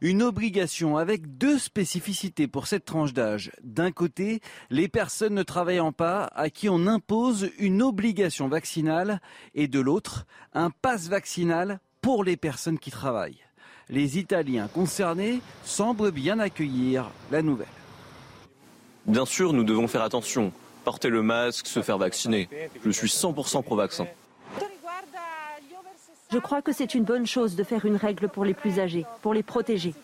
[0.00, 3.50] Une obligation avec deux spécificités pour cette tranche d'âge.
[3.64, 4.40] D'un côté,
[4.70, 9.20] les personnes ne travaillant pas à qui on impose une obligation vaccinale
[9.54, 13.42] et de l'autre, un passe vaccinal pour les personnes qui travaillent
[13.90, 17.66] les Italiens concernés semblent bien accueillir la nouvelle.
[19.06, 20.52] Bien sûr, nous devons faire attention.
[20.84, 22.48] Porter le masque, se faire vacciner.
[22.84, 24.06] Je suis 100% pro-vaccin.
[26.32, 29.04] Je crois que c'est une bonne chose de faire une règle pour les plus âgés,
[29.20, 29.94] pour les protéger.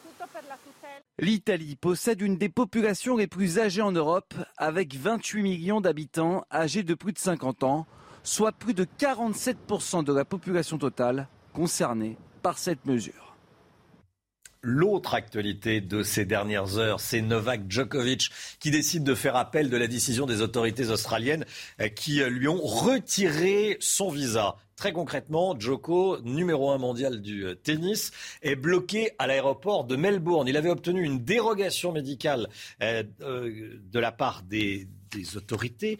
[1.19, 6.83] L'Italie possède une des populations les plus âgées en Europe, avec 28 millions d'habitants âgés
[6.83, 7.87] de plus de 50 ans,
[8.23, 13.26] soit plus de 47% de la population totale concernée par cette mesure.
[14.69, 19.77] L'autre actualité de ces dernières heures, c'est Novak Djokovic qui décide de faire appel de
[19.77, 21.47] la décision des autorités australiennes
[21.81, 24.57] euh, qui euh, lui ont retiré son visa.
[24.75, 28.11] Très concrètement, Djoko, numéro un mondial du euh, tennis,
[28.43, 30.49] est bloqué à l'aéroport de Melbourne.
[30.49, 32.49] Il avait obtenu une dérogation médicale
[32.81, 34.89] de la part des,
[35.37, 35.99] autorités.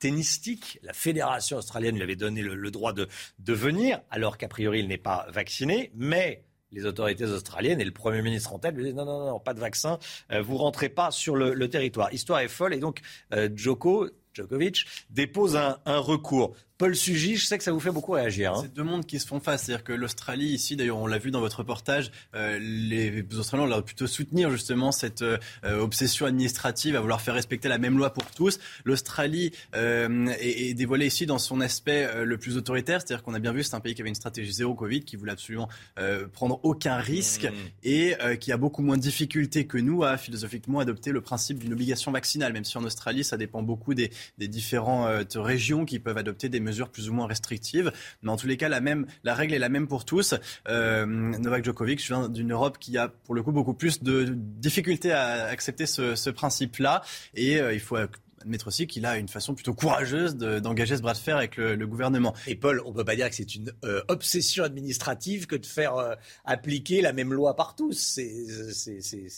[0.00, 0.80] tennistiques.
[0.82, 3.06] La fédération australienne lui avait donné le, droit de,
[3.38, 5.92] de venir, alors qu'a priori il n'est pas vacciné.
[5.94, 6.45] Mais
[6.76, 9.54] les autorités australiennes et le Premier ministre en tête lui disent non, non, non, pas
[9.54, 9.98] de vaccin,
[10.30, 12.12] euh, vous rentrez pas sur le, territoire.
[12.12, 13.00] Histoire est folle et donc
[13.32, 16.54] euh, Djoko, Djokovic dépose un recours.
[16.78, 18.52] Paul Sugy, je sais que ça vous fait beaucoup réagir.
[18.52, 18.60] Hein.
[18.62, 19.62] C'est deux mondes qui se font face.
[19.62, 23.82] C'est-à-dire que l'Australie, ici, d'ailleurs, on l'a vu dans votre reportage, euh, les Australiens ont
[23.82, 28.26] plutôt soutenir justement cette euh, obsession administrative à vouloir faire respecter la même loi pour
[28.26, 28.58] tous.
[28.84, 33.00] L'Australie euh, est, est, dévoilée ici dans son aspect euh, le plus autoritaire.
[33.00, 35.16] C'est-à-dire qu'on a bien vu, c'est un pays qui avait une stratégie zéro Covid, qui
[35.16, 37.54] voulait absolument euh, prendre aucun risque mmh.
[37.84, 41.72] et qui a beaucoup moins de difficultés que nous à philosophiquement adopter le principe d'une
[41.72, 42.52] obligation vaccinale.
[42.52, 46.60] Même si en Australie, ça dépend beaucoup des, des différentes régions qui peuvent adopter des
[46.66, 47.92] mesures plus ou moins restrictives.
[48.22, 50.34] Mais en tous les cas, la, même, la règle est la même pour tous.
[50.68, 55.12] Euh, Novak Djokovic vient d'une Europe qui a pour le coup beaucoup plus de difficultés
[55.12, 57.02] à accepter ce, ce principe-là.
[57.34, 57.96] Et euh, il faut
[58.46, 61.86] admettre aussi qu'il a une façon plutôt courageuse d'engager ce bras de fer avec le,
[61.86, 62.34] gouvernement.
[62.46, 65.66] Et Paul, on ne peut pas dire que c'est une euh, obsession administrative que de
[65.66, 66.14] faire euh,
[66.44, 67.92] appliquer la même loi partout.
[67.92, 68.24] C'est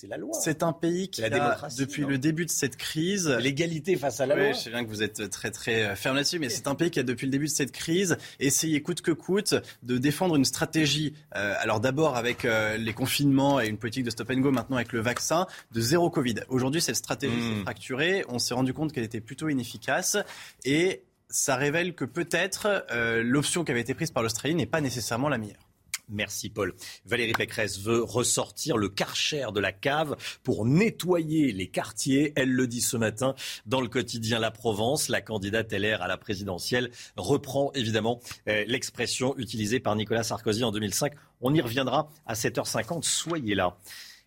[0.09, 0.33] la loi.
[0.41, 1.29] C'est un pays qui, a,
[1.77, 3.29] depuis le début de cette crise...
[3.29, 4.53] L'égalité face à la loi.
[4.53, 6.91] Je sais bien que vous êtes très très euh, ferme là-dessus, mais c'est un pays
[6.91, 10.45] qui a depuis le début de cette crise essayé coûte que coûte de défendre une
[10.45, 12.47] stratégie, alors d'abord avec
[12.79, 16.11] les confinements et une politique de stop and go, maintenant avec le vaccin, de zéro
[16.11, 16.37] Covid.
[16.49, 17.63] Aujourd'hui, cette stratégie s'est mmh.
[17.63, 18.25] fracturée.
[18.29, 20.17] On s'est rendu compte qu'elle était plutôt inefficace
[20.65, 24.81] et ça révèle que peut-être euh, l'option qui avait été prise par l'Australie n'est pas
[24.81, 25.69] nécessairement la meilleure.
[26.11, 26.75] Merci Paul.
[27.05, 32.33] Valérie Pécresse veut ressortir le karcher de la cave pour nettoyer les quartiers.
[32.35, 33.35] Elle le dit ce matin
[33.67, 35.11] dans le quotidien La Provence.
[35.11, 40.73] La candidate LR à la présidentielle reprend évidemment euh, l'expression utilisée par Nicolas Sarkozy en
[40.73, 41.13] 2005.
[41.43, 43.03] On y reviendra à 7h50.
[43.03, 43.77] Soyez là.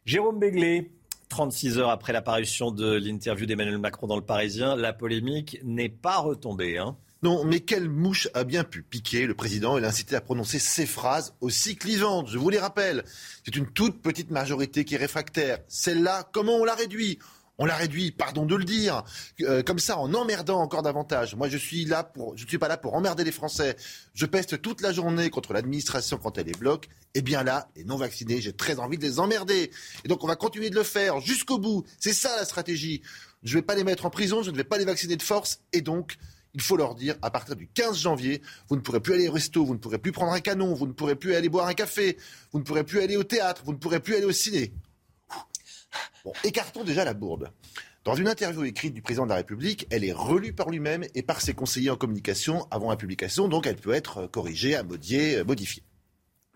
[0.06, 0.91] Jérôme Béglé,
[1.31, 6.17] 36 heures après l'apparition de l'interview d'Emmanuel Macron dans le Parisien, la polémique n'est pas
[6.17, 6.77] retombée.
[6.77, 6.97] Hein.
[7.23, 10.85] Non, mais quelle mouche a bien pu piquer le président et l'inciter à prononcer ces
[10.85, 12.27] phrases aussi clivantes?
[12.29, 13.05] Je vous les rappelle.
[13.45, 15.59] C'est une toute petite majorité qui est réfractaire.
[15.69, 17.17] Celle-là, comment on la réduit?
[17.61, 19.03] On l'a réduit, pardon de le dire,
[19.41, 21.35] euh, comme ça en emmerdant encore davantage.
[21.35, 23.75] Moi, je suis là pour, je ne suis pas là pour emmerder les Français.
[24.15, 26.89] Je peste toute la journée contre l'administration quand elle les bloque.
[27.13, 29.69] Eh bien là, les non vaccinés, j'ai très envie de les emmerder.
[30.03, 31.85] Et donc, on va continuer de le faire jusqu'au bout.
[31.99, 33.03] C'est ça la stratégie.
[33.43, 35.21] Je ne vais pas les mettre en prison, je ne vais pas les vacciner de
[35.21, 35.59] force.
[35.71, 36.17] Et donc,
[36.55, 39.33] il faut leur dire, à partir du 15 janvier, vous ne pourrez plus aller au
[39.33, 41.75] resto, vous ne pourrez plus prendre un canon, vous ne pourrez plus aller boire un
[41.75, 42.17] café,
[42.53, 44.73] vous ne pourrez plus aller au théâtre, vous ne pourrez plus aller au ciné.
[46.23, 47.51] Bon, écartons déjà la bourde.
[48.03, 51.22] Dans une interview écrite du président de la République, elle est relue par lui-même et
[51.22, 55.43] par ses conseillers en communication avant la publication, donc elle peut être corrigée, amodiée, euh,
[55.43, 55.84] modifiée.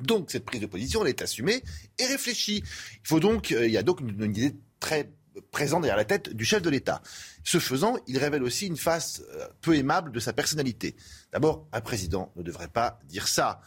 [0.02, 1.64] Donc cette prise de position, elle est assumée
[2.00, 2.64] et réfléchie.
[2.94, 5.12] Il faut donc, euh, il y a donc une, idée très
[5.52, 7.02] présente derrière la tête du chef de l'État.
[7.44, 10.96] Ce faisant, il révèle aussi une face euh, peu aimable de sa personnalité.
[11.32, 13.62] D'abord, un président ne devrait pas dire ça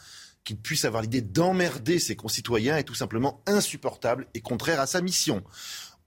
[0.49, 4.99] qu'il puisse avoir l'idée d'emmerder ses concitoyens est tout simplement insupportable et contraire à sa
[4.99, 5.43] mission.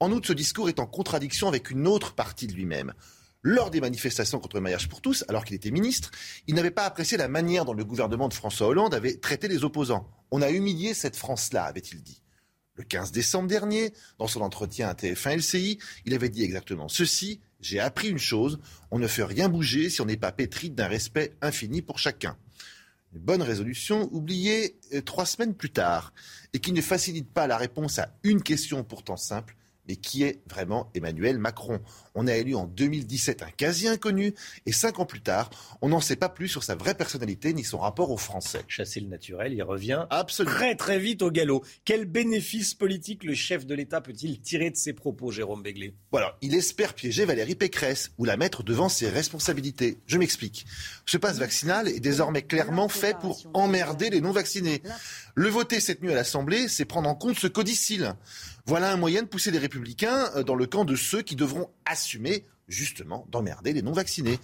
[0.01, 2.93] En outre, ce discours est en contradiction avec une autre partie de lui-même.
[3.41, 6.11] Lors des manifestations contre le mariage pour tous, alors qu'il était ministre,
[6.45, 9.63] il n'avait pas apprécié la manière dont le gouvernement de François Hollande avait traité les
[9.63, 10.09] opposants.
[10.29, 12.21] On a humilié cette France-là, avait-il dit.
[12.75, 17.39] Le 15 décembre dernier, dans son entretien à TF1 LCI, il avait dit exactement ceci
[17.61, 18.59] J'ai appris une chose,
[18.91, 22.35] on ne fait rien bouger si on n'est pas pétri d'un respect infini pour chacun.
[23.13, 26.13] Une bonne résolution oubliée euh, trois semaines plus tard
[26.53, 29.55] et qui ne facilite pas la réponse à une question pourtant simple
[29.87, 31.79] mais qui est vraiment Emmanuel Macron?
[32.15, 34.33] On a élu en 2017 un quasi inconnu,
[34.65, 35.49] et cinq ans plus tard,
[35.81, 38.61] on n'en sait pas plus sur sa vraie personnalité ni son rapport aux Français.
[38.67, 40.55] Chasser le naturel, il revient Absolument.
[40.55, 41.63] très très vite au galop.
[41.85, 45.95] Quel bénéfice politique le chef de l'État peut-il tirer de ses propos, Jérôme Béglé?
[46.11, 49.97] Voilà, il espère piéger Valérie Pécresse ou la mettre devant ses responsabilités.
[50.05, 50.65] Je m'explique.
[51.05, 54.81] Ce passe vaccinal est désormais clairement fait pour emmerder les non-vaccinés.
[55.35, 58.13] Le voter cette nuit à l'Assemblée, c'est prendre en compte ce codicile.
[58.65, 61.69] Voilà un moyen de pousser les républicains euh, dans le camp de ceux qui devront
[61.85, 64.39] assumer justement d'emmerder les non-vaccinés.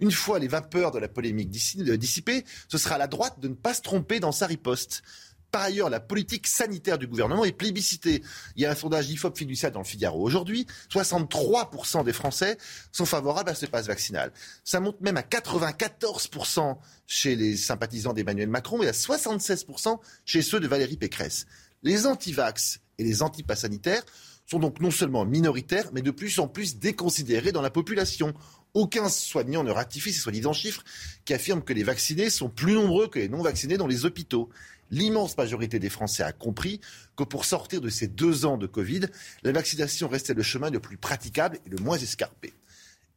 [0.00, 3.48] Une fois les vapeurs de la polémique euh, dissipées, ce sera à la droite de
[3.48, 5.02] ne pas se tromper dans sa riposte.
[5.50, 8.22] Par ailleurs, la politique sanitaire du gouvernement est plébiscitée.
[8.56, 10.66] Il y a un sondage IFOP fiducial dans le Figaro aujourd'hui.
[10.90, 12.58] 63% des Français
[12.90, 14.32] sont favorables à ce passe vaccinal.
[14.64, 16.76] Ça monte même à 94%
[17.06, 21.46] chez les sympathisants d'Emmanuel Macron et à 76% chez ceux de Valérie Pécresse.
[21.82, 24.04] Les antivax et les antipasses sanitaires
[24.46, 28.34] sont donc non seulement minoritaires, mais de plus en plus déconsidérés dans la population.
[28.74, 30.82] Aucun soignant ne ratifie ces soi-disant chiffres
[31.24, 34.48] qui affirment que les vaccinés sont plus nombreux que les non-vaccinés dans les hôpitaux.
[34.90, 36.80] L'immense majorité des Français a compris
[37.16, 39.06] que pour sortir de ces deux ans de Covid,
[39.42, 42.52] la vaccination restait le chemin le plus praticable et le moins escarpé.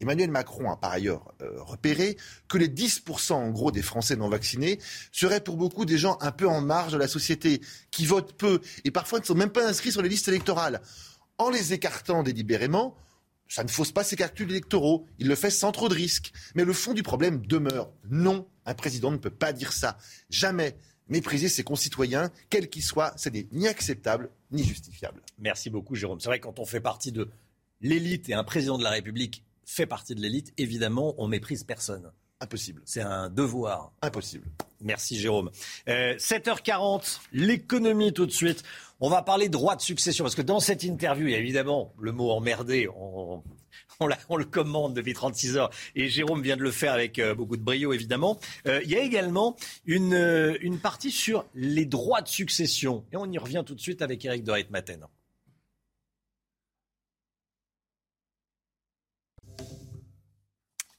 [0.02, 2.18] Emmanuel Macron a par ailleurs euh, repéré
[2.48, 4.80] que les 10% en gros des Français non vaccinés
[5.12, 7.62] seraient pour beaucoup des gens un peu en marge de la société,
[7.92, 10.82] qui votent peu et parfois ne sont même pas inscrits sur les listes électorales.
[11.38, 12.96] En les écartant délibérément,
[13.48, 15.06] ça ne fausse pas ses calculs électoraux.
[15.20, 16.32] Il le fait sans trop de risques.
[16.56, 17.92] Mais le fond du problème demeure.
[18.10, 19.98] Non, un président ne peut pas dire ça.
[20.30, 20.76] Jamais.
[21.08, 25.22] Mépriser ses concitoyens, quels qu'ils soient, ce n'est ni acceptable ni justifiable.
[25.38, 26.20] Merci beaucoup, Jérôme.
[26.20, 27.30] C'est vrai, quand on fait partie de
[27.82, 32.12] l'élite et un président de la République fait partie de l'élite, évidemment, on méprise personne.
[32.42, 32.82] Impossible.
[32.86, 33.94] C'est un devoir.
[34.02, 34.48] Impossible.
[34.82, 35.50] Merci Jérôme.
[35.88, 38.64] 7h40, euh, l'économie tout de suite.
[39.00, 41.94] On va parler droit de succession parce que dans cette interview, il y a évidemment
[42.00, 42.90] le mot emmerdé.
[42.96, 43.42] On,
[44.30, 47.56] on, le commande depuis 36 heures et Jérôme vient de le faire avec euh, beaucoup
[47.56, 48.38] de brio évidemment.
[48.68, 49.56] Euh, il y a également
[49.86, 54.02] une, une partie sur les droits de succession et on y revient tout de suite
[54.02, 55.06] avec Eric de Maten.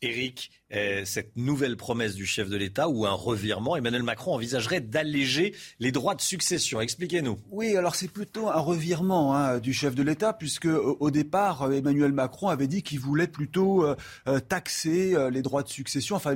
[0.03, 4.81] Éric, euh, cette nouvelle promesse du chef de l'État ou un revirement, Emmanuel Macron envisagerait
[4.81, 6.83] d'alléger les droits de succession.
[6.83, 7.39] Expliquez-nous.
[7.51, 12.13] Oui, alors c'est plutôt un revirement hein, du chef de l'État, puisque au départ, Emmanuel
[12.13, 13.97] Macron avait dit qu'il voulait plutôt euh,
[14.29, 16.35] euh, taxer les droits de succession, enfin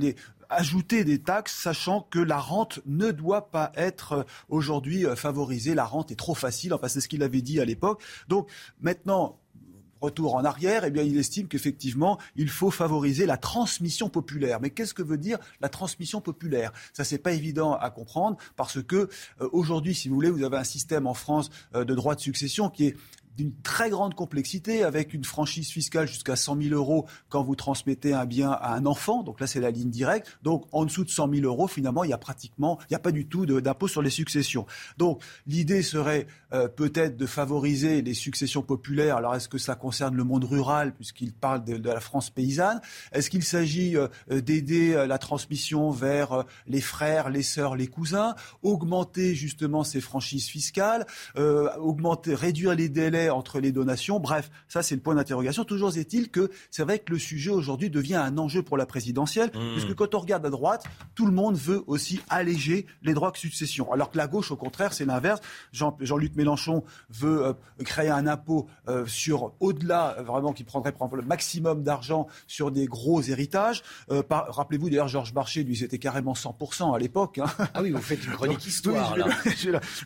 [0.48, 5.74] ajouter des taxes, sachant que la rente ne doit pas être aujourd'hui favorisée.
[5.74, 6.72] La rente est trop facile.
[6.74, 8.02] Enfin, c'est ce qu'il avait dit à l'époque.
[8.28, 8.50] Donc
[8.80, 9.39] maintenant,
[10.00, 14.60] retour en arrière, eh bien, il estime qu'effectivement, il faut favoriser la transmission populaire.
[14.60, 16.72] Mais qu'est-ce que veut dire la transmission populaire?
[16.92, 19.08] Ça, c'est pas évident à comprendre parce que
[19.40, 22.20] euh, aujourd'hui, si vous voulez, vous avez un système en France euh, de droit de
[22.20, 22.96] succession qui est
[23.40, 28.12] d'une très grande complexité, avec une franchise fiscale jusqu'à 100 000 euros quand vous transmettez
[28.12, 29.22] un bien à un enfant.
[29.22, 30.38] Donc là, c'est la ligne directe.
[30.42, 33.00] Donc en dessous de 100 000 euros, finalement, il n'y a pratiquement, il n'y a
[33.00, 34.66] pas du tout d'impôt sur les successions.
[34.98, 39.16] Donc l'idée serait euh, peut-être de favoriser les successions populaires.
[39.16, 42.80] Alors est-ce que ça concerne le monde rural, puisqu'il parle de, la France paysanne?
[43.12, 48.34] Est-ce qu'il s'agit euh, d'aider euh, la transmission vers les frères, les sœurs, les cousins?
[48.62, 51.06] Augmenter justement ces franchises fiscales
[51.36, 54.20] Augmenter, réduire les délais entre les donations.
[54.20, 55.64] Bref, ça c'est le point d'interrogation.
[55.64, 59.50] Toujours est-il que c'est vrai que le sujet aujourd'hui devient un enjeu pour la présidentielle,
[59.54, 59.72] mmh.
[59.72, 60.84] puisque quand on regarde à droite,
[61.14, 63.92] tout le monde veut aussi alléger les droits de succession.
[63.92, 65.40] Alors que la gauche, au contraire, c'est l'inverse.
[65.72, 67.52] Jean-Luc Mélenchon veut euh,
[67.84, 72.86] créer un impôt euh, sur au-delà, euh, vraiment qui prendrait le maximum d'argent sur des
[72.86, 73.82] gros héritages.
[74.08, 77.38] Rappelez-vous d'ailleurs, Georges Marché, lui, c'était carrément 100% à l'époque.
[77.38, 77.46] Hein.
[77.74, 79.16] Ah oui, vous faites une chronique histoire.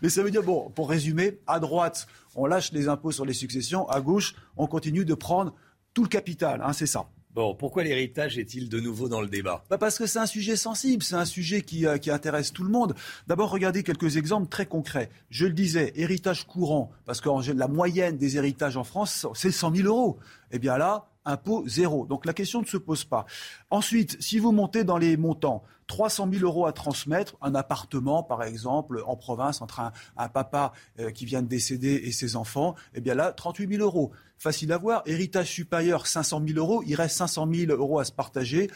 [0.03, 3.35] Mais ça veut dire, bon, pour résumer, à droite, on lâche les impôts sur les
[3.35, 3.89] successions.
[3.89, 5.55] À gauche, on continue de prendre
[5.93, 6.63] tout le capital.
[6.65, 7.07] Hein, c'est ça.
[7.35, 9.65] Bon, pourquoi l'héritage est-il de nouveau dans le débat?
[9.69, 12.63] Bah Parce que c'est un sujet sensible, c'est un sujet qui, euh, qui, intéresse tout
[12.63, 12.95] le monde.
[13.27, 15.11] D'abord, regardez quelques exemples très concrets.
[15.31, 19.75] Je le disais, héritage courant, parce que la moyenne des héritages en France, c'est 100
[19.75, 20.19] 000 euros.
[20.53, 22.07] Eh bien là, impôt zéro.
[22.07, 23.27] Donc la question ne se pose pas.
[23.71, 28.43] Ensuite, si vous montez dans les montants, 300 000 euros à transmettre, un appartement par
[28.43, 29.81] exemple en province entre
[30.17, 33.83] un, papa euh, qui vient de décéder et ses enfants, eh bien là, 38 000
[33.83, 34.13] euros.
[34.39, 35.03] Facile à voir.
[35.07, 36.83] Héritage supérieur, 500 000 euros.
[36.87, 38.71] Il reste 500 000 euros à se partager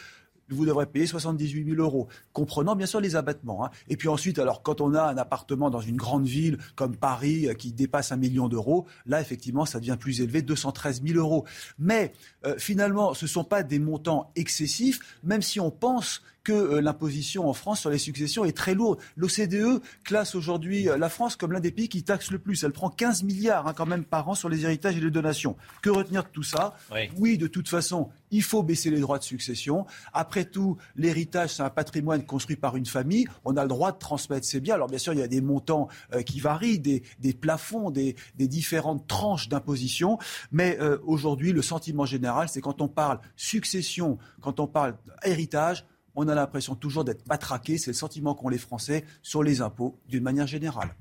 [0.50, 3.64] vous devrez payer 78 000 euros, comprenant bien sûr les abattements.
[3.64, 3.70] Hein.
[3.88, 7.48] Et puis ensuite, alors quand on a un appartement dans une grande ville comme Paris
[7.48, 11.44] euh, qui dépasse un million d'euros, là effectivement ça devient plus élevé, 213 000 euros.
[11.78, 12.12] Mais
[12.46, 16.80] euh, finalement, ce ne sont pas des montants excessifs, même si on pense que euh,
[16.80, 18.98] l'imposition en France sur les successions est très lourde.
[19.16, 22.64] L'OCDE classe aujourd'hui euh, la France comme l'un des pays qui taxe le plus.
[22.64, 25.56] Elle prend 15 milliards hein, quand même par an sur les héritages et les donations.
[25.82, 26.74] Que retenir de tout ça?
[27.18, 27.36] Oui.
[27.36, 29.84] de toute façon, il faut baisser les droits de succession.
[30.14, 33.28] Après tout, l'héritage, c'est un patrimoine construit par une famille.
[33.44, 34.76] On a le droit de transmettre ses biens.
[34.76, 37.02] Alors bien sûr, il y a des montants euh, qui varient, des,
[37.38, 40.18] plafonds, des, différentes tranches d'imposition.
[40.50, 45.84] Mais aujourd'hui, le sentiment général, c'est quand on parle succession, quand on parle héritage,
[46.18, 47.78] on a l'impression toujours d'être matraqué.
[47.78, 50.94] C'est le sentiment qu'ont les Français sur les impôts d'une manière générale.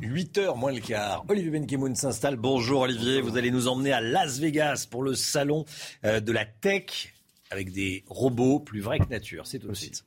[0.00, 1.24] 8h moins le quart.
[1.28, 2.36] Olivier Benkemoun s'installe.
[2.36, 5.64] Bonjour Olivier, vous allez nous emmener à Las Vegas pour le salon
[6.04, 7.14] euh, de la tech
[7.50, 9.46] avec des robots plus vrais que nature.
[9.46, 10.04] C'est tout de suite.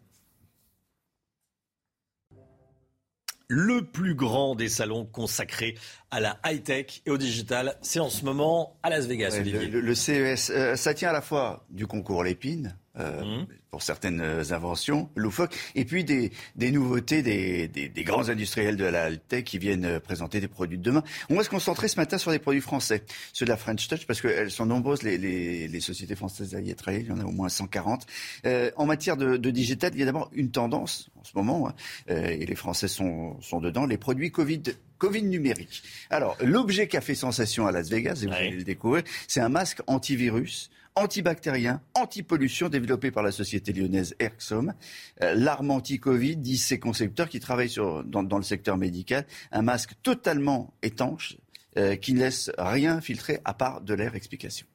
[3.48, 5.76] Le plus grand des salons consacrés
[6.12, 7.78] à la high-tech et au digital.
[7.82, 11.66] C'est en ce moment à Las Vegas, Le, CES, euh, ça tient à la fois
[11.70, 14.22] du concours Lépine, euh, pour certaines
[14.52, 19.44] inventions loufoques, et puis des, des nouveautés des, des, des, grands industriels de la tech
[19.44, 21.04] qui viennent présenter des produits de demain.
[21.30, 23.04] On va se concentrer ce matin sur des produits français,
[23.34, 26.62] ceux de la French Touch, parce qu'elles sont nombreuses, les, les, les, sociétés françaises à
[26.62, 28.06] y être il y en a au moins 140.
[28.46, 31.68] Euh, en matière de, de digital, il y a d'abord une tendance en ce moment,
[31.68, 31.74] hein,
[32.10, 34.64] euh, et les Français sont, sont dedans, les produits Covid
[34.98, 35.84] Covid numérique.
[36.10, 39.42] Alors, l'objet qui a fait sensation à Las Vegas, et vous allez le découvrir, c'est
[39.42, 44.74] un masque antivirus antibactérien, anti-pollution développé par la société lyonnaise Erxom.
[45.22, 47.76] Euh, l'arme anti-Covid, disent ses concepteurs qui travaillent
[48.06, 51.38] dans, le secteur médical, un masque totalement étanche
[51.78, 54.16] euh, qui ne laisse rien filtrer à part de l'air.
[54.16, 54.66] Explication.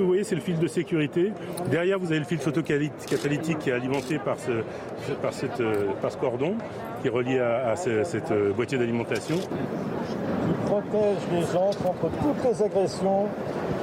[0.00, 1.32] Vous voyez, c'est le fil de sécurité.
[1.70, 4.62] Derrière, vous avez le fil photocatalytique qui est alimenté par ce,
[5.30, 5.62] cette,
[6.00, 6.54] par ce cordon
[7.02, 9.36] qui est relié à, à ce, cette boîtier d'alimentation.
[9.36, 13.26] Qui protège les gens contre toutes les agressions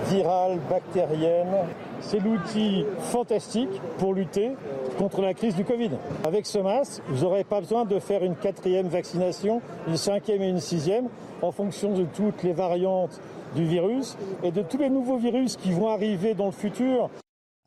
[0.10, 1.56] virales, bactériennes.
[2.00, 4.52] C'est l'outil fantastique pour lutter
[4.98, 5.92] contre la crise du Covid.
[6.26, 10.50] Avec ce masque, vous n'aurez pas besoin de faire une quatrième vaccination, une cinquième et
[10.50, 11.10] une sixième,
[11.42, 13.20] en fonction de toutes les variantes
[13.56, 17.10] du virus et de tous les nouveaux virus qui vont arriver dans le futur.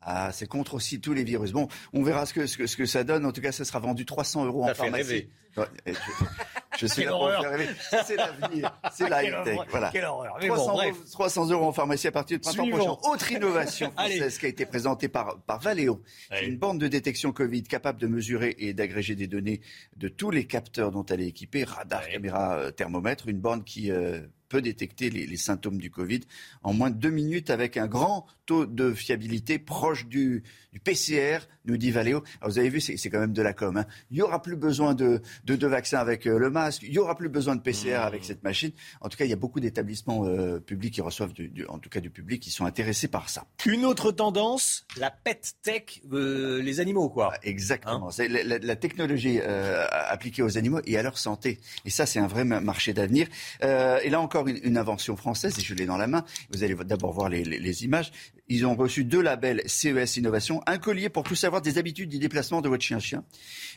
[0.03, 1.51] Ah, c'est contre aussi tous les virus.
[1.51, 3.25] Bon, on verra ce que, ce que, ce que ça donne.
[3.25, 5.29] En tout cas, ça sera vendu 300 euros en pharmacie.
[5.57, 5.93] Ouais, je,
[6.79, 7.67] je suis là pour faire rêver.
[8.05, 9.59] C'est l'avenir, c'est la high-tech.
[9.69, 9.91] Voilà.
[9.91, 10.37] Quelle horreur.
[10.39, 13.11] 300, bon, euros, 300, euros en pharmacie à partir de printemps prochain.
[13.11, 16.01] Autre innovation française qui a été présentée par, par Valeo.
[16.31, 19.61] C'est une bande de détection Covid capable de mesurer et d'agréger des données
[19.97, 23.27] de tous les capteurs dont elle est équipée, radar, caméra, euh, thermomètre.
[23.27, 24.21] Une bande qui euh,
[24.51, 26.19] peut détecter les, les, symptômes du Covid
[26.61, 31.39] en moins de deux minutes avec un grand taux de fiabilité proche du, du PCR,
[31.63, 32.21] nous dit Valeo.
[32.41, 33.77] Alors vous avez vu, c'est quand même de la com.
[33.77, 33.85] Hein.
[34.09, 36.97] Il n'y aura plus besoin de, de, de vaccins avec euh, le masque, il n'y
[36.97, 38.07] aura plus besoin de PCR mmh.
[38.07, 38.71] avec cette machine.
[38.99, 41.79] En tout cas, il y a beaucoup d'établissements euh, publics qui reçoivent, du, du, en
[41.79, 43.45] tout cas du public, qui sont intéressés par ça.
[43.65, 47.31] Une autre tendance, la pet tech, euh, les animaux, quoi.
[47.43, 48.09] Exactement.
[48.09, 51.59] Hein la, la, la, technologie appliquée aux animaux et à leur santé.
[51.85, 53.27] Et ça, c'est un vrai marché d'avenir.
[53.61, 56.25] et là encore, une, une, invention française, et je l'ai dans la main.
[56.51, 58.11] Vous allez d'abord voir les, les, les images.
[58.53, 62.19] Ils ont reçu deux labels CES Innovation, un collier pour tout savoir des habitudes du
[62.19, 63.23] déplacement de votre chien-chien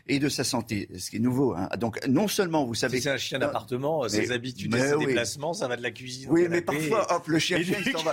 [0.07, 1.55] et de sa santé, ce qui est nouveau.
[1.55, 1.69] Hein.
[1.79, 2.99] Donc non seulement vous savez...
[2.99, 5.07] Si c'est un chien d'appartement, ses habitudes et ses oui.
[5.07, 8.13] déplacements, ça va de la cuisine Oui, mais parfois, hop, le chien, chien s'en va.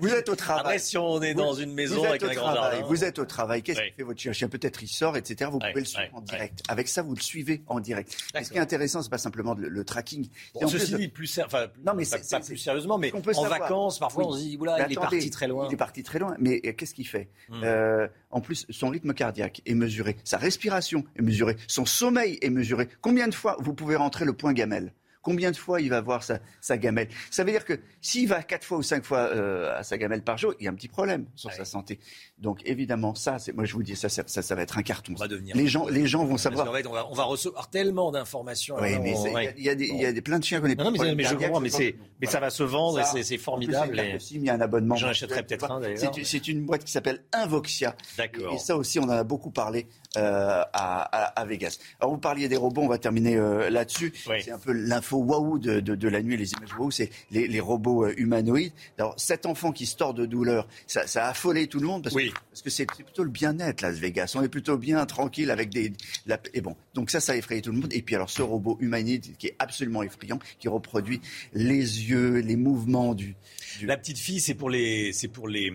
[0.00, 0.62] Vous êtes au travail.
[0.62, 2.82] Après, si on est dans une maison avec un grand jardin...
[2.86, 3.90] Vous êtes au travail, qu'est-ce oui.
[3.90, 5.50] que fait votre chien-chien Peut-être il sort, etc.
[5.52, 6.60] Vous pouvez le suivre en direct.
[6.68, 8.16] Avec ça, vous le suivez en direct.
[8.42, 10.28] Ce qui est intéressant, c'est pas simplement le, le tracking.
[10.54, 14.32] Bon, ceci dit, plus, enfin, non, mais pas, plus sérieusement, mais en vacances, parfois on
[14.32, 15.66] se dit, il est parti très loin.
[15.68, 17.28] Il est parti très loin, mais qu'est-ce qu'il fait?
[17.52, 22.50] Euh, En plus, son rythme cardiaque est mesuré, sa respiration est mesurée, son sommeil est
[22.50, 22.88] mesuré.
[23.00, 24.92] Combien de fois vous pouvez rentrer le point gamelle?
[25.24, 28.42] Combien de fois il va voir sa, sa gamelle Ça veut dire que s'il va
[28.42, 30.74] quatre fois ou cinq fois euh, à sa gamelle par jour, il y a un
[30.74, 31.56] petit problème sur ouais.
[31.56, 31.98] sa santé.
[32.38, 35.14] Donc évidemment, ça, moi je vous dis, ça, ça, ça, ça va être un carton.
[35.16, 36.68] On va devenir les gens, les gens vont savoir.
[36.68, 38.76] on, va, on va recevoir tellement d'informations.
[38.80, 39.14] Oui, mais
[39.56, 40.78] il y, a des, il y a des plein de chiens qu'on est.
[40.78, 43.98] Non, non, mais, mais je comprends, mais ça va se vendre et c'est formidable.
[43.98, 44.18] Et...
[44.30, 44.96] il y a un abonnement.
[44.96, 46.12] J'en achèterai peut-être un d'ailleurs.
[46.22, 47.96] C'est une boîte qui s'appelle Invoxia.
[48.18, 48.54] D'accord.
[48.54, 49.86] Et ça aussi, on en a beaucoup parlé
[50.16, 51.78] euh, à, à, à, Vegas.
[52.00, 54.12] Alors vous parliez des robots, on va terminer euh, là-dessus.
[54.28, 54.42] Oui.
[54.42, 57.46] C'est un peu l'info waouh de, de, de, la nuit, les images waouh, c'est les,
[57.48, 58.72] les, robots euh, humanoïdes.
[58.98, 62.04] Alors cet enfant qui se tord de douleur, ça, ça, a affolé tout le monde
[62.04, 62.30] parce, oui.
[62.30, 64.34] que, parce que c'est plutôt le bien-être Las Vegas.
[64.36, 65.92] On est plutôt bien tranquille avec des
[66.26, 66.76] la, et bon.
[66.94, 67.92] Donc ça, ça a effrayé tout le monde.
[67.92, 71.20] Et puis alors ce robot humanoïde qui est absolument effrayant, qui reproduit
[71.52, 73.34] les yeux, les mouvements du.
[73.78, 73.86] du...
[73.86, 75.72] La petite fille, c'est pour les c'est pour les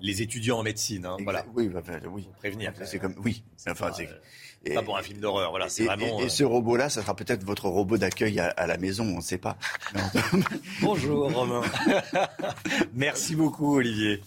[0.00, 1.06] les étudiants en médecine.
[1.06, 1.44] Hein, voilà.
[1.54, 2.22] Oui, bah, oui.
[2.22, 2.72] Pour prévenir.
[2.84, 3.42] C'est comme oui.
[3.68, 4.08] Enfin, c'est.
[4.64, 6.20] Et, pas pour un film d'horreur, voilà, c'est vraiment.
[6.20, 9.16] Et, et, ce robot-là, ça sera peut-être votre robot d'accueil à, à, la maison, on
[9.16, 9.56] ne sait pas.
[10.80, 11.62] Bonjour Romain.
[12.94, 14.22] Merci beaucoup Olivier.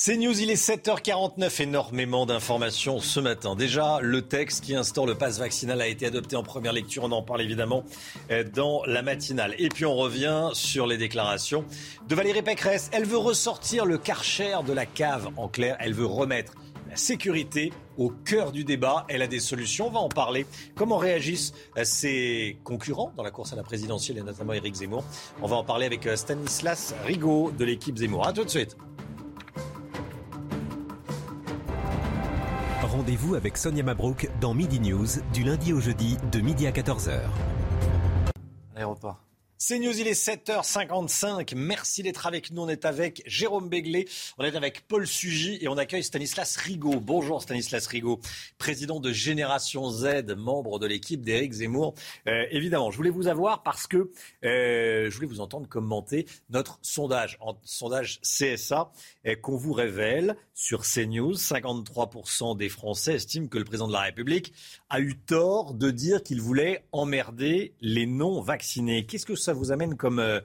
[0.00, 3.56] C'est News, il est 7h49, énormément d'informations ce matin.
[3.56, 7.10] Déjà, le texte qui instaure le pass vaccinal a été adopté en première lecture, on
[7.10, 7.82] en parle évidemment
[8.30, 9.56] euh, dans la matinale.
[9.58, 11.64] Et puis on revient sur les déclarations
[12.08, 12.90] de Valérie Pécresse.
[12.92, 16.52] Elle veut ressortir le karcher de la cave, en clair, elle veut remettre
[16.88, 19.04] la sécurité au cœur du débat.
[19.08, 20.46] Elle a des solutions, on va en parler.
[20.74, 25.04] Comment réagissent euh, ses concurrents dans la course à la présidentielle et notamment Éric Zemmour?
[25.42, 28.26] On va en parler avec euh, Stanislas Rigaud de l'équipe Zemmour.
[28.26, 28.76] A tout de suite.
[32.82, 37.20] Rendez-vous avec Sonia Mabrouk dans Midi News du lundi au jeudi de midi à 14h.
[38.74, 39.27] Aéroport.
[39.60, 41.56] C'est News, il est 7h55.
[41.56, 42.62] Merci d'être avec nous.
[42.62, 44.08] On est avec Jérôme Béglé,
[44.38, 47.00] on est avec Paul Sugy et on accueille Stanislas Rigaud.
[47.00, 48.20] Bonjour Stanislas Rigaud,
[48.58, 51.94] président de Génération Z, membre de l'équipe d'Éric Zemmour.
[52.28, 54.12] Euh, évidemment, je voulais vous avoir parce que
[54.44, 58.92] euh, je voulais vous entendre commenter notre sondage, sondage CSA
[59.26, 61.34] euh, qu'on vous révèle sur CNews.
[61.34, 64.52] 53% des Français estiment que le président de la République
[64.90, 69.06] a eu tort de dire qu'il voulait emmerder les non-vaccinés.
[69.06, 70.40] Qu'est-ce que ça vous amène comme, euh,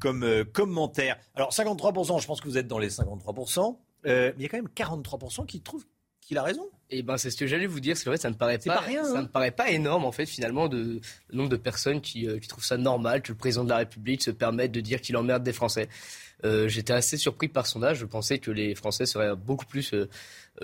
[0.00, 3.76] comme euh, commentaire Alors 53%, je pense que vous êtes dans les 53%,
[4.06, 5.84] euh, mais il y a quand même 43% qui trouvent
[6.26, 6.68] qu'il a raison.
[6.90, 8.68] Et ben c'est ce que j'allais vous dire, parce qu'en fait ça ne paraît C'est
[8.68, 9.22] pas, pas rien, ça hein.
[9.22, 12.48] ne paraît pas énorme en fait finalement de le nombre de personnes qui, euh, qui
[12.48, 15.42] trouvent ça normal que le président de la République se permette de dire qu'il emmerde
[15.42, 15.88] des Français.
[16.44, 17.98] Euh, J'étais assez surpris par son âge.
[17.98, 20.08] Je pensais que les Français seraient beaucoup plus euh,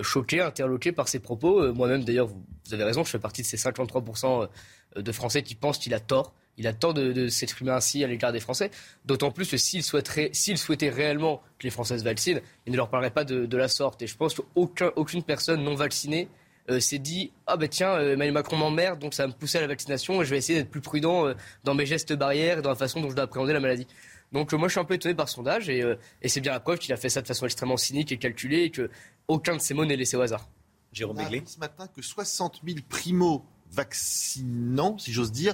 [0.01, 1.61] choqués, interloqués par ses propos.
[1.61, 4.47] Euh, Moi-même d'ailleurs, vous, avez raison, je fais partie de ces 53%
[4.95, 6.33] de Français qui pensent qu'il a tort.
[6.57, 8.71] Il a tort de, de s'exprimer ainsi à l'égard des Français.
[9.05, 13.11] D'autant plus que s'il souhaitait réellement que les Français se vaccinent, il ne leur parlerait
[13.11, 14.01] pas de, la sorte.
[14.01, 16.27] Et je pense qu'aucun, aucune personne non vaccinée
[16.69, 19.57] euh, s'est dit ah ben tiens euh, Emmanuel Macron m'emmerde donc ça va me pousser
[19.57, 22.59] à la vaccination et je vais essayer d'être plus prudent euh, dans mes gestes barrières
[22.59, 23.87] et dans la façon dont je dois appréhender la maladie.
[24.31, 26.39] Donc euh, moi je suis un peu étonné par ce sondage et, euh, et c'est
[26.39, 28.89] bien la preuve qu'il a fait ça de façon extrêmement cynique et calculée et que
[29.31, 30.47] aucun de ses mots n'est laissé au hasard.
[30.93, 35.53] Jérôme On a appris ce matin que 60 000 primo vaccinants, si j'ose dire,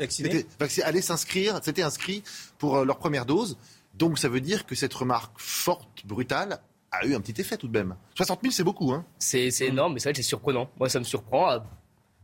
[0.83, 2.23] allaient s'inscrire, s'étaient inscrits
[2.57, 3.57] pour euh, leur première dose.
[3.93, 6.59] Donc ça veut dire que cette remarque forte, brutale,
[6.91, 7.95] a eu un petit effet tout de même.
[8.15, 10.69] 60 000, c'est beaucoup, hein C'est c'est énorme, mais c'est vrai que c'est surprenant.
[10.79, 11.47] Moi, ça me surprend.
[11.49, 11.65] Ah,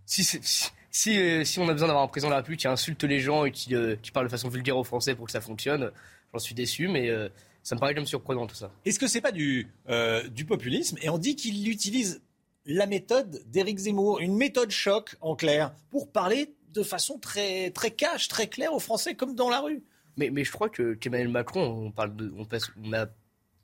[0.06, 2.62] Si, c'est- si, si, euh, si on a besoin d'avoir un président de la République
[2.62, 5.26] qui insulte les gens et qui, euh, qui parle de façon vulgaire aux Français pour
[5.26, 5.92] que ça fonctionne,
[6.34, 7.30] j'en suis déçu, mais euh,
[7.64, 8.72] ça me paraît comme surprenant tout ça.
[8.86, 10.98] Est-ce que c'est pas du, euh, du populisme?
[11.02, 12.22] Et on dit qu'il utilise
[12.66, 17.92] la méthode d'Éric Zemmour, une méthode choc en clair, pour parler de façon très, très
[17.92, 19.84] cash, très claire aux Français, comme dans la rue.
[20.18, 23.08] Mais, mais je crois que qu'Emmanuel Macron, on, parle de, on, passe- on a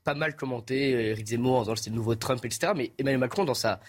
[0.04, 2.74] pas mal commenté euh, Éric Zemmour en disant que c'était le nouveau Trump, etc.
[2.76, 3.80] Mais Emmanuel Macron, dans sa,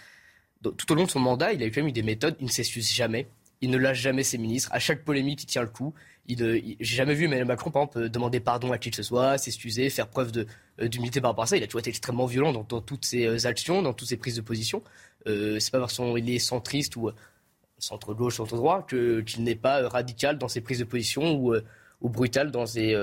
[0.61, 2.37] dans- tout au long de son mandat, il a eu quand même eu des méthodes.
[2.41, 3.29] Il ne s'excuse jamais.
[3.61, 4.71] Il ne lâche jamais ses ministres.
[4.73, 5.95] À chaque polémique, il tient le coup.
[6.29, 9.91] J'ai jamais vu Emmanuel Macron, par exemple, demander pardon à qui que ce soit, s'excuser,
[9.91, 10.47] faire preuve
[10.81, 11.57] euh, d'humilité par rapport à ça.
[11.57, 14.37] Il a toujours été extrêmement violent dans, toutes ses euh, actions, dans toutes ses prises
[14.37, 14.83] de position.
[15.27, 17.15] Euh, c'est pas parce qu'il est centriste ou euh,
[17.79, 21.55] centre-gauche, centre-droit qu'il n'est pas radical dans ses prises de position ou,
[22.09, 22.95] brutal dans ses,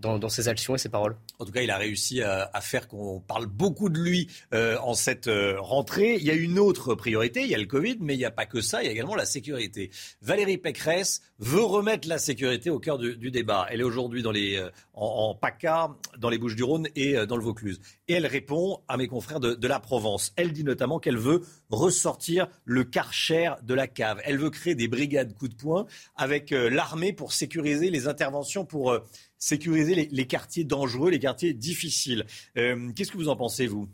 [0.00, 1.16] dans, dans ses actions et ses paroles.
[1.38, 4.76] En tout cas, il a réussi à, à faire qu'on parle beaucoup de lui euh,
[4.78, 6.16] en cette euh, rentrée.
[6.16, 8.30] Il y a une autre priorité, il y a le Covid, mais il n'y a
[8.30, 9.90] pas que ça, il y a également la sécurité.
[10.22, 13.66] Valérie Pécresse veut remettre la sécurité au cœur du, du débat.
[13.70, 17.36] Elle est aujourd'hui dans les, euh, en, en PACA, dans les Bouches-du-Rhône et euh, dans
[17.36, 17.80] le Vaucluse.
[18.08, 20.32] Et elle répond à mes confrères de, de la Provence.
[20.36, 24.20] Elle dit notamment qu'elle veut ressortir le karcher de la cave.
[24.24, 25.86] Elle veut créer des brigades coup de poing
[26.16, 29.00] avec euh, l'armée pour sécuriser les interventions, pour euh,
[29.40, 32.26] sécuriser les, quartiers dangereux, les quartiers difficiles.
[32.56, 33.88] Euh, Qu'est-ce que vous en pensez, vous?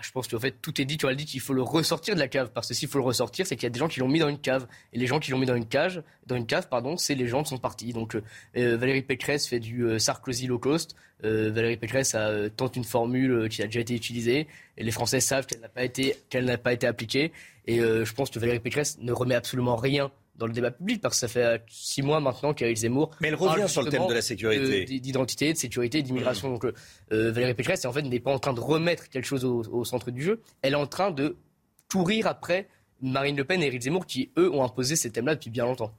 [0.00, 0.98] Je pense qu'en fait, tout est dit.
[0.98, 2.50] Tu as dit qu'il faut le ressortir de la cave.
[2.52, 4.18] Parce que s'il faut le ressortir, c'est qu'il y a des gens qui l'ont mis
[4.18, 4.66] dans une cave.
[4.92, 7.28] Et les gens qui l'ont mis dans une cage, dans une cave, pardon, c'est les
[7.28, 7.92] gens de son parti.
[7.92, 8.22] Donc, euh,
[8.56, 10.96] euh, Valérie Pécresse fait du Sarkozy low cost.
[11.22, 14.48] Valérie Pécresse a, tente une formule qui a déjà été utilisée.
[14.76, 17.30] Et les Français savent qu'elle n'a pas été, qu'elle n'a pas été appliquée.
[17.68, 20.10] Et je pense que Valérie Pécresse ne remet absolument rien
[20.42, 23.10] dans le débat public parce que ça fait euh, six mois maintenant qu'Éric Zemmour.
[23.20, 24.84] Mais elle revient sur le thème de la sécurité.
[24.84, 26.50] de- d'identité, de sécurité, d'immigration.
[26.50, 26.72] Donc euh,
[27.12, 29.84] euh, Valérie Pécresse, en fait, n'est pas en train de remettre quelque chose au, au
[29.84, 30.40] centre du jeu.
[30.62, 31.36] Elle est en train de
[31.90, 32.68] courir après
[33.00, 35.94] Marine Le Pen et Éric Zemmour qui, eux, ont imposé ces thèmes-là depuis bien longtemps.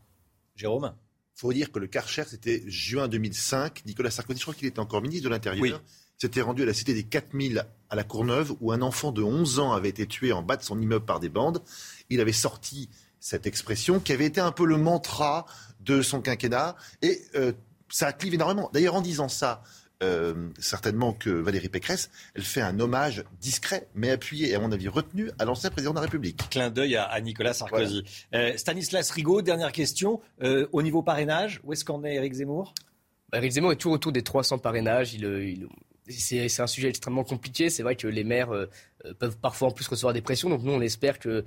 [0.57, 0.93] Jérôme?
[1.35, 3.85] Faut dire que le Karcher, c'était juin 2005.
[3.85, 5.81] Nicolas Sarkozy, je crois qu'il était encore ministre de l'Intérieur,
[6.17, 9.59] s'était rendu à la cité des 4000 à la Courneuve, où un enfant de 11
[9.59, 11.61] ans avait été tué en bas de son immeuble par des bandes.
[12.09, 12.89] Il avait sorti
[13.23, 15.45] cette expression qui avait été un peu le mantra
[15.79, 16.75] de son quinquennat.
[17.01, 17.53] Et euh,
[17.87, 18.69] ça a clivé énormément.
[18.73, 19.63] D'ailleurs, en disant ça,
[20.03, 24.73] euh, certainement que Valérie Pécresse, elle fait un hommage discret, mais appuyé, et à mon
[24.73, 26.49] avis retenu, à l'ancien président de la République.
[26.49, 28.03] Clin d'œil à, à Nicolas Sarkozy.
[28.35, 30.19] Euh, Stanislas Rigaud, dernière question.
[30.41, 32.73] Euh, au niveau parrainage, où est-ce qu'en est Éric Zemmour?
[33.31, 35.13] Bah, Éric Zemmour est toujours autour des 300 parrainages.
[35.13, 35.67] Il, il-
[36.09, 37.69] c'est, un sujet extrêmement compliqué.
[37.69, 38.49] C'est vrai que les maires
[39.19, 40.49] peuvent parfois en plus recevoir des pressions.
[40.49, 41.45] Donc nous, on espère que.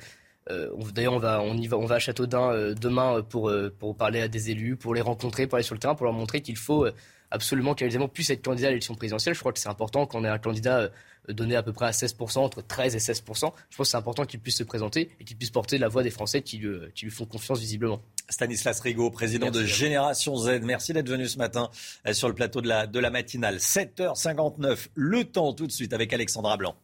[0.51, 3.48] Euh, D'ailleurs, on va, on, y va, on va à Châteaudun euh, demain euh, pour,
[3.51, 6.06] euh, pour parler à des élus, pour les rencontrer, pour aller sur le terrain, pour
[6.06, 6.86] leur montrer qu'il faut
[7.31, 9.35] absolument qu'Éric Zemmour puisse être candidat à l'élection présidentielle.
[9.35, 10.90] Je crois que c'est important qu'on ait un candidat
[11.28, 13.16] donné à peu près à 16%, entre 13 et 16%.
[13.24, 16.05] Je pense que c'est important qu'il puisse se présenter et qu'il puisse porter la voix
[16.05, 18.01] des Français qui, lui- qui lui font confiance visiblement.
[18.28, 20.60] Stanislas Rigaud, président de Génération Z.
[20.62, 21.68] Merci d'être venu ce matin
[22.12, 23.56] sur le plateau de la, de la matinale.
[23.56, 26.77] 7h59, le temps tout de suite avec Alexandra Blanc.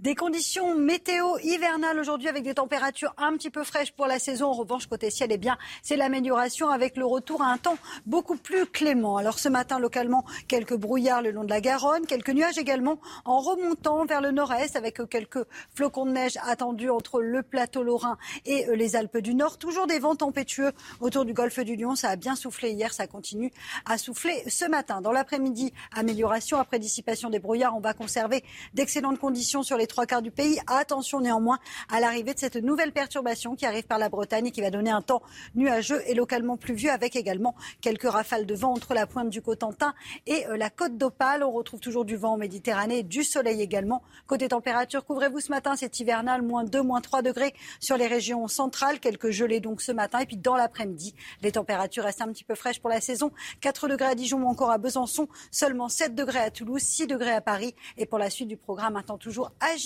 [0.00, 4.46] Des conditions météo hivernales aujourd'hui avec des températures un petit peu fraîches pour la saison.
[4.46, 8.36] En revanche, côté ciel, eh bien, c'est l'amélioration avec le retour à un temps beaucoup
[8.36, 9.18] plus clément.
[9.18, 13.40] Alors ce matin, localement, quelques brouillards le long de la Garonne, quelques nuages également en
[13.40, 15.44] remontant vers le nord-est avec quelques
[15.74, 18.16] flocons de neige attendus entre le plateau lorrain
[18.46, 19.58] et euh, les Alpes du Nord.
[19.58, 21.94] Toujours des vents tempétueux autour du golfe du Lion.
[21.94, 23.52] Ça a bien soufflé hier, ça continue
[23.84, 25.02] à souffler ce matin.
[25.02, 27.76] Dans l'après-midi, amélioration après dissipation des brouillards.
[27.76, 30.58] On va conserver d'excellentes conditions sur les trois quarts du pays.
[30.66, 31.58] Attention néanmoins
[31.90, 34.90] à l'arrivée de cette nouvelle perturbation qui arrive par la Bretagne et qui va donner
[34.90, 35.22] un temps
[35.54, 39.92] nuageux et localement pluvieux avec également quelques rafales de vent entre la pointe du Cotentin
[40.26, 41.42] et euh, la côte d'Opale.
[41.42, 44.02] On retrouve toujours du vent en Méditerranée, du soleil également.
[44.26, 48.46] Côté température, couvrez-vous ce matin, c'est hivernal, moins 2, moins 3 degrés sur les régions
[48.48, 49.00] centrales.
[49.00, 50.20] Quelques gelées donc ce matin.
[50.20, 53.32] Et puis dans l'après-midi, les températures restent un petit peu fraîches pour la saison.
[53.60, 57.32] 4 degrés à Dijon ou encore à Besançon, seulement 7 degrés à Toulouse, 6 degrés
[57.32, 57.74] à Paris.
[57.96, 59.79] Et pour la suite du programme, un temps toujours agité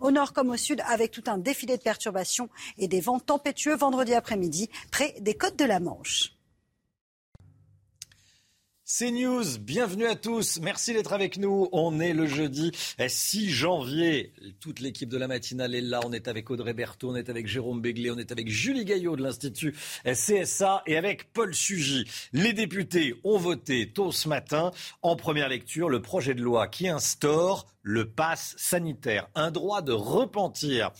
[0.00, 2.48] au nord comme au sud avec tout un défilé de perturbations
[2.78, 6.35] et des vents tempétueux vendredi après-midi près des côtes de la Manche.
[8.88, 10.60] C'est News, bienvenue à tous.
[10.62, 11.68] Merci d'être avec nous.
[11.72, 12.70] On est le jeudi
[13.04, 14.32] 6 janvier.
[14.60, 15.98] Toute l'équipe de la matinale est là.
[16.06, 19.16] On est avec Audrey Berthaud, on est avec Jérôme Béglé, on est avec Julie Gaillot
[19.16, 22.08] de l'Institut CSA et avec Paul Sugy.
[22.32, 24.70] Les députés ont voté tôt ce matin
[25.02, 29.90] en première lecture le projet de loi qui instaure le pass sanitaire, un droit de
[29.90, 30.92] repentir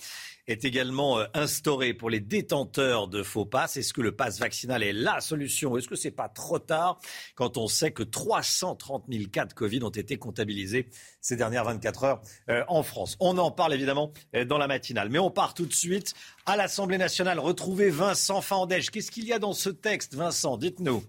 [0.47, 3.77] est également euh, instauré pour les détenteurs de faux passes.
[3.77, 7.01] Est-ce que le pass vaccinal est la solution Est-ce que c'est pas trop tard
[7.35, 10.89] quand on sait que 330 000 cas de Covid ont été comptabilisés
[11.20, 13.16] ces dernières 24 heures euh, en France?
[13.20, 15.09] On en parle évidemment euh, dans la matinale.
[15.10, 16.14] Mais on part tout de suite
[16.47, 17.39] à l'Assemblée nationale.
[17.39, 18.90] Retrouver Vincent Fandège.
[18.90, 20.56] Qu'est-ce qu'il y a dans ce texte, Vincent?
[20.56, 21.02] Dites-nous.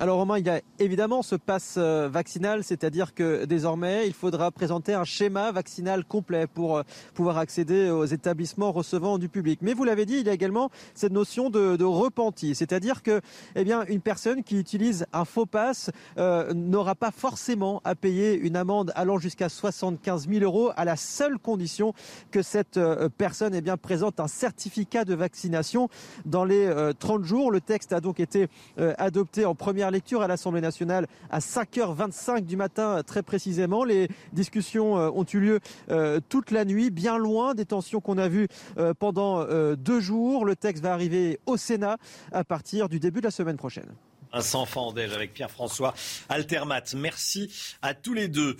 [0.00, 4.50] Alors Romain, il y a évidemment ce passe euh, vaccinal, c'est-à-dire que désormais, il faudra
[4.50, 6.82] présenter un schéma vaccinal complet pour euh,
[7.14, 9.60] pouvoir accéder aux établissements recevant du public.
[9.62, 13.20] Mais vous l'avez dit, il y a également cette notion de, repenti, c'est-à-dire que
[13.54, 18.34] eh bien, une personne qui utilise un faux passe euh, n'aura pas forcément à payer
[18.34, 21.92] une amende allant jusqu'à 75 000 euros à la seule condition
[22.32, 22.80] que cette
[23.16, 25.88] personne eh bien, présente un certificat de vaccination
[26.24, 27.52] dans les 30 jours.
[27.52, 32.56] Le texte a donc été adopté en première lecture à l'Assemblée nationale à 5h25 du
[32.56, 33.84] matin très précisément.
[33.84, 38.18] Les discussions euh, ont eu lieu euh, toute la nuit, bien loin des tensions qu'on
[38.18, 38.48] a vues
[38.78, 39.44] euh, pendant
[39.76, 40.44] deux jours.
[40.44, 41.96] Le texte va arriver au Sénat
[42.32, 43.92] à partir du début de la semaine prochaine.
[44.32, 45.94] Un sans fandège avec Pierre-François
[46.28, 46.82] Altermat.
[46.96, 47.50] Merci
[47.82, 48.56] à tous les deux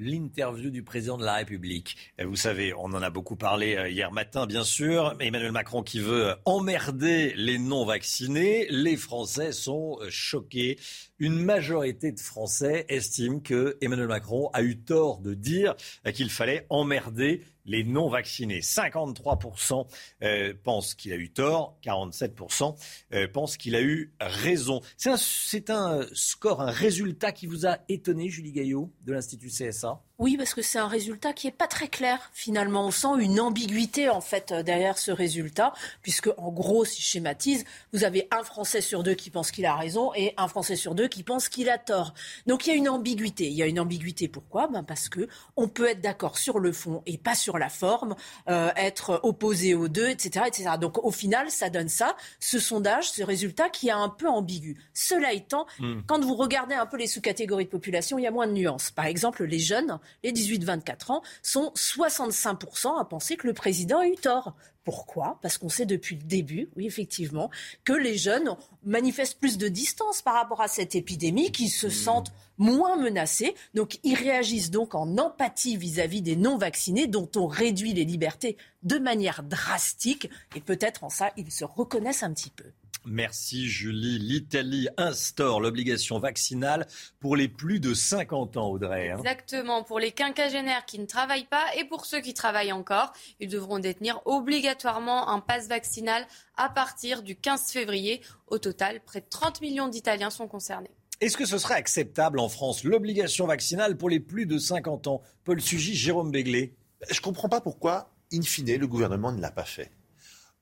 [0.00, 1.96] l'interview du président de la République.
[2.18, 5.14] Vous savez, on en a beaucoup parlé euh, hier matin, bien sûr.
[5.20, 8.66] Emmanuel Macron qui veut euh, emmerder les non-vaccinés.
[8.70, 10.78] Les Français sont euh, choqués.
[11.18, 15.74] Une majorité de Français estiment que Emmanuel Macron a eu tort de dire
[16.14, 18.60] qu'il fallait emmerder les non-vaccinés.
[18.60, 19.86] 53%
[20.22, 22.76] euh, pensent qu'il a eu tort, 47%
[23.12, 24.80] euh, pensent qu'il a eu raison.
[24.96, 30.02] C'est un, un, score, un résultat qui vous a étonné, Julie Gaillot, de l'Institut CSA
[30.20, 32.84] oui, parce que c'est un résultat qui n'est pas très clair finalement.
[32.84, 35.72] On sent une ambiguïté en fait euh, derrière ce résultat,
[36.02, 37.64] puisque en gros, si je schématise,
[37.94, 40.94] vous avez un Français sur deux qui pense qu'il a raison et un Français sur
[40.94, 42.12] deux qui pense qu'il a tort.
[42.46, 43.46] Donc il y a une ambiguïté.
[43.46, 44.68] Il y a une ambiguïté pourquoi?
[44.68, 45.26] Ben Parce que
[45.56, 48.14] on peut être d'accord sur le fond et pas sur la forme,
[48.50, 50.72] euh, être opposé aux deux, etc., etc.
[50.78, 54.76] Donc au final, ça donne ça, ce sondage, ce résultat qui est un peu ambigu.
[54.92, 56.00] Cela étant, hmm.
[56.06, 58.90] quand vous regardez un peu les sous-catégories de population, il y a moins de nuances.
[58.90, 64.06] Par exemple, les jeunes les 18-24 ans, sont 65% à penser que le président a
[64.06, 64.54] eu tort.
[64.84, 65.38] Pourquoi?
[65.42, 67.50] Parce qu'on sait depuis le début, oui effectivement,
[67.84, 71.90] que les jeunes manifestent plus de distance par rapport à cette épidémie, qu'ils se mmh.
[71.90, 77.92] sentent moins menacés, donc ils réagissent donc en empathie vis-à-vis des non-vaccinés dont on réduit
[77.92, 82.66] les libertés de manière drastique et peut-être en ça ils se reconnaissent un petit peu.
[83.06, 84.18] Merci Julie.
[84.18, 86.86] L'Italie instaure l'obligation vaccinale
[87.18, 89.10] pour les plus de 50 ans, Audrey.
[89.10, 89.18] Hein.
[89.18, 93.12] Exactement, pour les quinquagénaires qui ne travaillent pas et pour ceux qui travaillent encore.
[93.40, 98.20] Ils devront détenir obligatoirement un passe vaccinal à partir du 15 février.
[98.48, 100.90] Au total, près de 30 millions d'Italiens sont concernés.
[101.20, 105.22] Est-ce que ce serait acceptable en France, l'obligation vaccinale pour les plus de 50 ans?
[105.44, 106.74] Paul Sugy, Jérôme Béglé.
[107.10, 109.90] Je ne comprends pas pourquoi, in fine, le gouvernement ne l'a pas fait.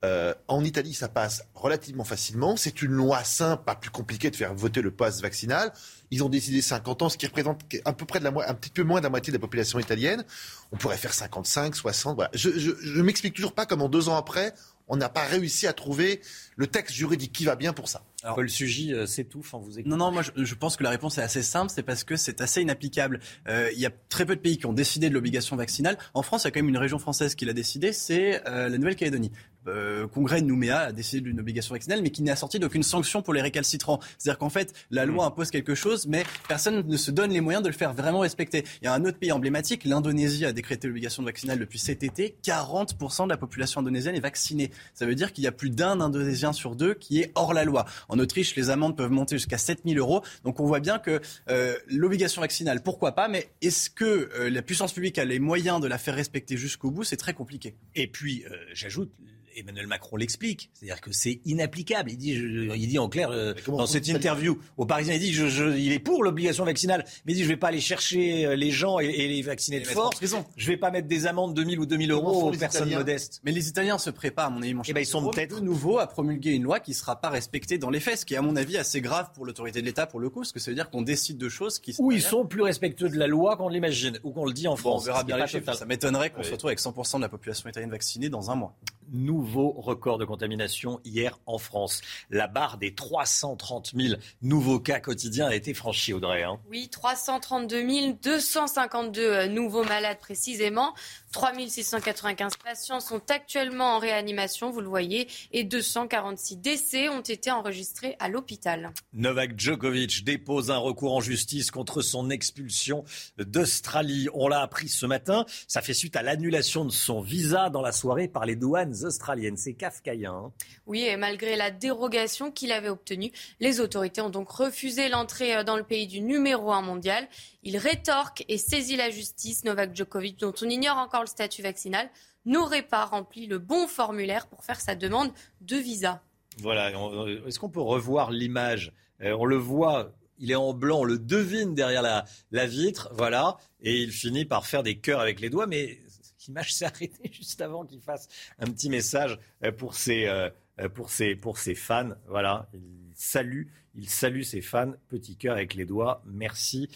[0.05, 2.55] Euh, en Italie, ça passe relativement facilement.
[2.55, 5.73] C'est une loi simple, pas plus compliquée de faire voter le pass vaccinal.
[6.11, 8.69] Ils ont décidé 50 ans, ce qui représente à peu près de la un petit
[8.69, 10.23] peu moins de la moitié de la population italienne.
[10.71, 12.15] On pourrait faire 55, 60.
[12.15, 12.31] Voilà.
[12.33, 14.53] Je, je, je m'explique toujours pas comment deux ans après,
[14.89, 16.19] on n'a pas réussi à trouver
[16.57, 18.03] le texte juridique qui va bien pour ça.
[18.23, 19.95] Alors, Paul Sugy euh, s'étouffe en vous écoutant.
[19.95, 22.17] Non, non, moi je, je, pense que la réponse est assez simple, c'est parce que
[22.17, 23.19] c'est assez inapplicable.
[23.47, 25.97] Euh, il y a très peu de pays qui ont décidé de l'obligation vaccinale.
[26.13, 28.67] En France, il y a quand même une région française qui l'a décidé, c'est euh,
[28.67, 29.31] la Nouvelle-Calédonie.
[29.69, 33.21] Euh, congrès de Nouméa a décidé d'une obligation vaccinale, mais qui n'est assortie d'aucune sanction
[33.21, 33.99] pour les récalcitrants.
[34.17, 37.63] C'est-à-dire qu'en fait, la loi impose quelque chose, mais personne ne se donne les moyens
[37.63, 38.63] de le faire vraiment respecter.
[38.81, 42.35] Il y a un autre pays emblématique, l'Indonésie a décrété l'obligation vaccinale depuis cet été.
[42.43, 44.71] 40% de la population indonésienne est vaccinée.
[44.93, 47.63] Ça veut dire qu'il y a plus d'un Indonésien sur deux qui est hors la
[47.63, 47.85] loi.
[48.07, 50.21] En Autriche, les amendes peuvent monter jusqu'à 7000 euros.
[50.43, 54.61] Donc on voit bien que euh, l'obligation vaccinale, pourquoi pas, mais est-ce que euh, la
[54.61, 57.03] puissance publique a les moyens de la faire respecter jusqu'au bout?
[57.03, 57.75] C'est très compliqué.
[57.95, 59.11] Et puis, euh, j'ajoute,
[59.55, 62.11] Emmanuel Macron l'explique, c'est-à-dire que c'est inapplicable.
[62.11, 65.33] Il dit, je, il dit en clair euh, dans cette interview aux Parisiens, il dit,
[65.33, 68.45] je, je, il est pour l'obligation vaccinale, mais il dit, je vais pas aller chercher
[68.45, 70.19] euh, les gens et, et les vacciner de force.
[70.55, 73.41] Je vais pas mettre des amendes de 1000 ou 2000 euros aux personnes Italiens modestes.
[73.43, 75.61] Mais les Italiens se préparent, à mon avis, mon Eh ben, ils sont peut-être- de
[75.61, 78.33] nouveau à promulguer une loi qui ne sera pas respectée dans les faits, ce qui
[78.33, 80.59] est à mon avis assez grave pour l'autorité de l'État pour le coup, parce que
[80.59, 83.27] ça veut dire qu'on décide de choses qui Ou ils sont plus respectueux de la
[83.27, 85.05] loi qu'on l'imagine, ou qu'on le dit en Bon, on France.
[85.05, 85.73] verra bien les pas chiffres.
[85.73, 86.45] Ça m'étonnerait qu'on Oui.
[86.45, 88.75] se retrouve avec 100% de la population italienne vaccinée dans un mois.
[89.11, 92.01] Nouveau record de contamination hier en France.
[92.29, 96.43] La barre des 330 000 nouveaux cas quotidiens a été franchie, Audrey.
[96.43, 96.59] hein.
[96.69, 100.93] Oui, 332 252 euh, nouveaux malades précisément.
[101.31, 107.51] 3 695 patients sont actuellement en réanimation, vous le voyez, et 246 décès ont été
[107.51, 108.91] enregistrés à l'hôpital.
[109.13, 113.03] Novak Djokovic dépose un recours en justice contre son expulsion
[113.37, 114.27] d'Australie.
[114.33, 115.45] On l'a appris ce matin.
[115.67, 119.57] Ça fait suite à l'annulation de son visa dans la soirée par les douanes australiennes.
[119.57, 120.33] C'est kafkaïen.
[120.33, 120.51] hein.
[120.87, 125.63] Oui, et malgré la dérogation qu'il avait obtenue, les autorités ont donc refusé l'entrée euh,
[125.63, 127.27] dans le pays du numéro 1 mondial.
[127.63, 129.63] Il rétorque et saisit la justice.
[129.63, 132.09] Novak Djokovic, dont on ignore encore le statut vaccinal,
[132.45, 135.31] n'aurait pas rempli le bon formulaire pour faire sa demande
[135.61, 136.21] de visa.
[136.59, 136.97] Voilà.
[136.99, 138.93] On- Est-ce qu'on peut revoir l'image?
[139.21, 140.13] Euh, On le voit.
[140.41, 144.65] Il est en blanc, on le devine derrière la, vitre, voilà, et il finit par
[144.65, 145.99] faire des cœurs avec les doigts, mais
[146.47, 150.49] l'image s'est arrêtée juste avant qu'il fasse un petit message euh, pour ses, euh,
[150.79, 153.63] euh, pour ses, pour ses fans, voilà, il salue,
[153.95, 156.87] il salue ses fans, petit cœur avec les doigts, merci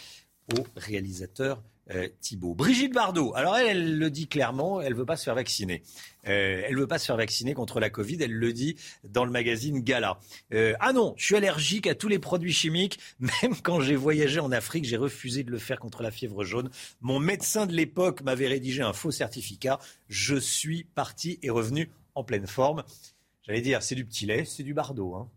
[0.57, 1.61] au réalisateur
[1.91, 2.55] euh, Thibault.
[2.55, 5.83] Brigitte Bardot, alors elle, le dit clairement, elle veut pas se faire vacciner.
[6.27, 9.31] Euh, elle veut pas se faire vacciner contre la Covid, elle le dit dans le
[9.31, 10.17] magazine Gala.
[10.53, 14.39] Euh, ah non, je suis allergique à tous les produits chimiques, même quand j'ai voyagé
[14.39, 16.69] en Afrique, j'ai refusé de le faire contre la fièvre jaune.
[17.01, 19.79] Mon médecin de l'époque m'avait rédigé un faux certificat.
[20.07, 22.83] Je suis parti et revenu en pleine forme.
[23.41, 25.15] J'allais dire, c'est du petit lait, c'est du Bardot.
[25.15, 25.29] Hein.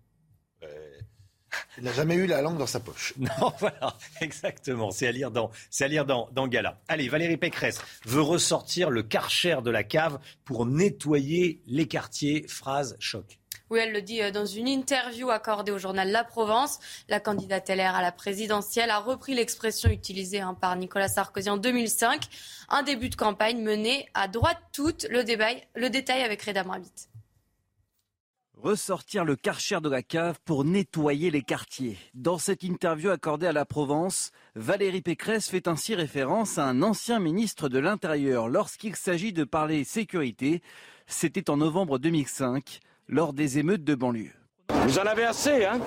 [1.78, 3.14] Il n'a jamais eu la langue dans sa poche.
[3.26, 4.90] Non, voilà, exactement.
[4.90, 6.80] C'est à lire dans, c'est à lire dans, dans Gala.
[6.88, 12.46] Allez, Valérie Pécresse veut ressortir le karcher de la cave pour nettoyer les quartiers.
[12.48, 13.38] Phrase choc.
[13.68, 16.78] Oui, elle le dit euh, dans une interview accordée au journal La Provence.
[17.08, 21.56] La candidate LR à la présidentielle a repris l'expression utilisée hein, par Nicolas Sarkozy en
[21.56, 22.26] 2005.
[22.68, 25.06] Un début de campagne mené à droite toute.
[25.10, 27.08] Le, débat, le détail avec Reda Mrabit.
[28.62, 31.98] Ressortir le karcher de la cave pour nettoyer les quartiers.
[32.14, 37.20] Dans cette interview accordée à la Provence, Valérie Pécresse fait ainsi référence à un ancien
[37.20, 40.62] ministre de l'Intérieur lorsqu'il s'agit de parler sécurité.
[41.06, 44.32] C'était en novembre 2005, lors des émeutes de banlieue.
[44.70, 45.78] Vous en avez assez, hein?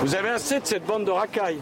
[0.00, 1.60] Vous avez assez de cette bande de racailles.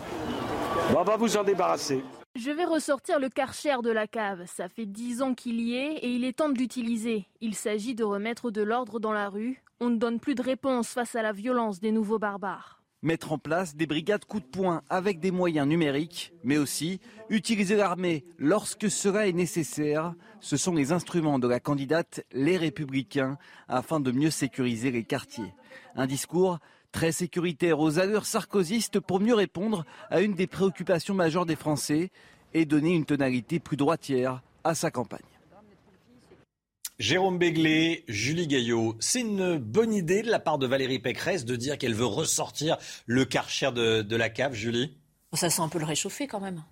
[0.92, 2.04] Bon, on va vous en débarrasser.
[2.36, 4.44] Je vais ressortir le karcher de la cave.
[4.46, 7.26] Ça fait dix ans qu'il y est et il est temps de l'utiliser.
[7.40, 9.60] Il s'agit de remettre de l'ordre dans la rue.
[9.80, 12.82] On ne donne plus de réponse face à la violence des nouveaux barbares.
[13.02, 16.98] Mettre en place des brigades coup de poing avec des moyens numériques, mais aussi
[17.30, 20.14] utiliser l'armée lorsque cela est nécessaire.
[20.40, 23.38] Ce sont les instruments de la candidate Les Républicains
[23.68, 25.54] afin de mieux sécuriser les quartiers.
[25.94, 26.58] Un discours
[26.90, 32.10] très sécuritaire aux allures sarkozystes pour mieux répondre à une des préoccupations majeures des Français
[32.52, 35.37] et donner une tonalité plus droitière à sa campagne.
[36.98, 41.54] Jérôme Béglé, Julie Gaillot, c'est une bonne idée de la part de Valérie Pécresse de
[41.54, 42.76] dire qu'elle veut ressortir
[43.06, 44.96] le karcher de, de la cave, Julie?
[45.32, 46.64] Ça sent un peu le réchauffer quand même.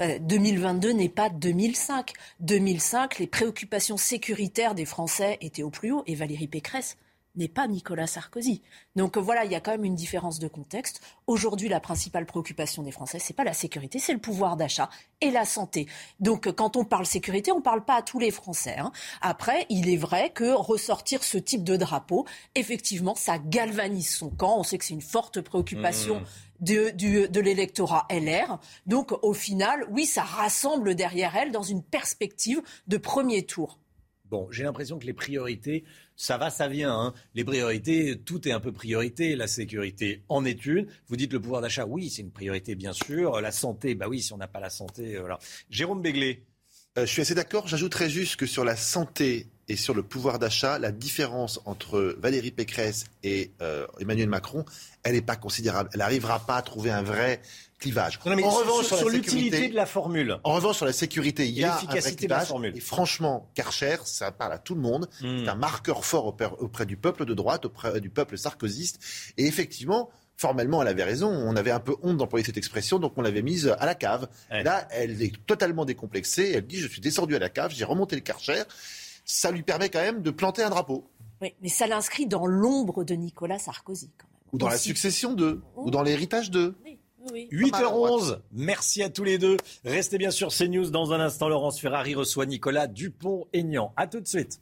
[0.00, 2.14] Euh, 2022 n'est pas 2005.
[2.40, 6.96] 2005, les préoccupations sécuritaires des Français étaient au plus haut et Valérie Pécresse
[7.38, 8.62] n'est pas Nicolas Sarkozy.
[8.96, 11.00] Donc euh, voilà, il y a quand même une différence de contexte.
[11.26, 14.90] Aujourd'hui, la principale préoccupation des Français, c'est pas la sécurité, c'est le pouvoir d'achat
[15.20, 15.86] et la santé.
[16.20, 18.76] Donc euh, quand on parle sécurité, on parle pas à tous les Français.
[18.78, 18.92] hein.
[19.22, 24.58] Après, il est vrai que ressortir ce type de drapeau, effectivement, ça galvanise son camp.
[24.58, 26.24] On sait que c'est une forte préoccupation Mmh.
[26.64, 28.58] de, du- de l'électorat LR.
[28.86, 33.78] Donc au final, oui, ça rassemble derrière elle dans une perspective de premier tour.
[34.24, 35.84] Bon, j'ai l'impression que les priorités
[36.18, 36.92] ça va, ça vient.
[36.92, 37.14] Hein.
[37.34, 39.36] Les priorités, tout est un peu priorité.
[39.36, 40.88] La sécurité en est une.
[41.06, 43.40] Vous dites le pouvoir d'achat, oui, c'est une priorité, bien sûr.
[43.40, 45.38] La santé, bah oui, si on n'a pas la santé, euh, voilà.
[45.70, 46.42] Jérôme Béglé.
[46.98, 47.68] Euh, je suis assez d'accord.
[47.68, 52.50] J'ajouterais juste que sur la santé et sur le pouvoir d'achat, la différence entre Valérie
[52.50, 54.64] Pécresse et euh, Emmanuel Macron,
[55.04, 55.88] elle n'est pas considérable.
[55.92, 57.40] Elle n'arrivera pas à trouver un vrai
[57.78, 58.18] clivage.
[58.24, 60.38] en revanche, sur, l'utilité de la formule.
[60.44, 62.52] En revanche, sur la sécurité, il y a un vrai clivage.
[62.74, 65.08] Et franchement, Karcher, ça parle à tout le monde.
[65.20, 65.44] Hmm.
[65.44, 69.00] C'est un marqueur fort auprès, du peuple de droite, auprès du peuple sarkozyste.
[69.36, 71.28] Et effectivement, formellement, elle avait raison.
[71.28, 74.28] On avait un peu honte d'employer cette expression, donc on l'avait mise à la cave.
[74.50, 76.52] Là, elle est totalement décomplexée.
[76.54, 78.62] Elle dit Je suis descendu à la cave, j'ai remonté le Karcher.
[79.24, 81.06] Ça lui permet quand même de planter un drapeau.
[81.40, 84.48] Oui, mais ça l'inscrit dans l'ombre de Nicolas Sarkozy, quand même.
[84.52, 86.74] Ou dans la succession d'eux, ou dans l'héritage d'eux.
[87.32, 89.56] 8h11, merci à tous les deux.
[89.84, 90.90] Restez bien sur CNews.
[90.90, 93.92] Dans un instant, Laurence Ferrari reçoit Nicolas Dupont-Aignan.
[93.96, 94.60] A tout de suite.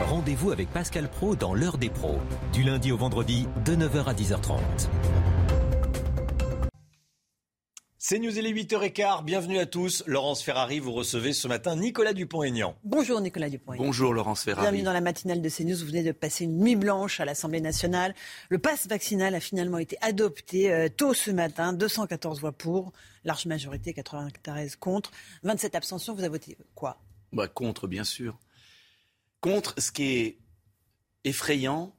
[0.00, 2.18] Rendez-vous avec Pascal Pro dans l'heure des pros,
[2.52, 4.58] du lundi au vendredi de 9h à 10h30.
[8.06, 9.24] C'est News, il est 8h15.
[9.24, 10.04] Bienvenue à tous.
[10.06, 12.76] Laurence Ferrari, vous recevez ce matin Nicolas Dupont-Aignan.
[12.84, 13.82] Bonjour Nicolas Dupont-Aignan.
[13.82, 14.66] Bonjour Laurence Ferrari.
[14.66, 15.78] Bienvenue dans la matinale de CNews.
[15.78, 18.14] Vous venez de passer une nuit blanche à l'Assemblée nationale.
[18.50, 21.72] Le pass vaccinal a finalement été adopté euh, tôt ce matin.
[21.72, 22.92] 214 voix pour,
[23.24, 25.10] large majorité, 93 contre,
[25.44, 26.12] 27 abstentions.
[26.12, 27.00] Vous avez voté quoi?
[27.32, 28.38] Bah, Contre, bien sûr.
[29.40, 30.38] Contre, ce qui est
[31.24, 31.96] effrayant,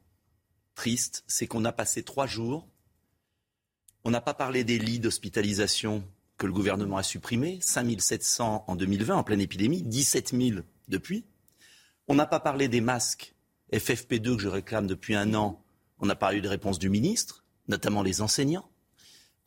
[0.75, 2.67] triste, c'est qu'on a passé trois jours
[4.05, 6.03] on n'a pas parlé des lits d'hospitalisation
[6.37, 11.25] que le gouvernement a supprimés, 5700 en 2020 en pleine épidémie, 17 000 depuis.
[12.07, 13.33] On n'a pas parlé des masques
[13.73, 15.63] FFP2 que je réclame depuis un an.
[15.97, 18.69] On n'a pas eu de réponse du ministre, notamment les enseignants.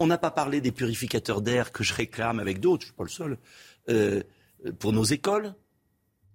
[0.01, 2.97] On n'a pas parlé des purificateurs d'air que je réclame avec d'autres, je ne suis
[2.97, 3.39] pas le seul,
[3.91, 4.23] euh,
[4.81, 5.55] pour nos écoles.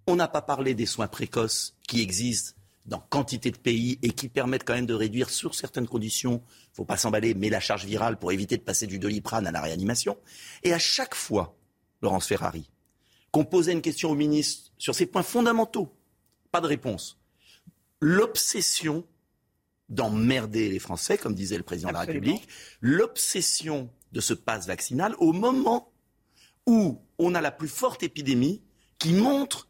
[0.07, 2.53] On n'a pas parlé des soins précoces qui existent
[2.85, 6.71] dans quantité de pays et qui permettent quand même de réduire sur certaines conditions, il
[6.71, 9.51] ne faut pas s'emballer, mais la charge virale pour éviter de passer du doliprane à
[9.51, 10.17] la réanimation.
[10.63, 11.57] Et à chaque fois,
[12.01, 12.69] Laurence Ferrari,
[13.31, 15.95] qu'on posait une question au ministre sur ces points fondamentaux,
[16.51, 17.19] pas de réponse.
[18.01, 19.07] L'obsession
[19.89, 22.47] d'emmerder les Français, comme disait le président de la République,
[22.81, 25.91] l'obsession de ce passe vaccinal au moment
[26.65, 28.61] où on a la plus forte épidémie
[28.99, 29.69] qui montre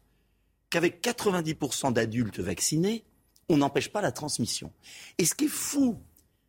[0.74, 3.04] qu'avec 90% d'adultes vaccinés,
[3.48, 4.72] on n'empêche pas la transmission.
[5.18, 6.00] Et ce qui est fou,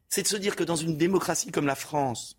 [0.10, 2.36] c'est de se dire que dans une démocratie comme la France,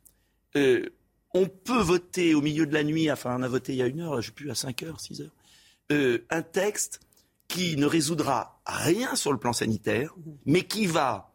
[0.57, 0.91] euh,
[1.33, 3.87] on peut voter au milieu de la nuit, enfin on a voté il y a
[3.87, 5.35] une heure, je ne sais plus, à 5 heures, 6 heures,
[5.93, 6.99] euh, un texte
[7.47, 10.13] qui ne résoudra rien sur le plan sanitaire,
[10.45, 11.33] mais qui va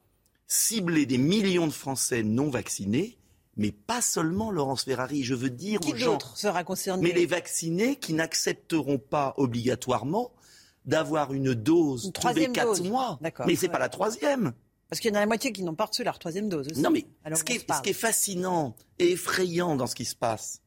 [0.48, 3.18] cibler des millions de Français non vaccinés
[3.58, 5.24] mais pas seulement Laurence Ferrari.
[5.24, 6.18] Je veux dire aux gens.
[6.36, 7.04] sera concerné?
[7.04, 10.32] Mais les vaccinés qui n'accepteront pas obligatoirement
[10.86, 13.20] d'avoir une dose tous les quatre mois.
[13.46, 14.54] Mais c'est n'est pas la troisième.
[14.90, 16.82] Parce qu'il y en a la moitié qui n'ont pas reçu leur troisième dose aussi.
[16.82, 20.62] Non, mais ce, qui est, fascinant et effrayant dans ce qui se passe,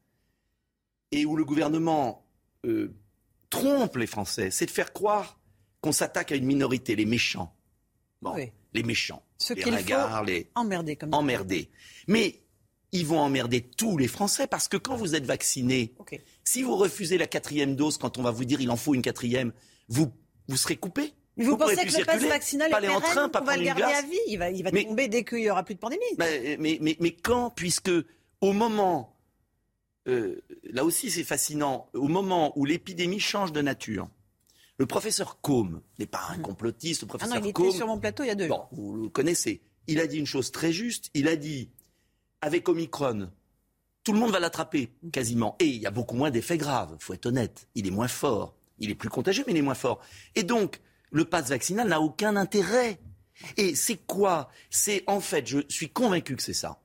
[1.12, 2.24] et où le gouvernement
[2.64, 2.94] euh,
[3.50, 5.38] trompe les Français, c'est de faire croire
[5.82, 7.54] qu'on s'attaque à une minorité, les méchants.
[8.22, 8.34] Bon,
[8.72, 9.22] les méchants.
[9.36, 9.64] Ceux les
[10.26, 11.70] les emmerdés comme emmerdés.
[12.08, 12.40] Mais
[12.92, 15.94] ils vont emmerder tous les Français parce que quand vous êtes vacciné,
[16.44, 19.02] si vous refusez la quatrième dose quand on va vous dire il en faut une
[19.02, 19.52] quatrième,
[19.88, 20.12] vous,
[20.48, 21.12] vous serez coupé.
[21.36, 23.82] Mais vous, pensez que le pass vaccinal est pérenne, en train, pas va le garder
[23.82, 26.02] à vie Il va, il va tomber dès qu'il n'y aura plus de pandémie.
[26.18, 27.90] Mais, mais, mais, quand Puisque
[28.40, 29.16] au moment,
[30.06, 34.08] euh, là aussi c'est fascinant, au moment où l'épidémie change de nature,
[34.78, 37.98] le professeur Combe n'est pas un complotiste, le professeur ah non, il était sur mon
[37.98, 38.68] plateau il y a deux jours.
[38.72, 39.60] Vous le connaissez.
[39.86, 41.10] Il a dit une chose très juste.
[41.14, 41.70] Il a dit,
[42.40, 43.30] avec Omicron,
[44.02, 45.56] tout le monde va l'attraper, quasiment.
[45.60, 47.68] Et il y a beaucoup moins d'effets graves, faut être honnête.
[47.74, 48.54] Il est moins fort.
[48.78, 50.00] Il est plus contagieux, mais il est moins fort.
[50.34, 50.80] Et donc,
[51.10, 53.00] le pass vaccinal n'a aucun intérêt.
[53.56, 54.50] Et c'est quoi?
[54.70, 56.80] C'est en fait, je suis convaincu que c'est ça.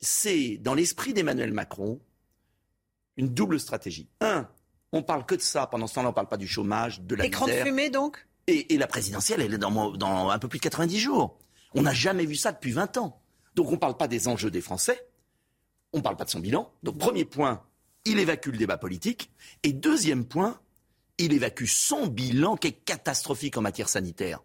[0.00, 2.00] C'est dans l'esprit d'Emmanuel Macron
[3.16, 4.08] une double stratégie.
[4.20, 4.48] Un,
[4.92, 5.66] on parle que de ça.
[5.66, 8.26] Pendant ce temps-là, on ne parle pas du chômage, de la Écran de fumée, donc?
[8.46, 11.38] Et, la présidentielle, elle est dans, dans, un peu plus de 90 jours.
[11.74, 13.20] On n'a jamais vu ça depuis 20 ans.
[13.54, 15.08] Donc on ne parle pas des enjeux des Français,
[15.92, 16.72] on ne parle pas de son bilan.
[16.82, 17.62] Donc premier point,
[18.04, 19.30] il évacue le débat politique.
[19.62, 20.60] Et deuxième point,
[21.18, 24.42] il évacue son bilan qui est catastrophique en matière sanitaire.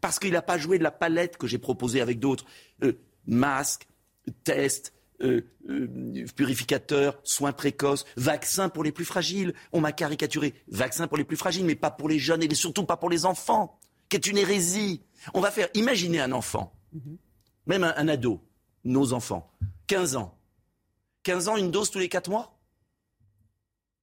[0.00, 2.44] Parce qu'il n'a pas joué de la palette que j'ai proposée avec d'autres.
[2.82, 3.86] Euh, masques,
[4.44, 9.54] tests, euh, euh, purificateurs, soins précoces, vaccins pour les plus fragiles.
[9.72, 10.54] On m'a caricaturé.
[10.68, 13.24] Vaccins pour les plus fragiles, mais pas pour les jeunes et surtout pas pour les
[13.24, 13.78] enfants,
[14.08, 15.02] qui est une hérésie.
[15.34, 16.74] On va faire, imaginez un enfant,
[17.66, 18.42] même un, un, ado,
[18.84, 19.50] nos enfants,
[19.86, 20.38] 15 ans.
[21.22, 22.55] 15 ans, une dose tous les 4 mois?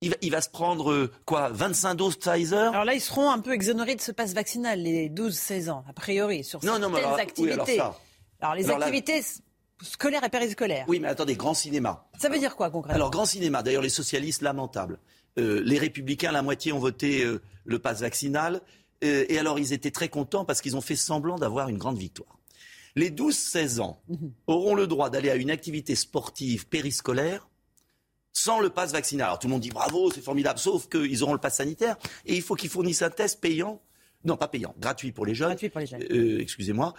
[0.03, 2.71] Il va, il va se prendre euh, quoi 25 doses Pfizer?
[2.71, 5.93] Alors là, ils seront un peu exonérés de ce passe vaccinal, les 12-16 ans, a
[5.93, 7.53] priori, sur Non, certaines non, alors- oui, activités.
[7.53, 7.99] alors ça.
[8.41, 9.41] Alors, les Alors là- activités s-
[9.81, 10.85] scolaires et périscolaires.
[10.87, 12.07] Oui, mais attendez, grand cinéma.
[12.19, 12.95] Ça veut dire quoi concrètement?
[12.95, 14.99] Alors, grand cinéma, d'ailleurs, les socialistes, lamentables.
[15.39, 18.61] Euh, les républicains, la moitié ont voté euh, le pass vaccinal.
[19.03, 21.97] Euh, et alors, ils étaient très contents parce qu'ils ont fait semblant d'avoir une grande
[21.97, 22.37] victoire.
[22.95, 23.99] Les 12-16 ans
[24.45, 27.47] auront le droit d'aller à une activité sportive périscolaire
[28.33, 29.27] sans le pass vaccinal.
[29.27, 31.95] Alors, tout le monde dit bravo, c'est formidable, sauf qu'ils auront le pass sanitaire
[32.25, 33.81] et il faut qu'ils fournissent un test payant.
[34.25, 35.49] Non, pas payant, gratuit pour les jeunes.
[35.49, 36.03] Gratuit pour les jeunes.
[36.11, 36.93] Euh, excusez-moi,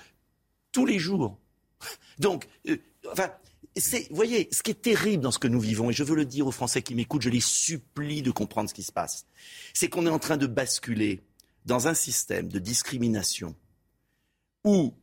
[0.73, 1.39] tous les jours.
[2.19, 2.77] Donc, euh,
[3.11, 3.31] enfin,
[3.77, 6.25] vous voyez, ce qui est terrible dans ce que nous vivons, et je veux le
[6.25, 9.27] dire aux Français qui m'écoutent, je les supplie de comprendre ce qui se passe,
[9.73, 11.21] c'est qu'on est en train de basculer
[11.65, 13.57] dans un système de discrimination
[14.65, 14.95] où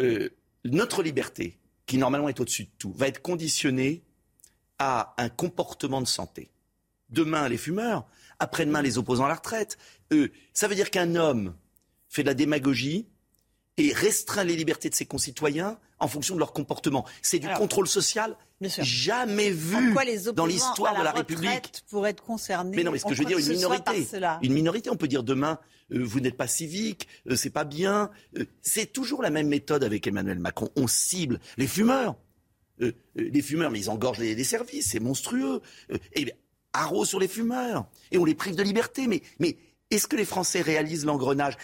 [0.00, 0.30] euh,
[0.64, 4.02] notre liberté, qui normalement est au-dessus de tout, va être conditionnée
[4.78, 6.50] à un comportement de santé.
[7.10, 8.06] Demain, les fumeurs,
[8.38, 9.78] après-demain, les opposants à la retraite.
[10.12, 11.54] Euh, ça veut dire qu'un homme
[12.08, 13.06] fait de la démagogie
[13.76, 17.04] et restreint les libertés de ses concitoyens en fonction de leur comportement.
[17.22, 21.50] C'est du contrôle social jamais vu les dans l'histoire de la République.
[22.06, 22.22] être
[22.76, 24.06] Mais non, mais ce que je veux dire, une minorité.
[24.42, 25.58] Une minorité, on peut dire demain,
[25.92, 28.10] euh, vous n'êtes pas civique, euh, c'est pas bien.
[28.38, 30.70] Euh, c'est toujours la même méthode avec Emmanuel Macron.
[30.76, 32.16] On cible les fumeurs.
[32.82, 35.60] Euh, euh, les fumeurs, mais ils engorgent les, les services, c'est monstrueux.
[35.92, 36.34] Euh, et bien,
[36.72, 37.86] haro sur les fumeurs.
[38.10, 39.06] Et on les prive de liberté.
[39.06, 39.56] Mais, mais
[39.90, 41.54] est-ce que les Français réalisent l'engrenage?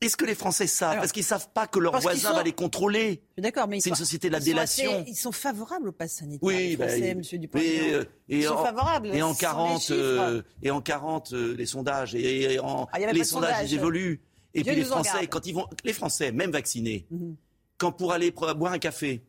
[0.00, 0.96] Est-ce que les Français savent?
[0.96, 3.22] Parce qu'ils savent pas que leur voisin sont- va les contrôler.
[3.36, 5.00] D'accord, mais C'est une société de la ils sont délation.
[5.00, 6.38] assez- ils sont favorables au pass sanitaire.
[6.42, 9.08] Oui, les bah, Français, monsieur euh, et Ils sont favorables.
[9.08, 9.92] Et en ce sont les 40, chiffres.
[9.98, 13.70] euh, et en 40 euh, les sondages, et, et en, Ah, les sondages, sondage.
[13.72, 14.20] ils évoluent.
[14.54, 17.34] Et Dieu puis les Français, quand ils vont, les Français, même vaccinés, Mhm.
[17.76, 19.24] quand pour aller boire un café,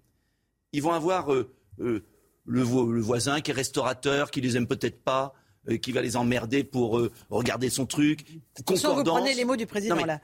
[0.76, 1.50] ils vont avoir euh,
[1.80, 2.04] euh,
[2.46, 5.34] le, vo- le voisin qui est restaurateur, qui les aime peut-être pas,
[5.70, 7.00] euh, qui va les emmerder pour
[7.30, 8.26] regarder son truc.
[8.60, 9.20] Attention, vous Concordance.
[9.22, 10.22] prenez les mots du président, Non, là.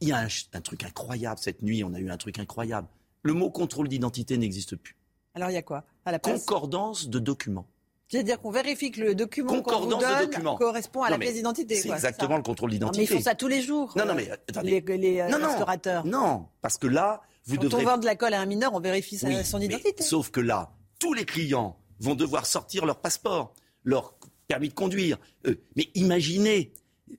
[0.00, 0.18] Il y a
[0.52, 1.82] un, truc incroyable cette nuit.
[1.84, 2.88] On a eu un truc incroyable.
[3.22, 4.96] Le mot contrôle d'identité n'existe plus.
[5.34, 5.84] Alors, il y a quoi?
[6.04, 7.66] À la Concordance de documents.
[8.10, 11.74] C'est-à-dire qu'on vérifie que le document qu'on vous donne correspond à Non, la pièce d'identité.
[11.76, 13.04] C'est exactement le contrôle Non, mais d'identité.
[13.14, 13.92] ils font ça tous les jours.
[13.96, 14.82] Non, non, euh, mais attendez.
[14.86, 15.48] Les, les, euh, Non, non.
[15.48, 16.06] restaurateurs.
[16.06, 17.82] Non, parce que là, vous Quand devrez.
[17.82, 20.02] on vend de la colle à un mineur, on vérifie Oui, son mais identité.
[20.02, 23.52] Sauf que là, tous les clients vont devoir sortir leur passeport,
[23.84, 24.14] leur
[24.46, 25.18] permis de conduire.
[25.46, 26.72] Euh, mais imaginez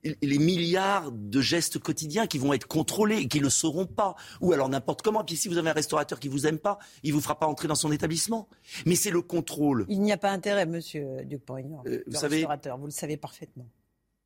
[0.03, 4.15] les milliards de gestes quotidiens qui vont être contrôlés et qui ne le seront pas.
[4.41, 5.23] Ou alors n'importe comment.
[5.23, 7.67] Puis si vous avez un restaurateur qui vous aime pas, il vous fera pas entrer
[7.67, 8.47] dans son établissement.
[8.85, 9.85] Mais c'est le contrôle.
[9.89, 11.83] Il n'y a pas intérêt, monsieur Dupont-Aignan.
[11.85, 13.67] Euh, le vous savez- restaurateur, vous le savez parfaitement.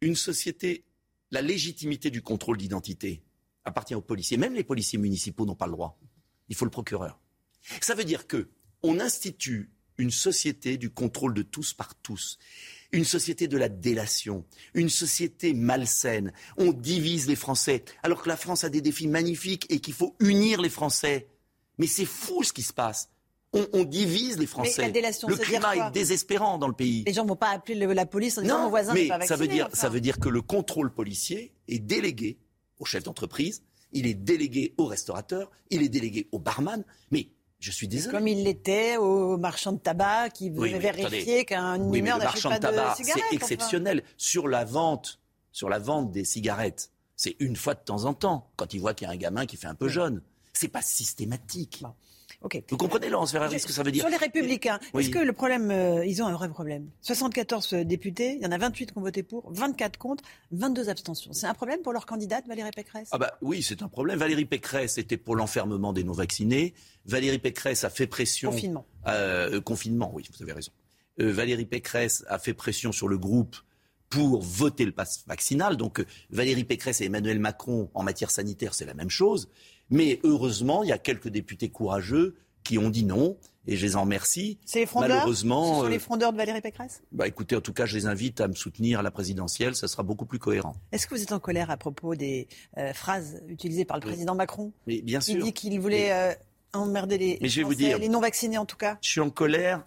[0.02, 0.84] Une société,
[1.31, 3.23] la légitimité du contrôle d'identité
[3.65, 4.38] appartient aux policiers.
[4.38, 5.98] Même les policiers municipaux n'ont pas le droit.
[6.49, 7.19] Il faut le procureur.
[7.81, 8.49] Ça veut dire que
[8.84, 12.38] on institue une société du contrôle de tous par tous,
[12.94, 16.32] une société de la délation, une société malsaine.
[16.57, 20.15] On divise les Français, alors que la France a des défis magnifiques et qu'il faut
[20.20, 21.28] unir les Français.
[21.80, 23.10] Mais c'est fou ce qui se passe.
[23.52, 24.82] On, on divise les Français.
[24.84, 27.03] la délation, le ça climat est désespérant dans le pays.
[27.06, 29.07] Les gens ne vont pas appeler le- la police en disant Non, mon voisin mais
[29.07, 29.38] pas ça vacciné.
[29.40, 29.76] veut dire enfin.
[29.76, 32.38] ça veut dire que le contrôle policier est délégué
[32.80, 33.61] au chef d'entreprise,
[33.91, 36.84] il est délégué au restaurateur, il est délégué au barman.
[37.11, 37.28] Mais
[37.64, 38.18] je suis désolé.
[38.18, 42.18] Comme il l'était aux marchands de tabac qui Oui, veulent mais vérifier qu'un Oui, mineur
[42.18, 43.23] n'achète marchand pas de tabac, de cigarettes.
[43.30, 43.35] c'est enfin.
[43.35, 44.03] exceptionnel.
[44.18, 45.19] Sur la vente,
[45.53, 48.94] sur la vente des cigarettes, c'est une fois de temps en temps, quand il voit
[48.94, 50.22] qu'il y a un gamin qui fait un peu jeune.
[50.52, 51.84] C'est pas systématique.
[52.70, 55.03] Vous comprenez, Laurence Ferrari, ce que ça veut dire Sur les Républicains, Oui.
[55.03, 56.90] est-ce que le problème, euh, ils ont un vrai problème?
[57.02, 61.34] 74 députés, il y en a 28 qui ont voté pour, 24 contre, 22 abstentions.
[61.34, 63.10] C'est un problème pour leur candidate, Valérie Pécresse?
[63.11, 64.20] Ah bah oui, c'est un problème.
[64.20, 66.74] Valérie Pécresse était pour l'enfermement des non-vaccinés.
[67.06, 68.52] Valérie Pécresse a fait pression.
[68.52, 68.86] Confinement.
[69.07, 70.72] Euh, euh, confinement, oui, vous avez raison.
[71.20, 73.56] Euh, Valérie Pécresse a fait pression sur le groupe
[74.10, 75.76] pour voter le pass vaccinal.
[75.78, 79.49] Donc euh, Valérie Pécresse et Emmanuel Macron, en matière sanitaire, c'est la même chose.
[79.89, 83.38] Mais heureusement, il y a quelques députés courageux qui ont dit non,
[83.68, 84.57] et je les en remercie.
[84.65, 85.10] C'est les frondeurs?
[85.10, 87.01] Malheureusement, Ce sont euh, les frondeurs de Valérie Pécresse?
[87.11, 89.88] bah écoutez, en tout cas, je les invite à me soutenir à la présidentielle, ça
[89.88, 90.76] sera beaucoup plus cohérent.
[90.91, 92.47] Est-ce que vous êtes en colère à propos des
[92.77, 94.72] euh, phrases utilisées par le président Macron?
[94.88, 95.43] Mais bien Il sûr.
[95.43, 96.34] dit qu'il voulait euh,
[96.73, 98.97] emmerder les, Mais je vais vous Français, dire- les non-vaccinés en tout cas.
[99.01, 99.85] Je suis en colère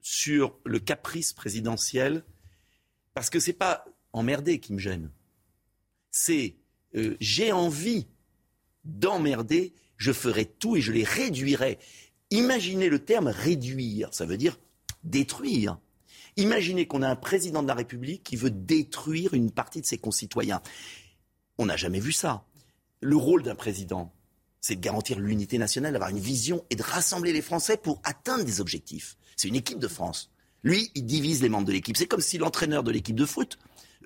[0.00, 2.24] sur le caprice présidentiel
[3.14, 5.10] parce que c'est pas emmerder qui me gêne.
[6.10, 6.56] C'est
[6.94, 8.06] euh, j'ai envie
[8.84, 11.78] d'emmerder, je ferai tout et je les réduirai.
[12.30, 14.58] Imaginez le terme réduire, ça veut dire
[15.04, 15.78] détruire.
[16.36, 19.98] Imaginez qu'on a un président de la République qui veut détruire une partie de ses
[19.98, 20.62] concitoyens.
[21.58, 22.44] On n'a jamais vu ça.
[23.00, 24.12] Le rôle d'un président,
[24.60, 28.44] c'est de garantir l'unité nationale, d'avoir une vision et de rassembler les Français pour atteindre
[28.44, 29.16] des objectifs.
[29.36, 30.30] C'est une équipe de France.
[30.62, 31.96] Lui, il divise les membres de l'équipe.
[31.96, 33.58] C'est comme si l'entraîneur de l'équipe de foot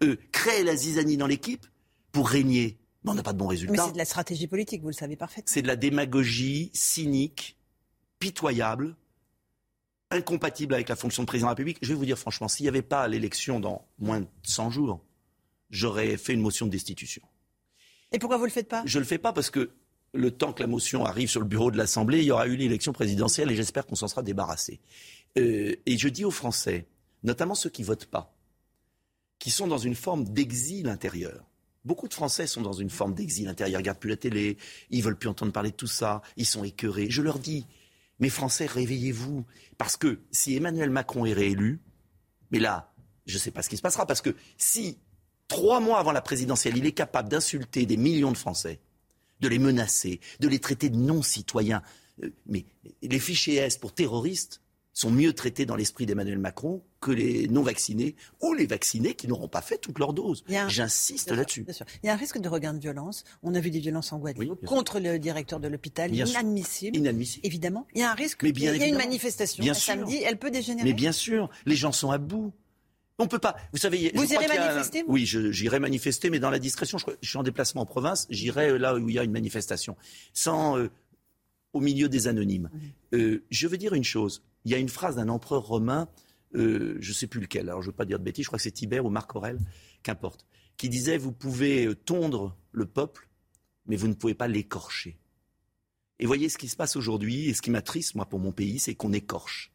[0.02, 1.66] euh, créait la zizanie dans l'équipe
[2.12, 2.78] pour régner.
[3.04, 3.86] Mais on n'a pas de bons Mais résultats.
[3.86, 5.50] c'est de la stratégie politique, vous le savez parfaitement.
[5.52, 7.56] C'est de la démagogie cynique,
[8.18, 8.96] pitoyable,
[10.10, 11.78] incompatible avec la fonction de président de la République.
[11.82, 15.00] Je vais vous dire franchement, s'il n'y avait pas l'élection dans moins de 100 jours,
[15.70, 17.22] j'aurais fait une motion de destitution.
[18.12, 18.82] Et pourquoi vous le faites pas?
[18.84, 19.70] Je ne le fais pas parce que
[20.14, 22.56] le temps que la motion arrive sur le bureau de l'Assemblée, il y aura eu
[22.56, 24.80] l'élection présidentielle et j'espère qu'on s'en sera débarrassé.
[25.38, 26.86] Euh, et je dis aux Français,
[27.22, 28.34] notamment ceux qui votent pas,
[29.38, 31.44] qui sont dans une forme d'exil intérieur.
[31.84, 34.56] Beaucoup de Français sont dans une forme d'exil intérieur, ils regardent plus la télé,
[34.90, 37.10] ils veulent plus entendre parler de tout ça, ils sont écœurés.
[37.10, 37.66] Je leur dis,
[38.20, 39.44] mes Français, réveillez-vous,
[39.78, 41.80] parce que si Emmanuel Macron est réélu,
[42.52, 42.92] mais là,
[43.26, 44.98] je ne sais pas ce qui se passera, parce que si
[45.48, 48.80] trois mois avant la présidentielle, il est capable d'insulter des millions de Français,
[49.40, 51.82] de les menacer, de les traiter de non-citoyens,
[52.22, 52.64] euh, mais
[53.02, 54.61] les fichiers S pour terroristes
[54.94, 59.48] sont mieux traités dans l'esprit d'Emmanuel Macron que les non-vaccinés ou les vaccinés qui n'auront
[59.48, 60.44] pas fait toute leur dose.
[60.50, 61.64] Un- J'insiste là-dessus.
[62.02, 63.24] Il y a un risque de regain de violence.
[63.42, 64.68] On a vu des violences en Guadeloupe sûr.
[64.68, 66.14] contre le directeur de l'hôpital.
[66.14, 66.96] Inadmissible.
[66.96, 67.46] Inadmissible.
[67.46, 67.86] Évidemment.
[67.94, 68.42] Il y a un risque.
[68.42, 70.18] Mais bien il y a une manifestation Bien samedi.
[70.24, 70.86] Elle peut dégénérer.
[70.88, 72.52] Mais bien sûr, les gens sont à bout.
[73.18, 73.56] On peut pas.
[73.72, 76.98] Vous savez, Vous irez manifester, Oui, j'irai manifester, mais dans la discrétion.
[76.98, 78.26] Je suis en déplacement en province.
[78.30, 79.96] J'irai euh, là où il y a une manifestation,
[80.32, 80.90] sans euh,
[81.72, 82.68] au milieu des anonymes.
[83.14, 84.42] Euh, je veux dire une chose.
[84.64, 86.08] Il y a une phrase d'un empereur romain,
[86.54, 87.68] euh, je ne sais plus lequel.
[87.68, 88.44] Alors je ne veux pas dire de bêtises.
[88.44, 89.58] Je crois que c'est Tibère ou Marc Aurèle,
[90.02, 93.28] qu'importe, qui disait vous pouvez euh, tondre le peuple,
[93.86, 95.18] mais vous ne pouvez pas l'écorcher.
[96.18, 98.78] Et voyez ce qui se passe aujourd'hui, et ce qui m'attriste, moi, pour mon pays,
[98.78, 99.72] c'est qu'on écorche.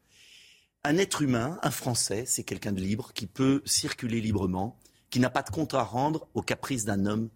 [0.85, 5.29] Un être humain, un Français, c'est quelqu'un de libre, qui peut circuler librement, qui n'a
[5.29, 7.29] pas de compte à rendre aux caprices d'un homme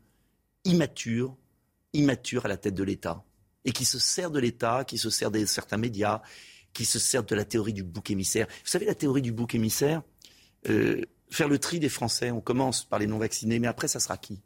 [0.64, 1.36] immature,
[1.92, 3.26] immature à la tête de l'État,
[3.66, 6.22] et qui se sert de l'État, qui se sert de certains médias,
[6.74, 8.48] qui se sert de la théorie du bouc émissaire.
[8.48, 10.02] Vous savez, la théorie du bouc émissaire,
[10.70, 14.18] euh, faire le tri des Français, on commence par les non-vaccinés, mais après, ça sera
[14.18, 14.42] qui?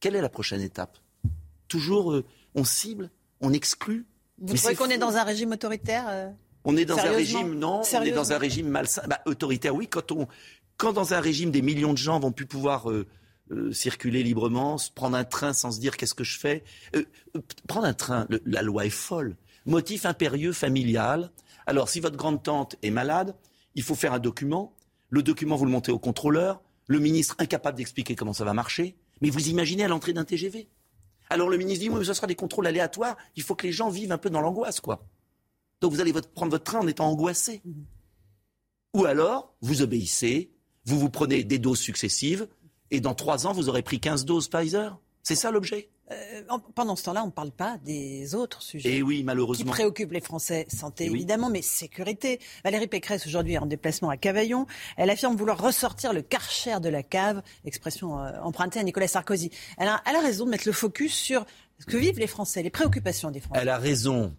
[0.00, 0.98] Quelle est la prochaine étape?
[1.68, 2.24] Toujours, euh,
[2.54, 3.10] on cible,
[3.40, 4.06] on exclut
[4.38, 6.30] Vous Mais trouvez qu'on est dans un régime autoritaire euh
[6.64, 9.02] On est dans un régime, non, on est dans un régime malsain.
[9.08, 10.28] Bah, autoritaire, oui, quand, on,
[10.76, 13.06] quand dans un régime des millions de gens vont plus pouvoir euh,
[13.72, 16.62] circuler librement, se prendre un train sans se dire qu'est-ce que je fais.
[16.94, 17.04] Euh,
[17.36, 19.36] euh, prendre un train, le- la loi est folle.
[19.64, 21.30] Motif impérieux familial.
[21.66, 23.36] Alors, si votre grande-tante est malade,
[23.74, 24.74] il faut faire un document.
[25.10, 26.62] Le document, vous le montez au contrôleur.
[26.86, 28.96] Le ministre incapable d'expliquer comment ça va marcher.
[29.20, 30.68] Mais vous imaginez à l'entrée d'un TGV
[31.28, 33.16] Alors le ministre dit, oui, mais ce sera des contrôles aléatoires.
[33.34, 35.04] Il faut que les gens vivent un peu dans l'angoisse, quoi.
[35.80, 37.62] Donc vous allez prendre votre train en étant angoissé.
[38.94, 40.52] Ou alors, vous obéissez,
[40.84, 42.48] vous vous prenez des doses successives,
[42.90, 44.98] et dans trois ans, vous aurez pris 15 doses Pfizer.
[45.22, 48.98] C'est ça l'objet Euh, en- Pendant ce temps-là, on ne parle pas des autres sujets.
[48.98, 49.72] Eh oui, Qui malheureusement.
[49.72, 51.16] préoccupent les Français Santé, Eh oui.
[51.16, 52.38] évidemment, mais sécurité.
[52.64, 54.66] Valérie Pécresse, aujourd'hui, est en déplacement à Cavaillon.
[54.96, 59.50] Elle affirme vouloir ressortir le karcher de la cave, expression euh, empruntée à Nicolas Sarkozy.
[59.78, 61.44] Elle a, elle a raison de mettre le focus sur
[61.80, 63.60] ce que vivent les Français, les préoccupations des Français.
[63.62, 64.34] Elle a raison.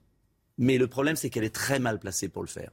[0.58, 2.72] Mais le problème, c'est qu'elle est très mal placée pour le faire.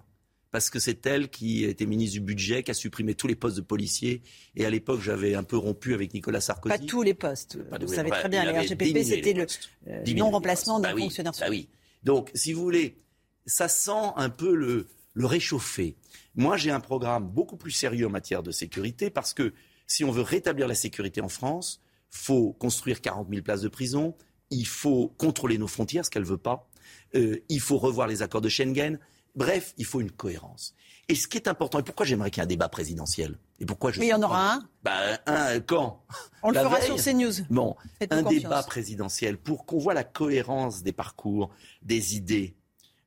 [0.54, 3.56] Parce que c'est elle qui était ministre du budget, qui a supprimé tous les postes
[3.56, 4.22] de policiers.
[4.54, 6.78] Et à l'époque, j'avais un peu rompu avec Nicolas Sarkozy.
[6.78, 7.58] Pas tous les postes.
[7.80, 9.46] Vous savez très bien, il les RGPP, c'était le
[9.88, 11.32] euh, non-remplacement d'un Bah oui, fonctionnaire.
[11.40, 11.68] bah oui.
[12.04, 13.02] Donc, si vous voulez,
[13.46, 15.96] ça sent un peu le, le réchauffer.
[16.36, 19.54] Moi, j'ai un programme beaucoup plus sérieux en matière de sécurité parce que
[19.88, 24.14] si on veut rétablir la sécurité en France, faut construire 40 000 places de prison,
[24.50, 26.70] il faut contrôler nos frontières, ce qu'elle veut pas,
[27.16, 29.00] euh, il faut revoir les accords de Schengen.
[29.34, 30.74] Bref, il faut une cohérence.
[31.08, 33.38] Et ce qui est important, et pourquoi j'aimerais qu'il y ait un débat présidentiel?
[33.60, 34.68] Et pourquoi je Mais il y en aura un.
[34.82, 36.04] bah, un, quand?
[36.42, 37.32] On le fera veille sur CNews.
[37.50, 37.76] Bon,
[38.10, 38.42] un confiance.
[38.42, 41.50] débat présidentiel pour qu'on voit la cohérence des parcours,
[41.82, 42.54] des idées.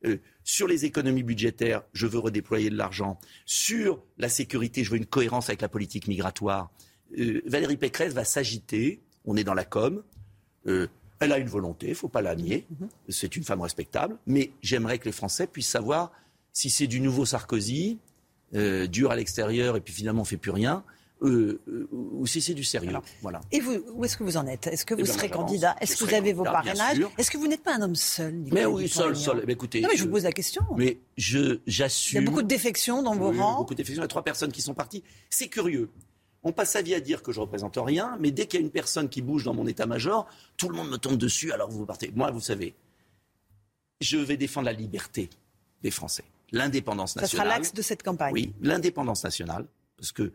[0.05, 3.19] Euh, sur les économies budgétaires, je veux redéployer de l'argent.
[3.45, 6.71] Sur la sécurité, je veux une cohérence avec la politique migratoire.
[7.17, 9.01] Euh, Valérie Pécresse va s'agiter.
[9.25, 10.03] On est dans la com.
[10.67, 10.87] Euh,
[11.19, 12.65] elle a une volonté, il faut pas la nier.
[13.09, 14.17] C'est une femme respectable.
[14.27, 16.11] Mais j'aimerais que les Français puissent savoir
[16.53, 17.99] si c'est du nouveau Sarkozy,
[18.55, 20.83] euh, dur à l'extérieur et puis finalement on fait plus rien,
[21.23, 22.91] euh, euh, ou si c'est du sérieux.
[23.23, 23.41] voilà.
[23.51, 24.67] Et vous, où est-ce que vous en êtes?
[24.67, 25.75] Est-ce que Eh vous ben, serez candidat?
[25.81, 27.01] Est-ce que vous avez vos candidat, parrainages?
[27.17, 29.43] Est-ce que vous n'êtes pas un homme seul Nicolas Mais oui, seul, seul.
[29.47, 30.61] Mais écoutez, Non, mais je vous pose la question.
[30.77, 32.19] Mais je, Il y j'assume.
[32.19, 33.57] a beaucoup de défections dans vos Oui, rangs.
[33.57, 34.01] Beaucoup de défections.
[34.01, 35.03] Il y a trois personnes qui sont parties.
[35.31, 35.89] C'est curieux.
[36.47, 38.65] On passe sa vie à dire que je représente rien, mais dès qu'il y a
[38.65, 40.25] une personne qui bouge dans mon état-major,
[40.55, 42.09] tout le monde me tombe dessus, alors vous partez.
[42.15, 42.73] Moi, vous savez,
[43.99, 45.29] je vais défendre la liberté
[45.83, 47.47] des Français, l'indépendance Ça nationale.
[47.47, 48.31] sera l'axe de cette campagne.
[48.33, 49.65] Oui, l'indépendance nationale,
[49.97, 50.31] parce que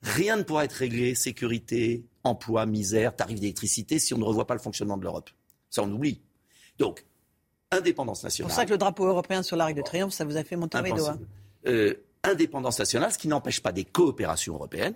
[0.00, 4.54] rien ne pourra être réglé, sécurité, emploi, misère, tarif d'électricité, si on ne revoit pas
[4.54, 5.28] le fonctionnement de l'Europe.
[5.68, 6.22] Ça, on oublie.
[6.78, 7.04] Donc,
[7.70, 8.48] indépendance C'est nationale.
[8.48, 10.80] pour ça que le drapeau européen sur l'Arc de Triomphe, ça vous a fait monter
[10.80, 11.18] les doigts.
[11.66, 14.94] Euh, indépendance nationale, ce qui n'empêche pas des coopérations européennes.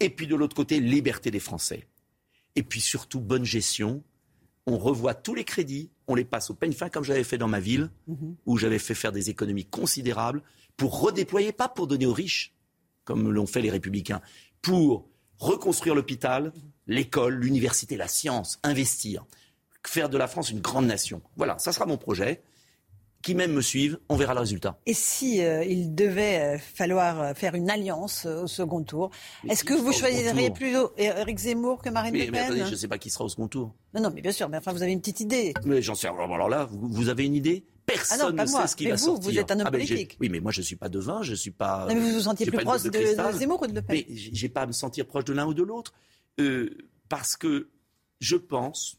[0.00, 1.86] Et puis de l'autre côté, liberté des Français.
[2.54, 4.02] Et puis surtout, bonne gestion.
[4.66, 7.46] On revoit tous les crédits, on les passe au peigne fin comme j'avais fait dans
[7.46, 7.90] ma ville,
[8.46, 10.42] où j'avais fait faire des économies considérables
[10.76, 12.52] pour redéployer, pas pour donner aux riches,
[13.04, 14.20] comme l'ont fait les républicains,
[14.62, 15.08] pour
[15.38, 16.52] reconstruire l'hôpital,
[16.88, 19.24] l'école, l'université, la science, investir,
[19.86, 21.22] faire de la France une grande nation.
[21.36, 22.42] Voilà, ça sera mon projet
[23.22, 24.78] qui même me suivent, on verra le résultat.
[24.86, 29.10] Et si euh, il devait euh, falloir euh, faire une alliance euh, au second tour,
[29.48, 32.70] est-ce que vous choisiriez plutôt Éric Zemmour que Marine Mais, Le mais Pen attendez, je
[32.70, 33.74] ne sais pas qui sera au second tour.
[33.94, 35.54] Non, non, mais bien sûr, mais enfin, vous avez une petite idée.
[35.64, 37.64] Mais j'en sais alors, alors là, vous, vous avez une idée?
[37.84, 38.62] Personne Ah non, pas ne moi.
[38.62, 39.30] sait ce qui Mais va vous, sortir.
[39.30, 40.16] vous êtes un homme Ah ben, politique.
[40.20, 41.86] Oui, mais moi je suis pas devin, je suis pas.
[41.88, 44.48] Non, mais vous vous sentiez plus proche de- Zemmour ou de Le Pen Mais j'ai
[44.48, 45.92] pas à me sentir proche de l'un ou de l'autre,
[47.08, 47.68] parce que
[48.20, 48.96] je pense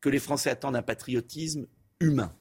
[0.00, 1.66] que les Français attendent un patriotisme
[2.00, 2.32] humain.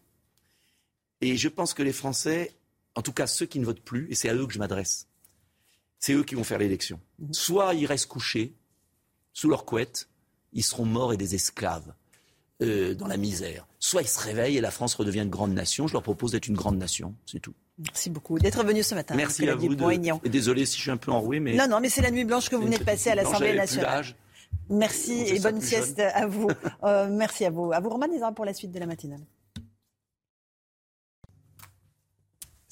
[1.26, 2.54] Et je pense que les Français,
[2.94, 5.08] en tout cas ceux qui ne votent plus, et c'est à eux que je m'adresse,
[5.98, 7.00] c'est eux qui vont faire l'élection.
[7.18, 7.34] Mhm.
[7.34, 8.54] Soit ils restent couchés
[9.34, 10.08] sous leur couette,
[10.54, 11.94] ils seront morts et des esclaves
[12.62, 13.66] euh, dans la misère.
[13.80, 15.88] Soit ils se réveillent et la France redevient une grande nation.
[15.88, 17.56] Je leur propose d'être une grande nation, c'est tout.
[17.80, 19.16] Merci beaucoup d'être venu ce matin.
[19.16, 19.76] Merci Nicolas à vous.
[19.76, 20.26] de-.
[20.28, 22.24] Et désolé si je suis un peu enroué, mais Non, non, mais c'est la nuit
[22.24, 24.06] blanche que vous venez de passer à l'Assemblée nationale.
[24.70, 26.12] Merci et bonne sieste jeune.
[26.14, 26.50] à vous.
[26.84, 27.72] Euh, merci à vous.
[27.74, 29.22] À vous, Roman Desarmes, pour la suite de la matinale.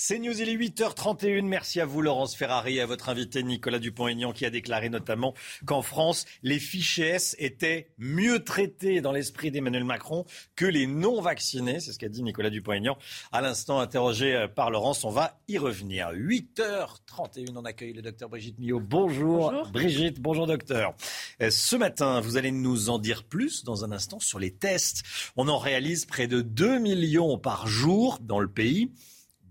[0.06, 1.46] C'est News, il est 8h31.
[1.46, 5.34] Merci à vous, Laurence Ferrari, et à votre invité Nicolas Dupont-Aignan, qui a déclaré notamment
[5.66, 10.26] qu'en France, les fichiers S étaient mieux traités dans l'esprit d'Emmanuel Macron
[10.58, 11.80] que les non-vaccinés.
[11.80, 12.98] C'est ce qu'a dit Nicolas Dupont-Aignan.
[13.32, 16.10] À l'instant, interrogé euh, par Laurence, on va y revenir.
[16.12, 18.82] 8h31, on accueille le docteur Brigitte Millot.
[18.82, 19.72] Bonjour, Bonjour.
[19.72, 20.96] Brigitte, bonjour docteur.
[21.42, 25.04] Euh, Ce matin, vous allez nous en dire plus dans un instant sur les tests.
[25.38, 28.92] On en réalise près de 2 millions par jour dans le pays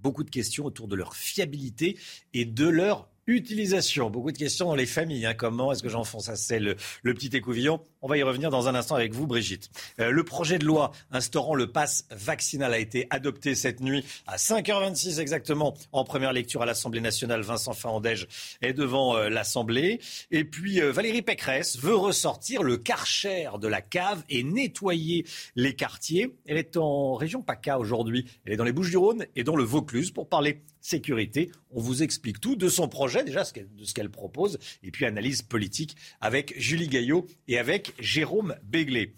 [0.02, 1.98] beaucoup de questions autour de leur fiabilité
[2.34, 4.10] et de leur utilisation.
[4.10, 5.26] Beaucoup de questions dans les familles.
[5.26, 5.34] hein.
[5.34, 7.80] Comment est-ce que j'enfonce à c'est le, petit écouvillon?
[8.00, 9.70] On va y revenir dans un instant avec vous, Brigitte.
[10.00, 14.36] Euh, le projet de loi instaurant le pass vaccinal a été adopté cette nuit à
[14.36, 17.42] 5h26 exactement en première lecture à l'Assemblée nationale.
[17.42, 18.26] Vincent Fahandège
[18.60, 20.00] est devant euh, l'Assemblée.
[20.30, 25.24] Et puis euh, Valérie Pécresse veut ressortir le karcher de la cave et nettoyer
[25.56, 26.34] les quartiers.
[26.46, 28.26] Elle est en région PACA aujourd'hui.
[28.44, 31.50] Elle est dans les Bouches-du-Rhône et dans le Vaucluse pour parler sécurité.
[31.70, 35.42] On vous explique tout de son projet, déjà de ce qu'elle propose, et puis analyse
[35.42, 39.14] politique avec Julie Gaillot et avec Jérôme Béglé.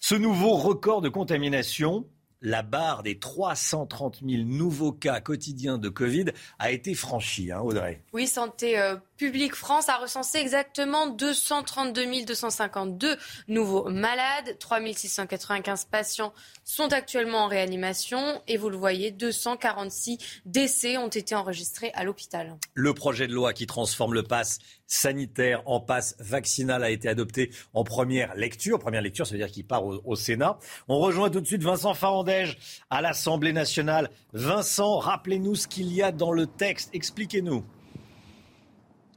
[0.00, 2.06] Ce nouveau record de contamination,
[2.40, 6.26] la barre des 330 000 nouveaux cas quotidiens de Covid
[6.58, 8.02] a été franchie, hein, Audrey.
[8.12, 13.16] Oui, Santé euh, publique France a recensé exactement 232 252
[13.48, 14.56] nouveaux malades.
[14.58, 16.32] 3 695 patients
[16.64, 18.40] sont actuellement en réanimation.
[18.46, 22.56] Et vous le voyez, 246 décès ont été enregistrés à l'hôpital.
[22.74, 24.58] Le projet de loi qui transforme le pass
[24.88, 28.80] sanitaire en pass vaccinal a été adopté en première lecture.
[28.80, 30.58] Première lecture, ça veut dire qu'il part au, au Sénat.
[30.88, 32.58] On rejoint tout de suite Vincent Farandège
[32.90, 34.10] à l'Assemblée nationale.
[34.32, 36.90] Vincent, rappelez-nous ce qu'il y a dans le texte.
[36.92, 37.64] Expliquez-nous.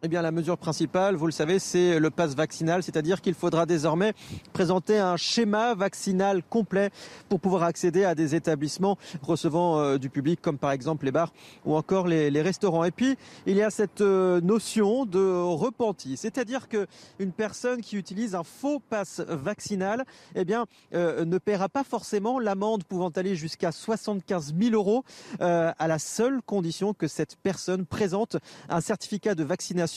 [0.04, 3.68] Eh bien, la mesure principale, vous le savez, c'est le pass vaccinal, c'est-à-dire qu'il faudra
[3.68, 4.16] désormais
[4.52, 6.90] présenter un schéma vaccinal complet
[7.30, 11.32] pour pouvoir accéder à des établissements recevant euh, du public, comme par exemple les bars
[11.66, 12.84] ou encore les, restaurants.
[12.84, 13.16] Et puis,
[13.46, 16.88] il y a cette euh, notion de repenti, c'est-à-dire que
[17.20, 20.04] une personne qui utilise un faux pass vaccinal,
[20.34, 20.66] eh bien,
[20.96, 25.04] euh, ne paiera pas forcément l'amende pouvant aller jusqu'à 75 000 euros,
[25.40, 28.38] à la seule condition que cette personne présente
[28.68, 29.91] un certificat de vaccination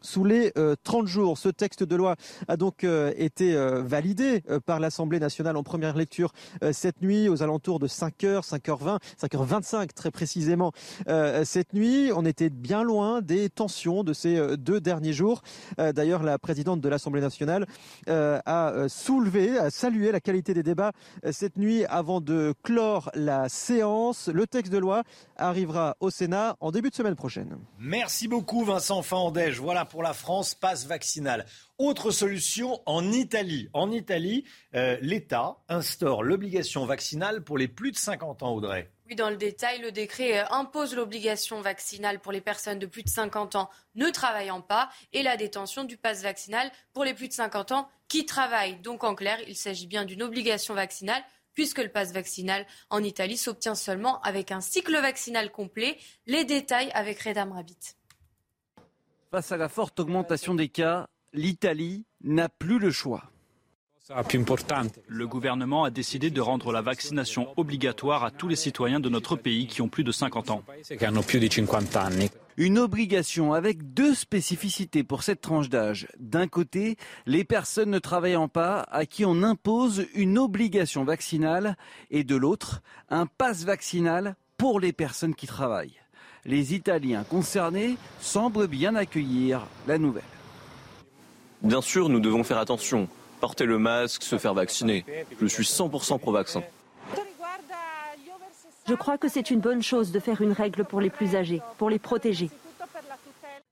[0.00, 1.38] sous les euh, 30 jours.
[1.38, 2.16] Ce texte de loi
[2.48, 6.32] a donc euh, été euh, validé euh, par l'Assemblée nationale en première lecture
[6.62, 10.72] euh, cette nuit aux alentours de 5h, 5h20, 5h25 très précisément.
[11.08, 15.42] Euh, cette nuit, on était bien loin des tensions de ces euh, deux derniers jours.
[15.78, 17.66] Euh, D'ailleurs, la présidente de l'Assemblée nationale
[18.08, 20.92] euh, a euh, soulevé, a salué la qualité des débats
[21.24, 24.28] euh, cette nuit avant de clore la séance.
[24.28, 25.02] Le texte de loi
[25.36, 27.58] arrivera au Sénat en début de semaine prochaine.
[27.78, 29.02] Merci beaucoup Vincent
[29.48, 31.46] Voilà pour la France, passe vaccinal.
[31.78, 33.70] Autre solution en Italie.
[33.72, 34.44] En Italie,
[34.74, 38.90] euh, l'État instaure l'obligation vaccinale pour les plus de 50 ans, Audrey.
[39.08, 43.02] Oui, dans le détail, le décret euh, impose l'obligation vaccinale pour les personnes de plus
[43.02, 47.28] de 50 ans ne travaillant pas et la détention du pass vaccinal pour les plus
[47.28, 48.76] de 50 ans qui travaillent.
[48.80, 51.22] Donc en clair, il s'agit bien d'une obligation vaccinale
[51.54, 55.96] puisque le pass vaccinal en Italie s'obtient seulement avec un cycle vaccinal complet.
[56.26, 57.96] Les détails avec Redam Rabbit.
[59.30, 63.30] Face à la forte augmentation des cas, l'Italie n'a plus le choix.
[65.06, 69.36] Le gouvernement a décidé de rendre la vaccination obligatoire à tous les citoyens de notre
[69.36, 70.64] pays qui ont plus de 50 ans.
[72.56, 76.08] Une obligation avec deux spécificités pour cette tranche d'âge.
[76.18, 76.96] D'un côté,
[77.26, 81.76] les personnes ne travaillant pas à qui on impose une obligation vaccinale
[82.10, 85.99] et de l'autre, un passe vaccinal pour les personnes qui travaillent.
[86.44, 90.22] Les Italiens concernés semblent bien accueillir la nouvelle.
[91.62, 93.08] Bien sûr, nous devons faire attention
[93.40, 95.04] porter le masque, se faire vacciner.
[95.40, 96.62] Je suis 100% pro-vaccin.
[98.86, 101.62] Je crois que c'est une bonne chose de faire une règle pour les plus âgés,
[101.78, 102.50] pour les protéger.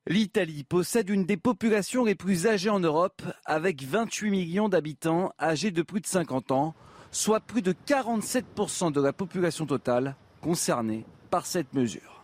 [0.07, 5.70] L'Italie possède une des populations les plus âgées en Europe, avec 28 millions d'habitants âgés
[5.70, 6.74] de plus de 50 ans,
[7.11, 12.18] soit plus de 47% de la population totale concernée par cette mesure.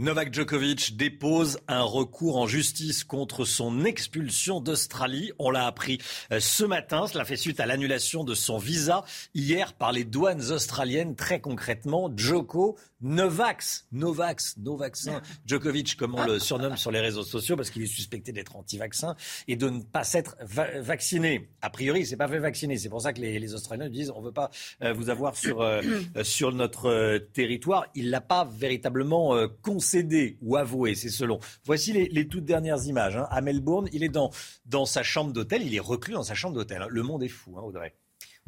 [0.00, 5.32] Novak Djokovic dépose un recours en justice contre son expulsion d'Australie.
[5.40, 5.98] On l'a appris
[6.30, 7.08] euh, ce matin.
[7.08, 9.04] Cela fait suite à l'annulation de son visa
[9.34, 11.16] hier par les douanes australiennes.
[11.16, 17.22] Très concrètement, Djoko Novax, Novax, no vaccin, Djokovic, comme on le surnomme sur les réseaux
[17.22, 19.14] sociaux, parce qu'il est suspecté d'être anti-vaccin
[19.46, 21.48] et de ne pas s'être vacciné.
[21.62, 22.76] A priori, il s'est pas fait vacciner.
[22.76, 24.50] C'est pour ça que les, Australiens disent on veut pas
[24.82, 25.80] euh, vous avoir sur euh,
[26.22, 27.86] sur notre territoire.
[27.94, 29.34] Il l'a pas véritablement
[29.88, 31.40] concédé ou avoué, c'est selon.
[31.64, 33.16] Voici les, toutes dernières images.
[33.16, 33.26] Hein.
[33.30, 34.30] À Melbourne, il est dans
[34.66, 35.62] dans sa chambre d'hôtel.
[35.62, 36.84] Il est reclus dans sa chambre d'hôtel.
[36.88, 37.94] Le monde est fou, hein, Audrey.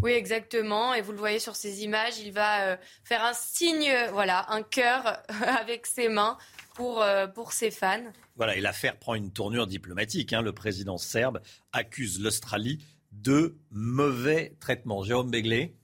[0.03, 0.93] Oui, exactement.
[0.93, 4.63] Et vous le voyez sur ces images, il va euh, faire un signe, voilà, un
[4.63, 5.23] cœur
[5.61, 6.37] avec ses mains
[6.75, 8.13] pour, euh, pour ses fans.
[8.37, 10.33] Voilà, et l'affaire prend une tournure diplomatique.
[10.33, 10.43] Hein.
[10.43, 11.41] Le président serbe
[11.73, 15.03] accuse l'Australie de mauvais traitement.
[15.03, 15.75] Jérôme Begley.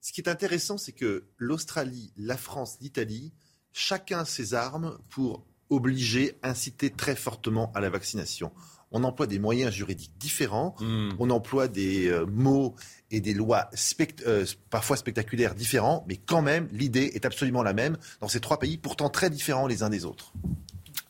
[0.00, 3.32] Ce qui est intéressant, c'est que l'Australie, la France, l'Italie,
[3.74, 8.50] chacun ses armes pour obliger, inciter très fortement à la vaccination
[8.94, 11.10] on emploie des moyens juridiques différents, hmm.
[11.18, 12.76] on emploie des euh, mots
[13.10, 13.68] et des lois
[14.26, 18.60] euh, parfois spectaculaires différents, mais quand même, l'idée est absolument la même dans ces trois
[18.60, 20.32] pays, pourtant très différents les uns des autres.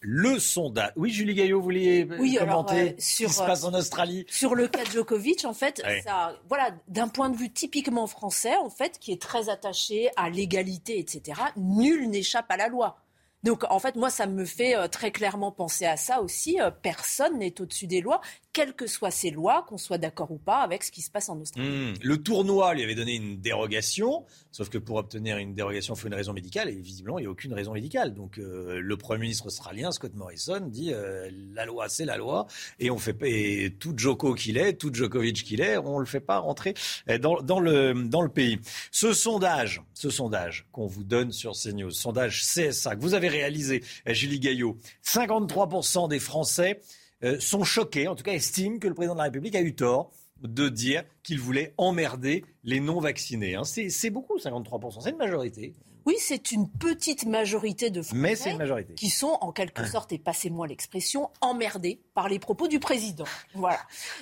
[0.06, 0.93] Le sondage.
[0.97, 2.06] Oui, Julie Gaillot, vous vouliez
[2.39, 6.35] commenter euh, ce qui se passe en Australie Sur le cas Djokovic, en fait, ça,
[6.47, 10.98] voilà, d'un point de vue typiquement français, en fait, qui est très attaché à l'égalité,
[10.98, 12.98] etc., nul n'échappe à la loi.
[13.44, 16.60] Donc en fait, moi, ça me fait euh, très clairement penser à ça aussi.
[16.60, 18.20] Euh, personne n'est au-dessus des lois
[18.55, 21.28] quelles que soient ces lois, qu'on soit d'accord ou pas avec ce qui se passe
[21.28, 21.68] en Australie.
[21.68, 21.94] Hmm.
[22.01, 26.06] Le tournoi lui avait donné une dérogation, sauf que pour obtenir une dérogation, il faut
[26.06, 28.14] une raison médicale, et visiblement, il n'y a aucune raison médicale.
[28.14, 32.47] Donc euh, le Premier ministre australien, Scott Morrison, dit euh, la loi, c'est la loi,
[32.78, 36.06] et on fait et tout Joko qu'il est, tout Djokovic qu'il est, on ne le
[36.06, 36.74] fait pas rentrer
[37.09, 38.60] euh, dans, dans, le, dans le pays.
[38.93, 43.82] Ce sondage, ce sondage qu'on vous donne sur CNews, sondage CSA, que vous avez réalisé,
[44.06, 46.81] Julie Gaillot, 53% des Français
[47.25, 49.75] euh, sont choqués, en tout cas estiment que le président de la République a eu
[49.75, 53.55] tort de dire qu'il voulait emmerder les non-vaccinés.
[53.55, 53.65] Hein.
[53.65, 55.75] C'est beaucoup, 53%, c'est une majorité.
[56.07, 58.95] Oui, c'est une petite majorité de Français majorité.
[58.95, 63.24] qui sont en quelque sorte, et passez-moi l'expression, emmerdés par les propos du président.
[63.55, 63.81] Voilà.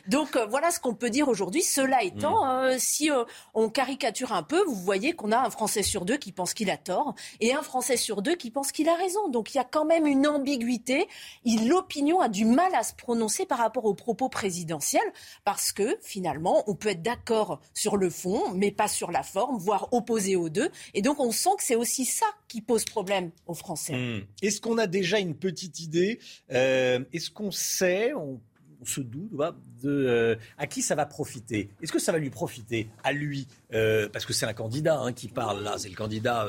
[0.08, 1.62] Donc euh, voilà ce qu'on peut dire aujourd'hui.
[1.62, 2.48] Cela étant, mm.
[2.48, 3.24] euh, si euh,
[3.54, 6.70] on caricature un peu, vous voyez qu'on a un Français sur deux qui pense qu'il
[6.70, 9.28] a tort et un Français sur deux qui pense qu'il a raison.
[9.28, 11.06] Donc il y a quand même une ambiguïté.
[11.44, 15.00] L'opinion a du mal à se prononcer par rapport aux propos présidentiels
[15.44, 19.58] parce que finalement, on peut être d'accord sur le fond, mais pas sur la forme,
[19.58, 20.70] voire opposé aux deux.
[20.94, 23.94] Et donc on sent que c'est aussi ça qui pose problème aux Français.
[23.94, 24.26] Hmm.
[24.42, 26.18] Est-ce qu'on a déjà une petite idée
[26.52, 27.81] euh, Est-ce qu'on sait,
[28.14, 28.40] on,
[28.84, 31.70] se doute de euh, à qui ça va profiter.
[31.80, 35.12] Est-ce que ça va lui profiter à lui euh, Parce que c'est un candidat hein,
[35.12, 36.48] qui parle là, c'est le candidat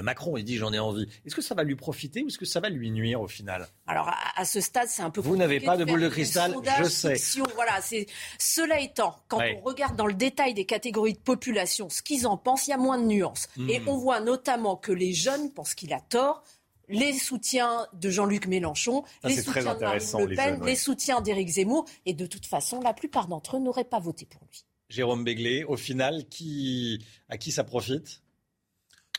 [0.00, 0.36] Macron.
[0.36, 1.08] Il dit j'en ai envie.
[1.26, 3.66] Est-ce que ça va lui profiter ou est-ce que ça va lui nuire au final?
[3.88, 5.20] Alors à, ce stade, c'est un peu.
[5.20, 7.16] Vous n'avez pas de, boule de cristal, je sais.
[7.56, 8.06] Voilà, c'est
[8.38, 12.36] cela étant, quand on regarde dans le détail des catégories de population, ce qu'ils en
[12.36, 13.48] pensent, il y a moins de nuances.
[13.56, 13.68] Hmm.
[13.68, 16.44] Et on voit notamment que les jeunes pensent qu'il a tort
[16.88, 21.84] les soutiens de Jean-Luc Mélenchon, les soutiens de Marine Le Pen, les, soutiens d'Éric Zemmour.
[22.04, 24.64] Et de toute façon, la plupart d'entre eux n'auraient pas voté pour lui.
[24.88, 28.22] Jérôme Béglé, au final, qui, à qui ça profite?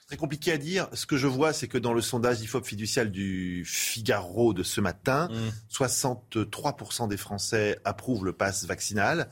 [0.07, 0.87] Très compliqué à dire.
[0.93, 4.79] Ce que je vois, c'est que dans le sondage IFOP fiducial du Figaro de ce
[4.79, 5.29] matin,
[5.69, 7.09] 63% mmh.
[7.09, 9.27] des Français approuvent le pass vaccinal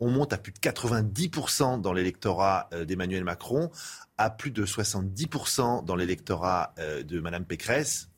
[0.00, 3.70] on monte à plus de 90% dans l'électorat euh, d'Emmanuel Macron,
[4.16, 8.08] à plus de 70% dans l'électorat euh, de Mme Pécresse.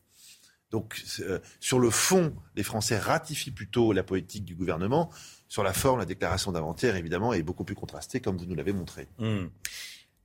[0.70, 5.11] Donc, euh, sur le fond, les Français ratifient plutôt la politique du gouvernement.
[5.48, 8.73] Sur la forme, la déclaration d'inventaire, évidemment, est beaucoup plus contrastée, comme vous nous l'avez
[8.73, 9.09] montré.
[9.19, 9.47] Hmm.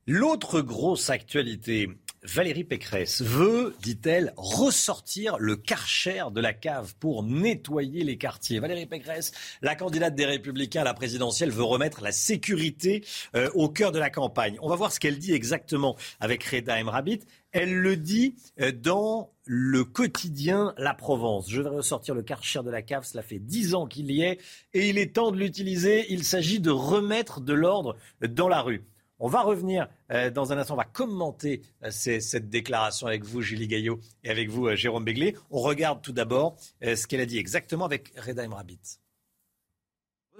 [0.06, 1.90] L'autre grosse actualité,
[2.26, 8.58] Valérie Pécresse veut, dit-elle, ressortir le karcher de la cave pour nettoyer les quartiers.
[8.58, 9.32] Valérie Pécresse,
[9.62, 13.04] la candidate des Républicains à la présidentielle, veut remettre la sécurité
[13.36, 14.58] euh, au cœur de la campagne.
[14.60, 17.20] On va voir ce qu'elle dit exactement avec Reda Emrabit.
[17.52, 21.48] Elle le dit euh, dans le quotidien La Provence.
[21.48, 24.40] Je vais ressortir le karcher de la cave, cela fait dix ans qu'il y est
[24.74, 26.06] et il est temps de l'utiliser.
[26.08, 28.82] Il s'agit de remettre de l'ordre dans la rue.
[29.18, 33.40] On va revenir euh, dans un instant, on va commenter euh, cette déclaration avec vous,
[33.40, 35.34] Julie Gaillot, et avec vous, euh, Jérôme Béglé.
[35.50, 38.98] On regarde tout d'abord ce qu'elle a dit exactement avec Reda Emrabit.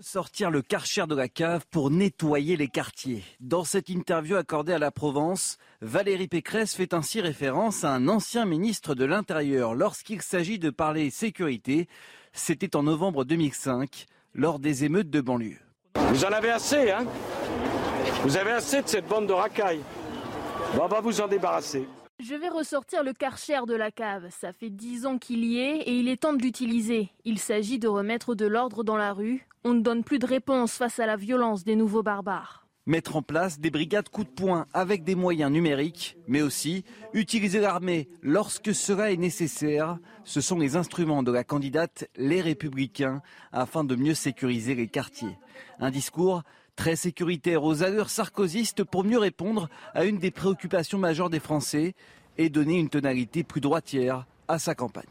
[0.00, 3.24] Sortir le karcher de la cave pour nettoyer les quartiers.
[3.40, 8.44] Dans cette interview accordée à la Provence, Valérie Pécresse fait ainsi référence à un ancien
[8.44, 11.88] ministre de l'Intérieur lorsqu'il s'agit de parler sécurité.
[12.34, 14.04] C'était en novembre 2005,
[14.34, 15.60] lors des émeutes de banlieue.
[15.94, 17.06] Vous en avez assez, hein?
[18.22, 19.82] Vous avez assez de cette bande de racailles.
[20.80, 21.86] on va vous en débarrasser.
[22.18, 24.28] Je vais ressortir le karcher de la cave.
[24.30, 27.10] Ça fait dix ans qu'il y est et il est temps de l'utiliser.
[27.24, 29.46] Il s'agit de remettre de l'ordre dans la rue.
[29.64, 32.66] On ne donne plus de réponse face à la violence des nouveaux barbares.
[32.86, 37.60] Mettre en place des brigades coup de poing avec des moyens numériques, mais aussi utiliser
[37.60, 39.98] l'armée lorsque cela est nécessaire.
[40.24, 43.22] Ce sont les instruments de la candidate Les Républicains
[43.52, 45.36] afin de mieux sécuriser les quartiers.
[45.80, 46.42] Un discours
[46.76, 51.94] très sécuritaire aux allures sarkozystes pour mieux répondre à une des préoccupations majeures des Français
[52.38, 55.04] et donner une tonalité plus droitière à sa campagne.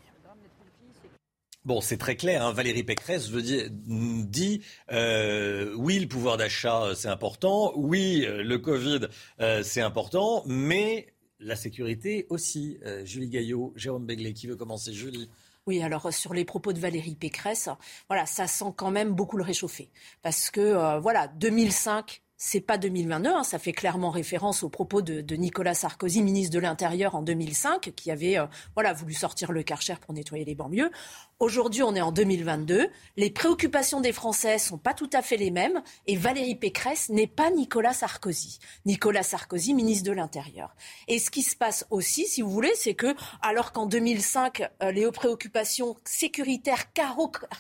[1.66, 2.46] Bon, c'est très clair.
[2.46, 2.54] Hein.
[2.54, 4.62] Valérie Pécresse veut dire, dit
[4.92, 7.74] euh, oui, le pouvoir d'achat, euh, c'est important.
[7.76, 9.08] Oui, euh, le Covid,
[9.64, 10.44] c'est important.
[10.46, 11.08] Mais
[11.40, 12.78] la sécurité aussi.
[13.04, 15.30] Julie Gaillot, Jérôme Begley, qui veut commencer Julie?
[15.68, 17.70] Oui, alors sur les propos de Valérie Pécresse,
[18.08, 19.90] voilà, ça sent quand même beaucoup le réchauffer.
[20.22, 25.02] Parce que, euh, voilà, 2005, c'est pas 2022, hein, ça fait clairement référence aux propos
[25.02, 29.64] de, Nicolas Sarkozy, ministre de l'Intérieur en 2005, qui avait euh, voilà voulu sortir le
[29.64, 30.92] Karcher pour nettoyer les banlieues.
[31.42, 32.88] Aujourd'hui, on est en 2022.
[33.18, 35.84] Les préoccupations des Français sont pas tout à fait les mêmes.
[36.08, 38.60] Et Valérie Pécresse n'est pas Nicolas Sarkozy.
[38.86, 40.74] Nicolas Sarkozy, ministre de l'Intérieur.
[41.10, 44.92] Et ce qui se passe aussi, si vous voulez, c'est que, alors qu'en 2005, euh,
[44.94, 46.94] les préoccupations sécuritaires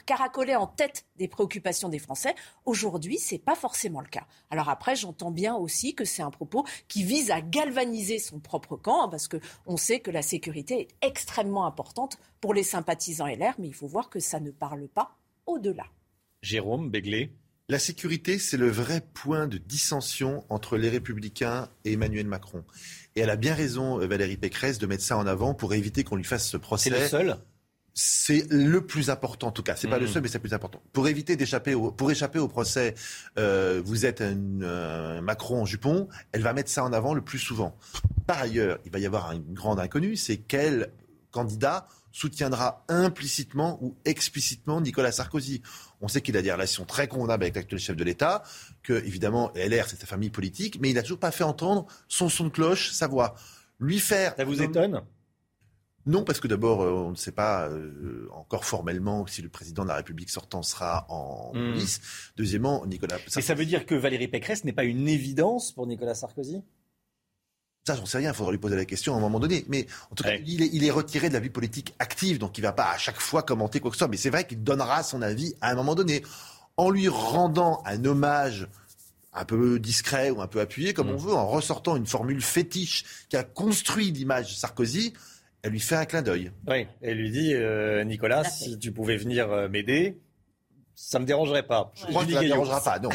[0.05, 2.33] caracolaient en tête des préoccupations des Français,
[2.63, 4.25] aujourd'hui, c'est pas forcément le cas.
[4.51, 8.77] Alors après, j'entends bien aussi que c'est un propos qui vise à galvaniser son propre
[8.77, 13.25] camp, hein, parce que on sait que la sécurité est extrêmement importante pour les sympathisants
[13.25, 15.85] LR, il faut voir que ça ne parle pas au-delà.
[16.41, 17.31] Jérôme Béglé.
[17.67, 22.63] La sécurité, c'est le vrai point de dissension entre les Républicains et Emmanuel Macron.
[23.15, 26.03] Et elle a bien raison, euh, Valérie Pécresse, de mettre ça en avant pour éviter
[26.03, 26.91] qu'on lui fasse ce procès.
[26.91, 27.37] C'est le seul?
[27.95, 29.75] C'est le plus important en tout cas.
[29.75, 30.09] C'est pas le mmh.
[30.09, 30.83] seul, mais c'est le plus important.
[30.91, 32.93] Pour éviter d'échapper au, pour échapper au procès,
[33.39, 36.07] euh, vous êtes un, Macron en jupon.
[36.33, 37.75] Elle va mettre ça en avant le plus souvent.
[38.27, 40.91] Par ailleurs, il va y avoir une grande inconnue, c'est quel
[41.31, 45.61] candidat soutiendra implicitement ou explicitement Nicolas Sarkozy.
[45.99, 48.41] On sait qu'il a des relations très convenables avec l'actuel chef de l'État,
[48.83, 52.29] que évidemment LR c'est sa famille politique, mais il n'a toujours pas fait entendre son
[52.29, 53.35] son de cloche, sa voix.
[53.81, 54.33] Lui faire.
[54.37, 55.01] Ça vous étonne?
[56.05, 59.83] Non, parce que d'abord, euh, on ne sait pas euh, encore formellement si le président
[59.83, 61.79] de la République sortant sera en mmh.
[62.37, 63.39] Deuxièmement, Nicolas Sarkozy.
[63.39, 66.61] Et ça veut dire que Valérie Pécresse n'est pas une évidence pour Nicolas Sarkozy?
[67.85, 69.63] Ça, j'en sais rien, il faudra lui poser la question à un moment donné.
[69.67, 72.67] Mais en tout cas, il, est, retiré de la vie politique active, donc il ne
[72.67, 74.07] va pas à chaque fois commenter quoi que ce soit.
[74.07, 76.23] Mais c'est vrai qu'il donnera son avis à un moment donné.
[76.77, 78.67] En lui rendant un hommage
[79.33, 81.27] un peu discret ou un peu appuyé, comme on mm.
[81.27, 85.13] veut, en ressortant une formule fétiche qui a construit l'image de Sarkozy,
[85.61, 86.51] elle lui fait un clin d'œil.
[86.67, 90.17] Oui, elle lui dit, euh, Nicolas, si tu pouvais venir euh, m'aider,
[90.95, 91.91] ça me dérangerait pas.
[91.95, 93.09] Je crois que ça ne dérangera pas, non.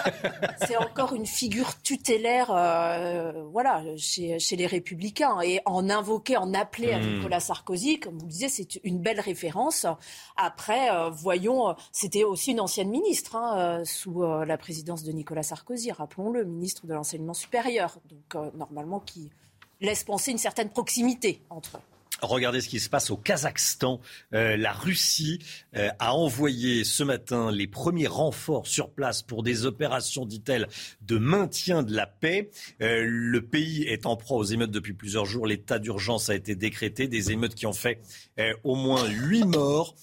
[0.66, 5.40] C'est encore une figure tutélaire, euh, voilà, chez, les Républicains.
[5.40, 7.16] Et en invoquer, en appeler à hmm.
[7.16, 9.86] Nicolas Sarkozy, comme vous le disiez, c'est une belle référence.
[10.36, 15.42] Après, euh, voyons, c'était aussi une ancienne ministre hein, euh, sous la présidence de Nicolas
[15.42, 17.98] Sarkozy, rappelons-le, ministre de l'enseignement supérieur.
[18.08, 19.30] Donc, normalement, qui
[19.80, 21.95] laisse penser une certaine proximité entre eux.
[22.22, 24.00] Regardez ce qui se passe au Kazakhstan.
[24.32, 25.38] Euh, la Russie
[25.76, 30.68] euh, a envoyé ce matin les premiers renforts sur place pour des opérations, dit-elle,
[31.02, 32.50] de maintien de la paix.
[32.80, 35.46] Euh, le pays est en proie aux émeutes depuis plusieurs jours.
[35.46, 37.06] L'état d'urgence a été décrété.
[37.06, 38.00] Des émeutes qui ont fait
[38.64, 39.94] au moins huit morts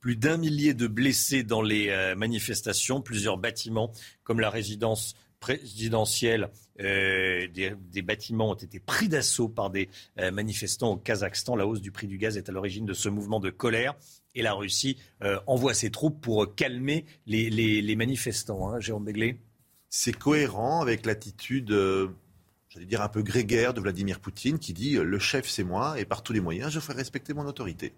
[0.00, 3.92] plus d'un millier de blessés dans les manifestations, plusieurs bâtiments
[4.24, 9.88] comme la résidence présidentielle, euh, des, bâtiments ont été pris d'assaut par des
[10.18, 11.56] euh, manifestants au Kazakhstan.
[11.56, 13.94] La hausse du prix du gaz est à l'origine de ce mouvement de colère.
[14.36, 18.70] Et la Russie euh, envoie ses troupes pour calmer les, manifestants.
[18.70, 19.36] Hein, Jérôme Begley
[19.90, 21.70] C'est cohérent avec l'attitude
[22.68, 26.06] j'allais dire un peu grégaire de Vladimir Poutine qui dit le chef c'est moi et
[26.06, 27.92] par tous les moyens je ferai respecter mon autorité.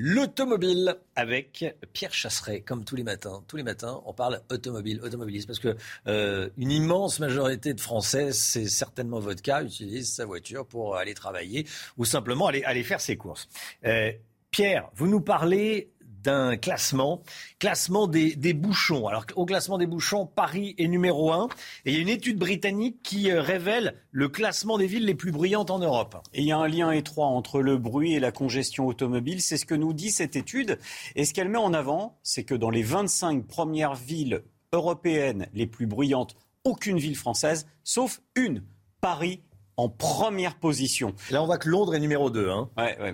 [0.00, 3.42] L'automobile avec Pierre Chasseret, comme tous les matins.
[3.48, 8.30] Tous les matins, on parle automobile, automobilisme, parce que euh, une immense majorité de Français,
[8.30, 13.00] c'est certainement votre cas, utilise sa voiture pour aller travailler ou simplement aller, aller faire
[13.00, 13.48] ses courses.
[13.86, 14.12] Euh,
[14.52, 15.90] Pierre, vous nous parlez
[16.22, 17.22] d'un classement,
[17.58, 19.06] classement des, bouchons.
[19.06, 21.48] Alors au classement des bouchons, Paris est numéro 1
[21.84, 25.14] et il y a une étude britannique qui euh, révèle le classement des villes les
[25.14, 26.16] plus bruyantes en Europe.
[26.34, 29.56] Et il y a un lien étroit entre le bruit et la congestion automobile, c'est
[29.56, 30.78] ce que nous dit cette étude.
[31.14, 35.66] Et ce qu'elle met en avant, c'est que dans les 25 premières villes européennes les
[35.66, 38.62] plus bruyantes, aucune ville française, sauf une,
[39.00, 39.42] Paris
[39.78, 41.14] en première position.
[41.30, 42.50] Là, on voit que Londres est numéro 2.
[42.50, 42.68] Hein.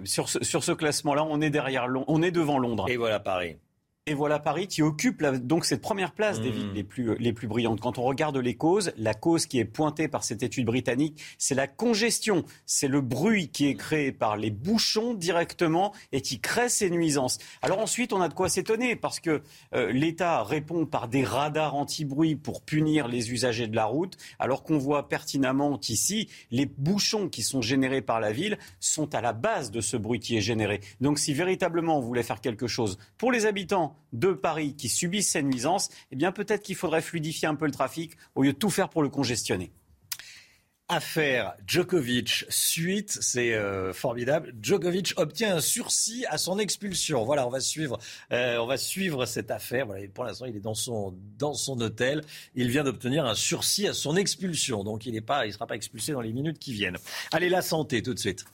[0.05, 2.87] Sur ce, sur ce classement-là, on est derrière, on est devant Londres.
[2.89, 3.59] Et voilà Paris.
[4.07, 6.53] Et voilà Paris qui occupe donc cette première place des hmm.
[6.53, 7.81] villes les plus, les plus brillantes.
[7.81, 11.55] Quand on regarde les causes, la cause qui est pointée par cette étude britannique, c'est
[11.55, 16.69] la congestion, c'est le bruit qui est créé par les bouchons directement et qui crée
[16.69, 17.39] ces nuisances.
[17.63, 19.41] Alors ensuite, on a de quoi s'étonner parce que
[19.75, 24.65] euh, l'État répond par des radars anti-bruit pour punir les usagers de la route, alors
[24.65, 29.33] qu'on voit pertinemment qu'ici, les bouchons qui sont générés par la ville sont à la
[29.33, 30.81] base de ce bruit qui est généré.
[31.01, 35.31] Donc si véritablement on voulait faire quelque chose pour les habitants, de Paris qui subissent
[35.31, 38.59] ces nuisances, eh bien peut-être qu'il faudrait fluidifier un peu le trafic au lieu de
[38.59, 39.73] tout faire pour le congestionner.
[40.89, 44.55] Affaire Djokovic, suite, c'est euh, formidable.
[44.61, 47.25] Djokovic obtient un sursis à son expulsion.
[47.25, 47.99] Voilà, on va suivre,
[48.33, 49.87] euh, on va suivre cette affaire.
[50.13, 52.21] Pour l'instant, il est dans son dans son hôtel.
[52.55, 56.21] Il vient d'obtenir un sursis à son expulsion, donc il ne sera pas expulsé dans
[56.21, 56.99] les minutes qui viennent.
[57.33, 58.45] Allez, la santé tout de suite.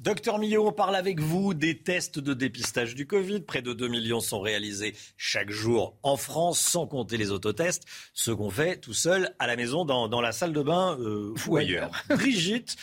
[0.00, 3.40] Docteur Millot, on parle avec vous des tests de dépistage du Covid.
[3.40, 8.30] Près de 2 millions sont réalisés chaque jour en France, sans compter les autotests, ce
[8.30, 11.90] qu'on fait tout seul à la maison, dans, la salle de bain euh, ou ailleurs.
[12.08, 12.76] Brigitte,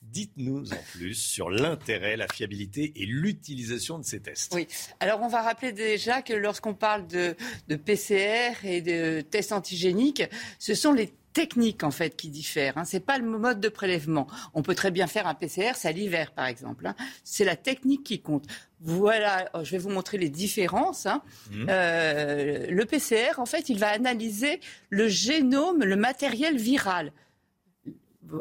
[0.00, 4.54] dites-nous en plus sur l'intérêt, la fiabilité et l'utilisation de ces tests.
[4.54, 4.66] Oui,
[4.98, 7.36] alors on va rappeler déjà que lorsqu'on parle de,
[7.68, 10.22] de PCR et de tests antigéniques,
[10.58, 12.78] ce sont les technique en fait qui diffère.
[12.78, 12.86] Hein.
[12.86, 14.26] C'est pas le mode de prélèvement.
[14.54, 16.86] On peut très bien faire un PCR, c'est à l'hiver par exemple.
[16.86, 16.96] Hein.
[17.24, 18.46] C'est la technique qui compte.
[18.80, 21.04] Voilà, oh, je vais vous montrer les différences.
[21.04, 21.20] Hein.
[21.50, 21.66] Mmh.
[21.68, 27.12] Euh, le PCR, en fait, il va analyser le génome, le matériel viral.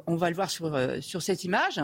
[0.07, 1.81] On va le voir sur, euh, sur cette image.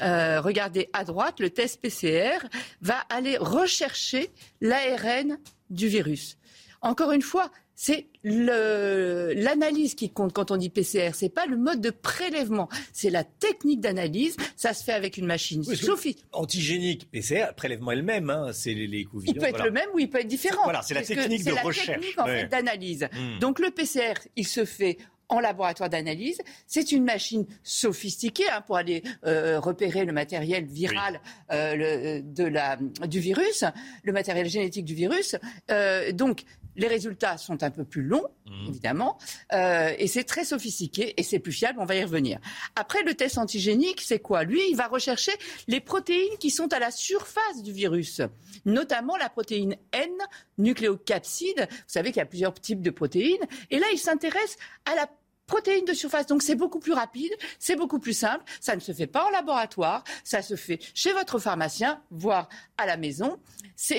[0.00, 2.38] Euh, regardez à droite, le test PCR
[2.82, 5.38] va aller rechercher l'ARN
[5.70, 6.38] du virus.
[6.82, 11.10] Encore une fois, c'est l'analyse qui compte quand on dit PCR.
[11.12, 14.36] C'est pas le mode de prélèvement, c'est la technique d'analyse.
[14.56, 18.30] Ça se fait avec une machine oui, Antigénique, PCR, prélèvement est le même.
[18.30, 20.64] Hein, c'est les, Il peut être le même ou il peut être différent.
[20.64, 21.86] Voilà, c'est la technique de recherche.
[21.86, 23.08] C'est la technique en fait, d'analyse.
[23.12, 23.38] Hmm.
[23.40, 24.96] Donc le PCR, il se fait
[25.28, 26.40] en laboratoire d'analyse.
[26.66, 31.20] C'est une machine sophistiquée hein, pour aller euh, repérer le matériel viral
[31.52, 33.64] euh, de la, du virus,
[34.04, 35.36] le matériel génétique du virus.
[35.70, 36.44] Euh, donc
[36.76, 38.68] les résultats sont un peu plus longs, mmh.
[38.68, 39.18] évidemment,
[39.52, 41.78] euh, et c'est très sophistiqué et c'est plus fiable.
[41.80, 42.38] On va y revenir.
[42.74, 44.44] Après, le test antigénique, c'est quoi?
[44.44, 45.32] Lui, il va rechercher
[45.68, 48.20] les protéines qui sont à la surface du virus,
[48.64, 50.10] notamment la protéine N,
[50.58, 51.66] nucléocapside.
[51.70, 53.44] Vous savez qu'il y a plusieurs types de protéines.
[53.70, 55.08] Et là, il s'intéresse à la
[55.46, 56.26] protéines de surface.
[56.26, 58.44] Donc c'est beaucoup plus rapide, c'est beaucoup plus simple.
[58.60, 62.86] Ça ne se fait pas en laboratoire, ça se fait chez votre pharmacien, voire à
[62.86, 63.38] la maison.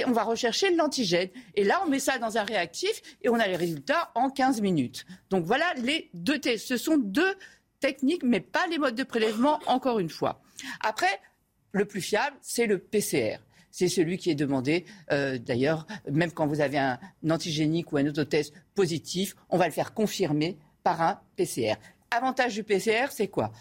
[0.06, 1.30] On va rechercher l'antigène.
[1.56, 4.61] Et là, on met ça dans un réactif et on a les résultats en 15
[4.61, 5.06] minutes.
[5.30, 6.67] Donc voilà les deux tests.
[6.67, 7.35] Ce sont deux
[7.80, 10.42] techniques, mais pas les modes de prélèvement, encore une fois.
[10.82, 11.22] Après,
[11.72, 13.38] le plus fiable, c'est le PCR.
[13.69, 14.85] C'est celui qui est demandé.
[15.11, 19.72] Euh, d'ailleurs, même quand vous avez un antigénique ou un autotest positif, on va le
[19.72, 20.58] faire confirmer
[20.88, 21.74] par un PCR.
[22.12, 23.52] Avantage du PCR, c'est quoi?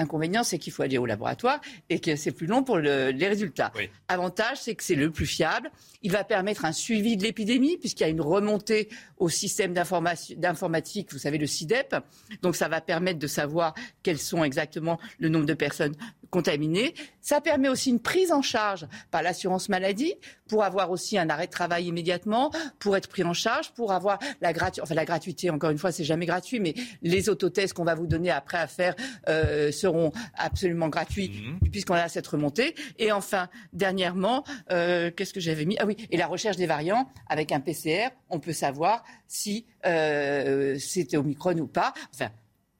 [0.00, 3.72] Inconvénient, c'est qu'il faut aller au laboratoire et que c'est plus long pour les résultats.
[4.06, 5.72] Avantage, c'est que c'est le plus fiable.
[6.02, 11.12] Il va permettre un suivi de l'épidémie puisqu'il y a une remontée au système d'informatique,
[11.12, 11.96] vous savez, le CIDEP.
[12.42, 13.74] Donc ça va permettre de savoir
[14.04, 15.96] quels sont exactement le nombre de personnes
[16.30, 16.94] contaminées.
[17.20, 20.14] Ça permet aussi une prise en charge par l'assurance maladie
[20.48, 24.18] pour avoir aussi un arrêt de travail immédiatement, pour être pris en charge, pour avoir
[24.40, 24.82] la gratuité.
[24.82, 28.06] Enfin, la gratuité, encore une fois, c'est jamais gratuit, mais les autotests qu'on va vous
[28.06, 28.94] donner après à faire
[29.28, 31.70] euh, seront absolument gratuits mhm.
[31.70, 32.74] puisqu'on a cette remontée.
[32.98, 35.76] Et enfin, dernièrement, euh, qu'est-ce que j'avais mis?
[35.78, 40.78] Ah oui, et la recherche des variants avec un PCR, on peut savoir si euh,
[40.78, 41.92] c'était Omicron ou pas.
[42.14, 42.30] Enfin,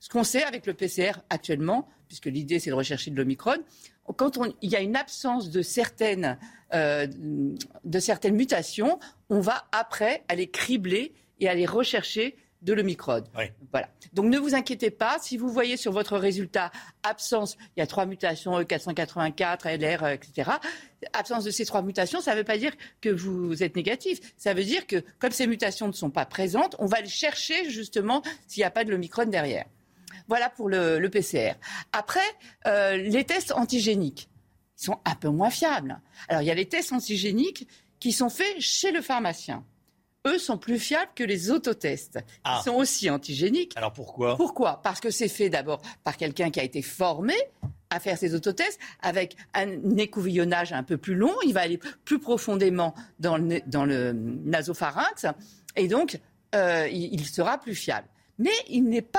[0.01, 3.57] ce qu'on sait avec le PCR actuellement, puisque l'idée c'est de rechercher de l'Omicron,
[4.17, 6.39] quand il y a une absence de certaines,
[6.75, 7.07] euh,
[7.85, 13.23] de certaines mutations, on va après aller cribler et aller rechercher de l'Omicron.
[13.71, 13.89] Voilà.
[14.13, 15.19] Donc ne vous inquiétez pas.
[15.21, 16.73] Si vous voyez sur votre résultat
[17.03, 20.51] absence, il y a trois mutations, E484, LR, etc.
[21.13, 24.19] Absence de ces trois mutations, ça ne veut pas dire que vous êtes négatif.
[24.37, 28.23] Ça veut dire que comme ces mutations ne sont pas présentes, on va chercher justement
[28.49, 29.67] s'il n'y a pas de l'Omicron derrière.
[30.27, 31.55] Voilà pour le, PCR.
[31.93, 32.21] Après,
[32.67, 34.29] euh, les tests antigéniques
[34.77, 36.01] sont un peu moins fiables.
[36.29, 37.69] Alors il y a les tests antigéniques
[38.01, 39.65] qui sont faits chez le pharmacien
[40.27, 42.19] eux sont plus fiables que les autotests.
[42.45, 42.61] Ah.
[42.61, 43.73] Ils sont aussi antigéniques.
[43.77, 44.37] Alors pourquoi?
[44.37, 44.81] Pourquoi?
[44.83, 47.35] Parce que c'est fait d'abord par quelqu'un qui a été formé
[47.91, 51.35] à faire ces autotests avec un écouvillonnage un peu plus long.
[51.47, 55.27] Il va aller plus profondément dans le, dans le nasopharynx
[55.77, 56.21] et donc
[56.55, 58.09] euh, il, sera plus fiable.
[58.39, 59.19] Mais il n'est pas.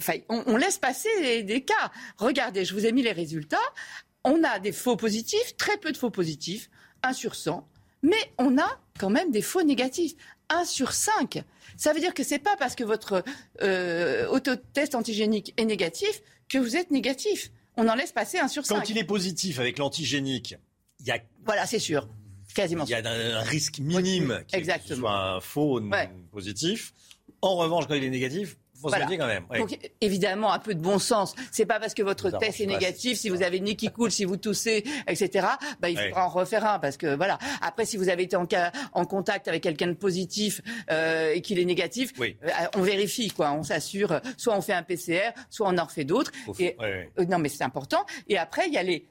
[0.00, 1.90] Enfin, on, laisse passer des, des cas.
[2.18, 3.56] Regardez, je vous ai mis les résultats.
[4.24, 6.70] On a des faux positifs, très peu de faux positifs,
[7.02, 7.68] 1 sur 100
[8.02, 10.14] mais on a quand même des faux négatifs.
[10.50, 11.42] 1 sur 5.
[11.76, 13.22] Ça veut dire que ce n'est pas parce que votre
[13.62, 17.50] euh, autotest antigénique est négatif que vous êtes négatif.
[17.76, 18.74] On en laisse passer 1 sur 5.
[18.74, 20.56] Quand il est positif avec l'antigénique,
[21.00, 21.18] il y a...
[21.44, 22.08] Voilà, c'est sûr.
[22.54, 22.84] Quasiment.
[22.84, 24.64] Il y a un, risque minime qu'il
[24.96, 25.80] soit un faux
[26.32, 26.94] positif.
[27.42, 29.44] En revanche, quand il est négatif, quand même.
[29.56, 31.34] Donc, évidemment, un peu de bon sens.
[31.52, 34.10] C'est pas parce que votre test est négatif, si vous avez une nez qui coule,
[34.10, 35.46] si vous toussez, etc.,
[35.80, 36.78] bah, il faudra en refaire un.
[36.78, 37.38] Parce que, voilà.
[37.60, 38.46] Après, si vous avez été en,
[38.92, 42.26] en contact avec quelqu'un de positif euh, et qu'il est négatif, euh,
[42.76, 43.52] on vérifie, quoi.
[43.52, 44.20] On s'assure.
[44.36, 46.32] Soit on fait un PCR, soit on en refait d'autres.
[46.58, 48.04] Et, euh, non, mais c'est important.
[48.28, 49.08] Et après, il y a les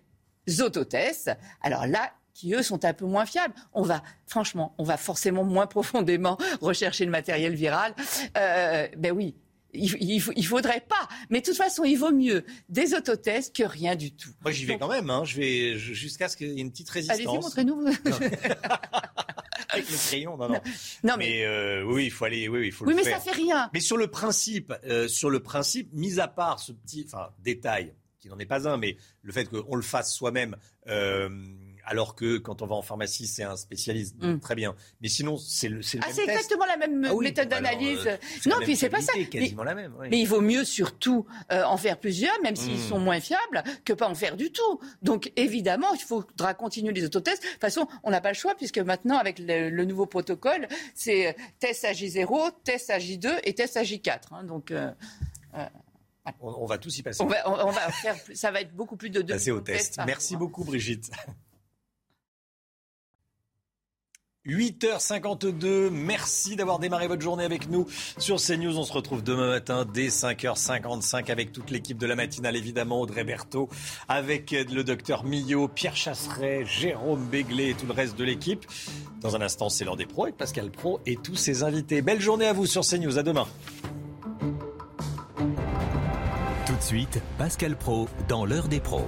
[0.62, 1.32] autotests.
[1.62, 3.54] Alors là, qui eux sont un peu moins fiables.
[3.74, 7.96] On va, franchement, on va forcément moins profondément rechercher le matériel viral.
[8.38, 9.36] Euh, ben oui,
[9.78, 11.08] il, il, faudrait pas.
[11.30, 14.32] Mais de toute façon, il vaut mieux des autotests que rien du tout.
[14.42, 15.10] Moi, j'y vais quand même.
[15.10, 15.24] Hein.
[15.24, 17.20] Je vais jusqu'à ce qu'il y ait une petite résistance.
[17.20, 17.86] Allez-y, montrez-nous.
[19.70, 20.62] Avec les crayons, non, non.
[21.04, 23.06] non mais, euh, oui, il faut aller, oui, il faut oui, le faire.
[23.06, 23.70] Oui, mais ça fait rien.
[23.74, 27.94] Mais sur le principe, euh, sur le principe, mis à part ce petit, enfin, détail
[28.20, 30.56] qui n'en est pas un, mais le fait qu'on le fasse soi-même.
[30.88, 31.30] Euh,
[31.88, 34.16] alors que quand on va en pharmacie, c'est un spécialiste.
[34.20, 34.40] Mm.
[34.40, 34.76] Très bien.
[35.02, 38.06] Mais sinon, c'est le, c'est ah, c'est exactement la même ah méthode bah d'analyse.
[38.06, 39.14] Euh, non, puis c'est pas ça.
[39.32, 39.94] Quasiment la même.
[40.12, 42.90] Mais il vaut mieux surtout euh, en faire plusieurs, même s'ils mm.
[42.90, 44.80] sont moins fiables, que pas en faire du tout.
[45.02, 47.44] Donc évidemment, il faudra continuer les autotests.
[47.44, 51.28] De toute façon, on n'a pas le choix puisque maintenant, avec le, nouveau protocole, c'est
[51.28, 54.20] euh, test à J0, test à J2 et test à J4.
[54.32, 54.44] Hein.
[54.44, 54.74] donc
[56.42, 57.24] on, va tous y passer.
[57.24, 59.34] On va, faire, ça va être beaucoup plus de deux.
[59.36, 60.00] Passer au test.
[60.06, 61.10] Merci beaucoup, Brigitte.
[64.48, 67.86] 8h52, merci d'avoir démarré votre journée avec nous
[68.18, 68.78] sur CNews.
[68.78, 73.24] On se retrouve demain matin dès 5h55 avec toute l'équipe de la matinale, évidemment, Audrey
[73.24, 73.70] Berthaud,
[74.08, 78.66] avec le docteur Millot, Pierre Chasseret, Jérôme Béglé et tout le reste de l'équipe.
[79.22, 82.02] Dans un instant, c'est l'heure des pros avec Pascal Pro et tous ses invités.
[82.02, 83.18] Belle journée à vous sur CNews.
[83.18, 83.48] À demain.
[86.66, 89.08] Tout de suite, Pascal Pro dans l'heure des pros.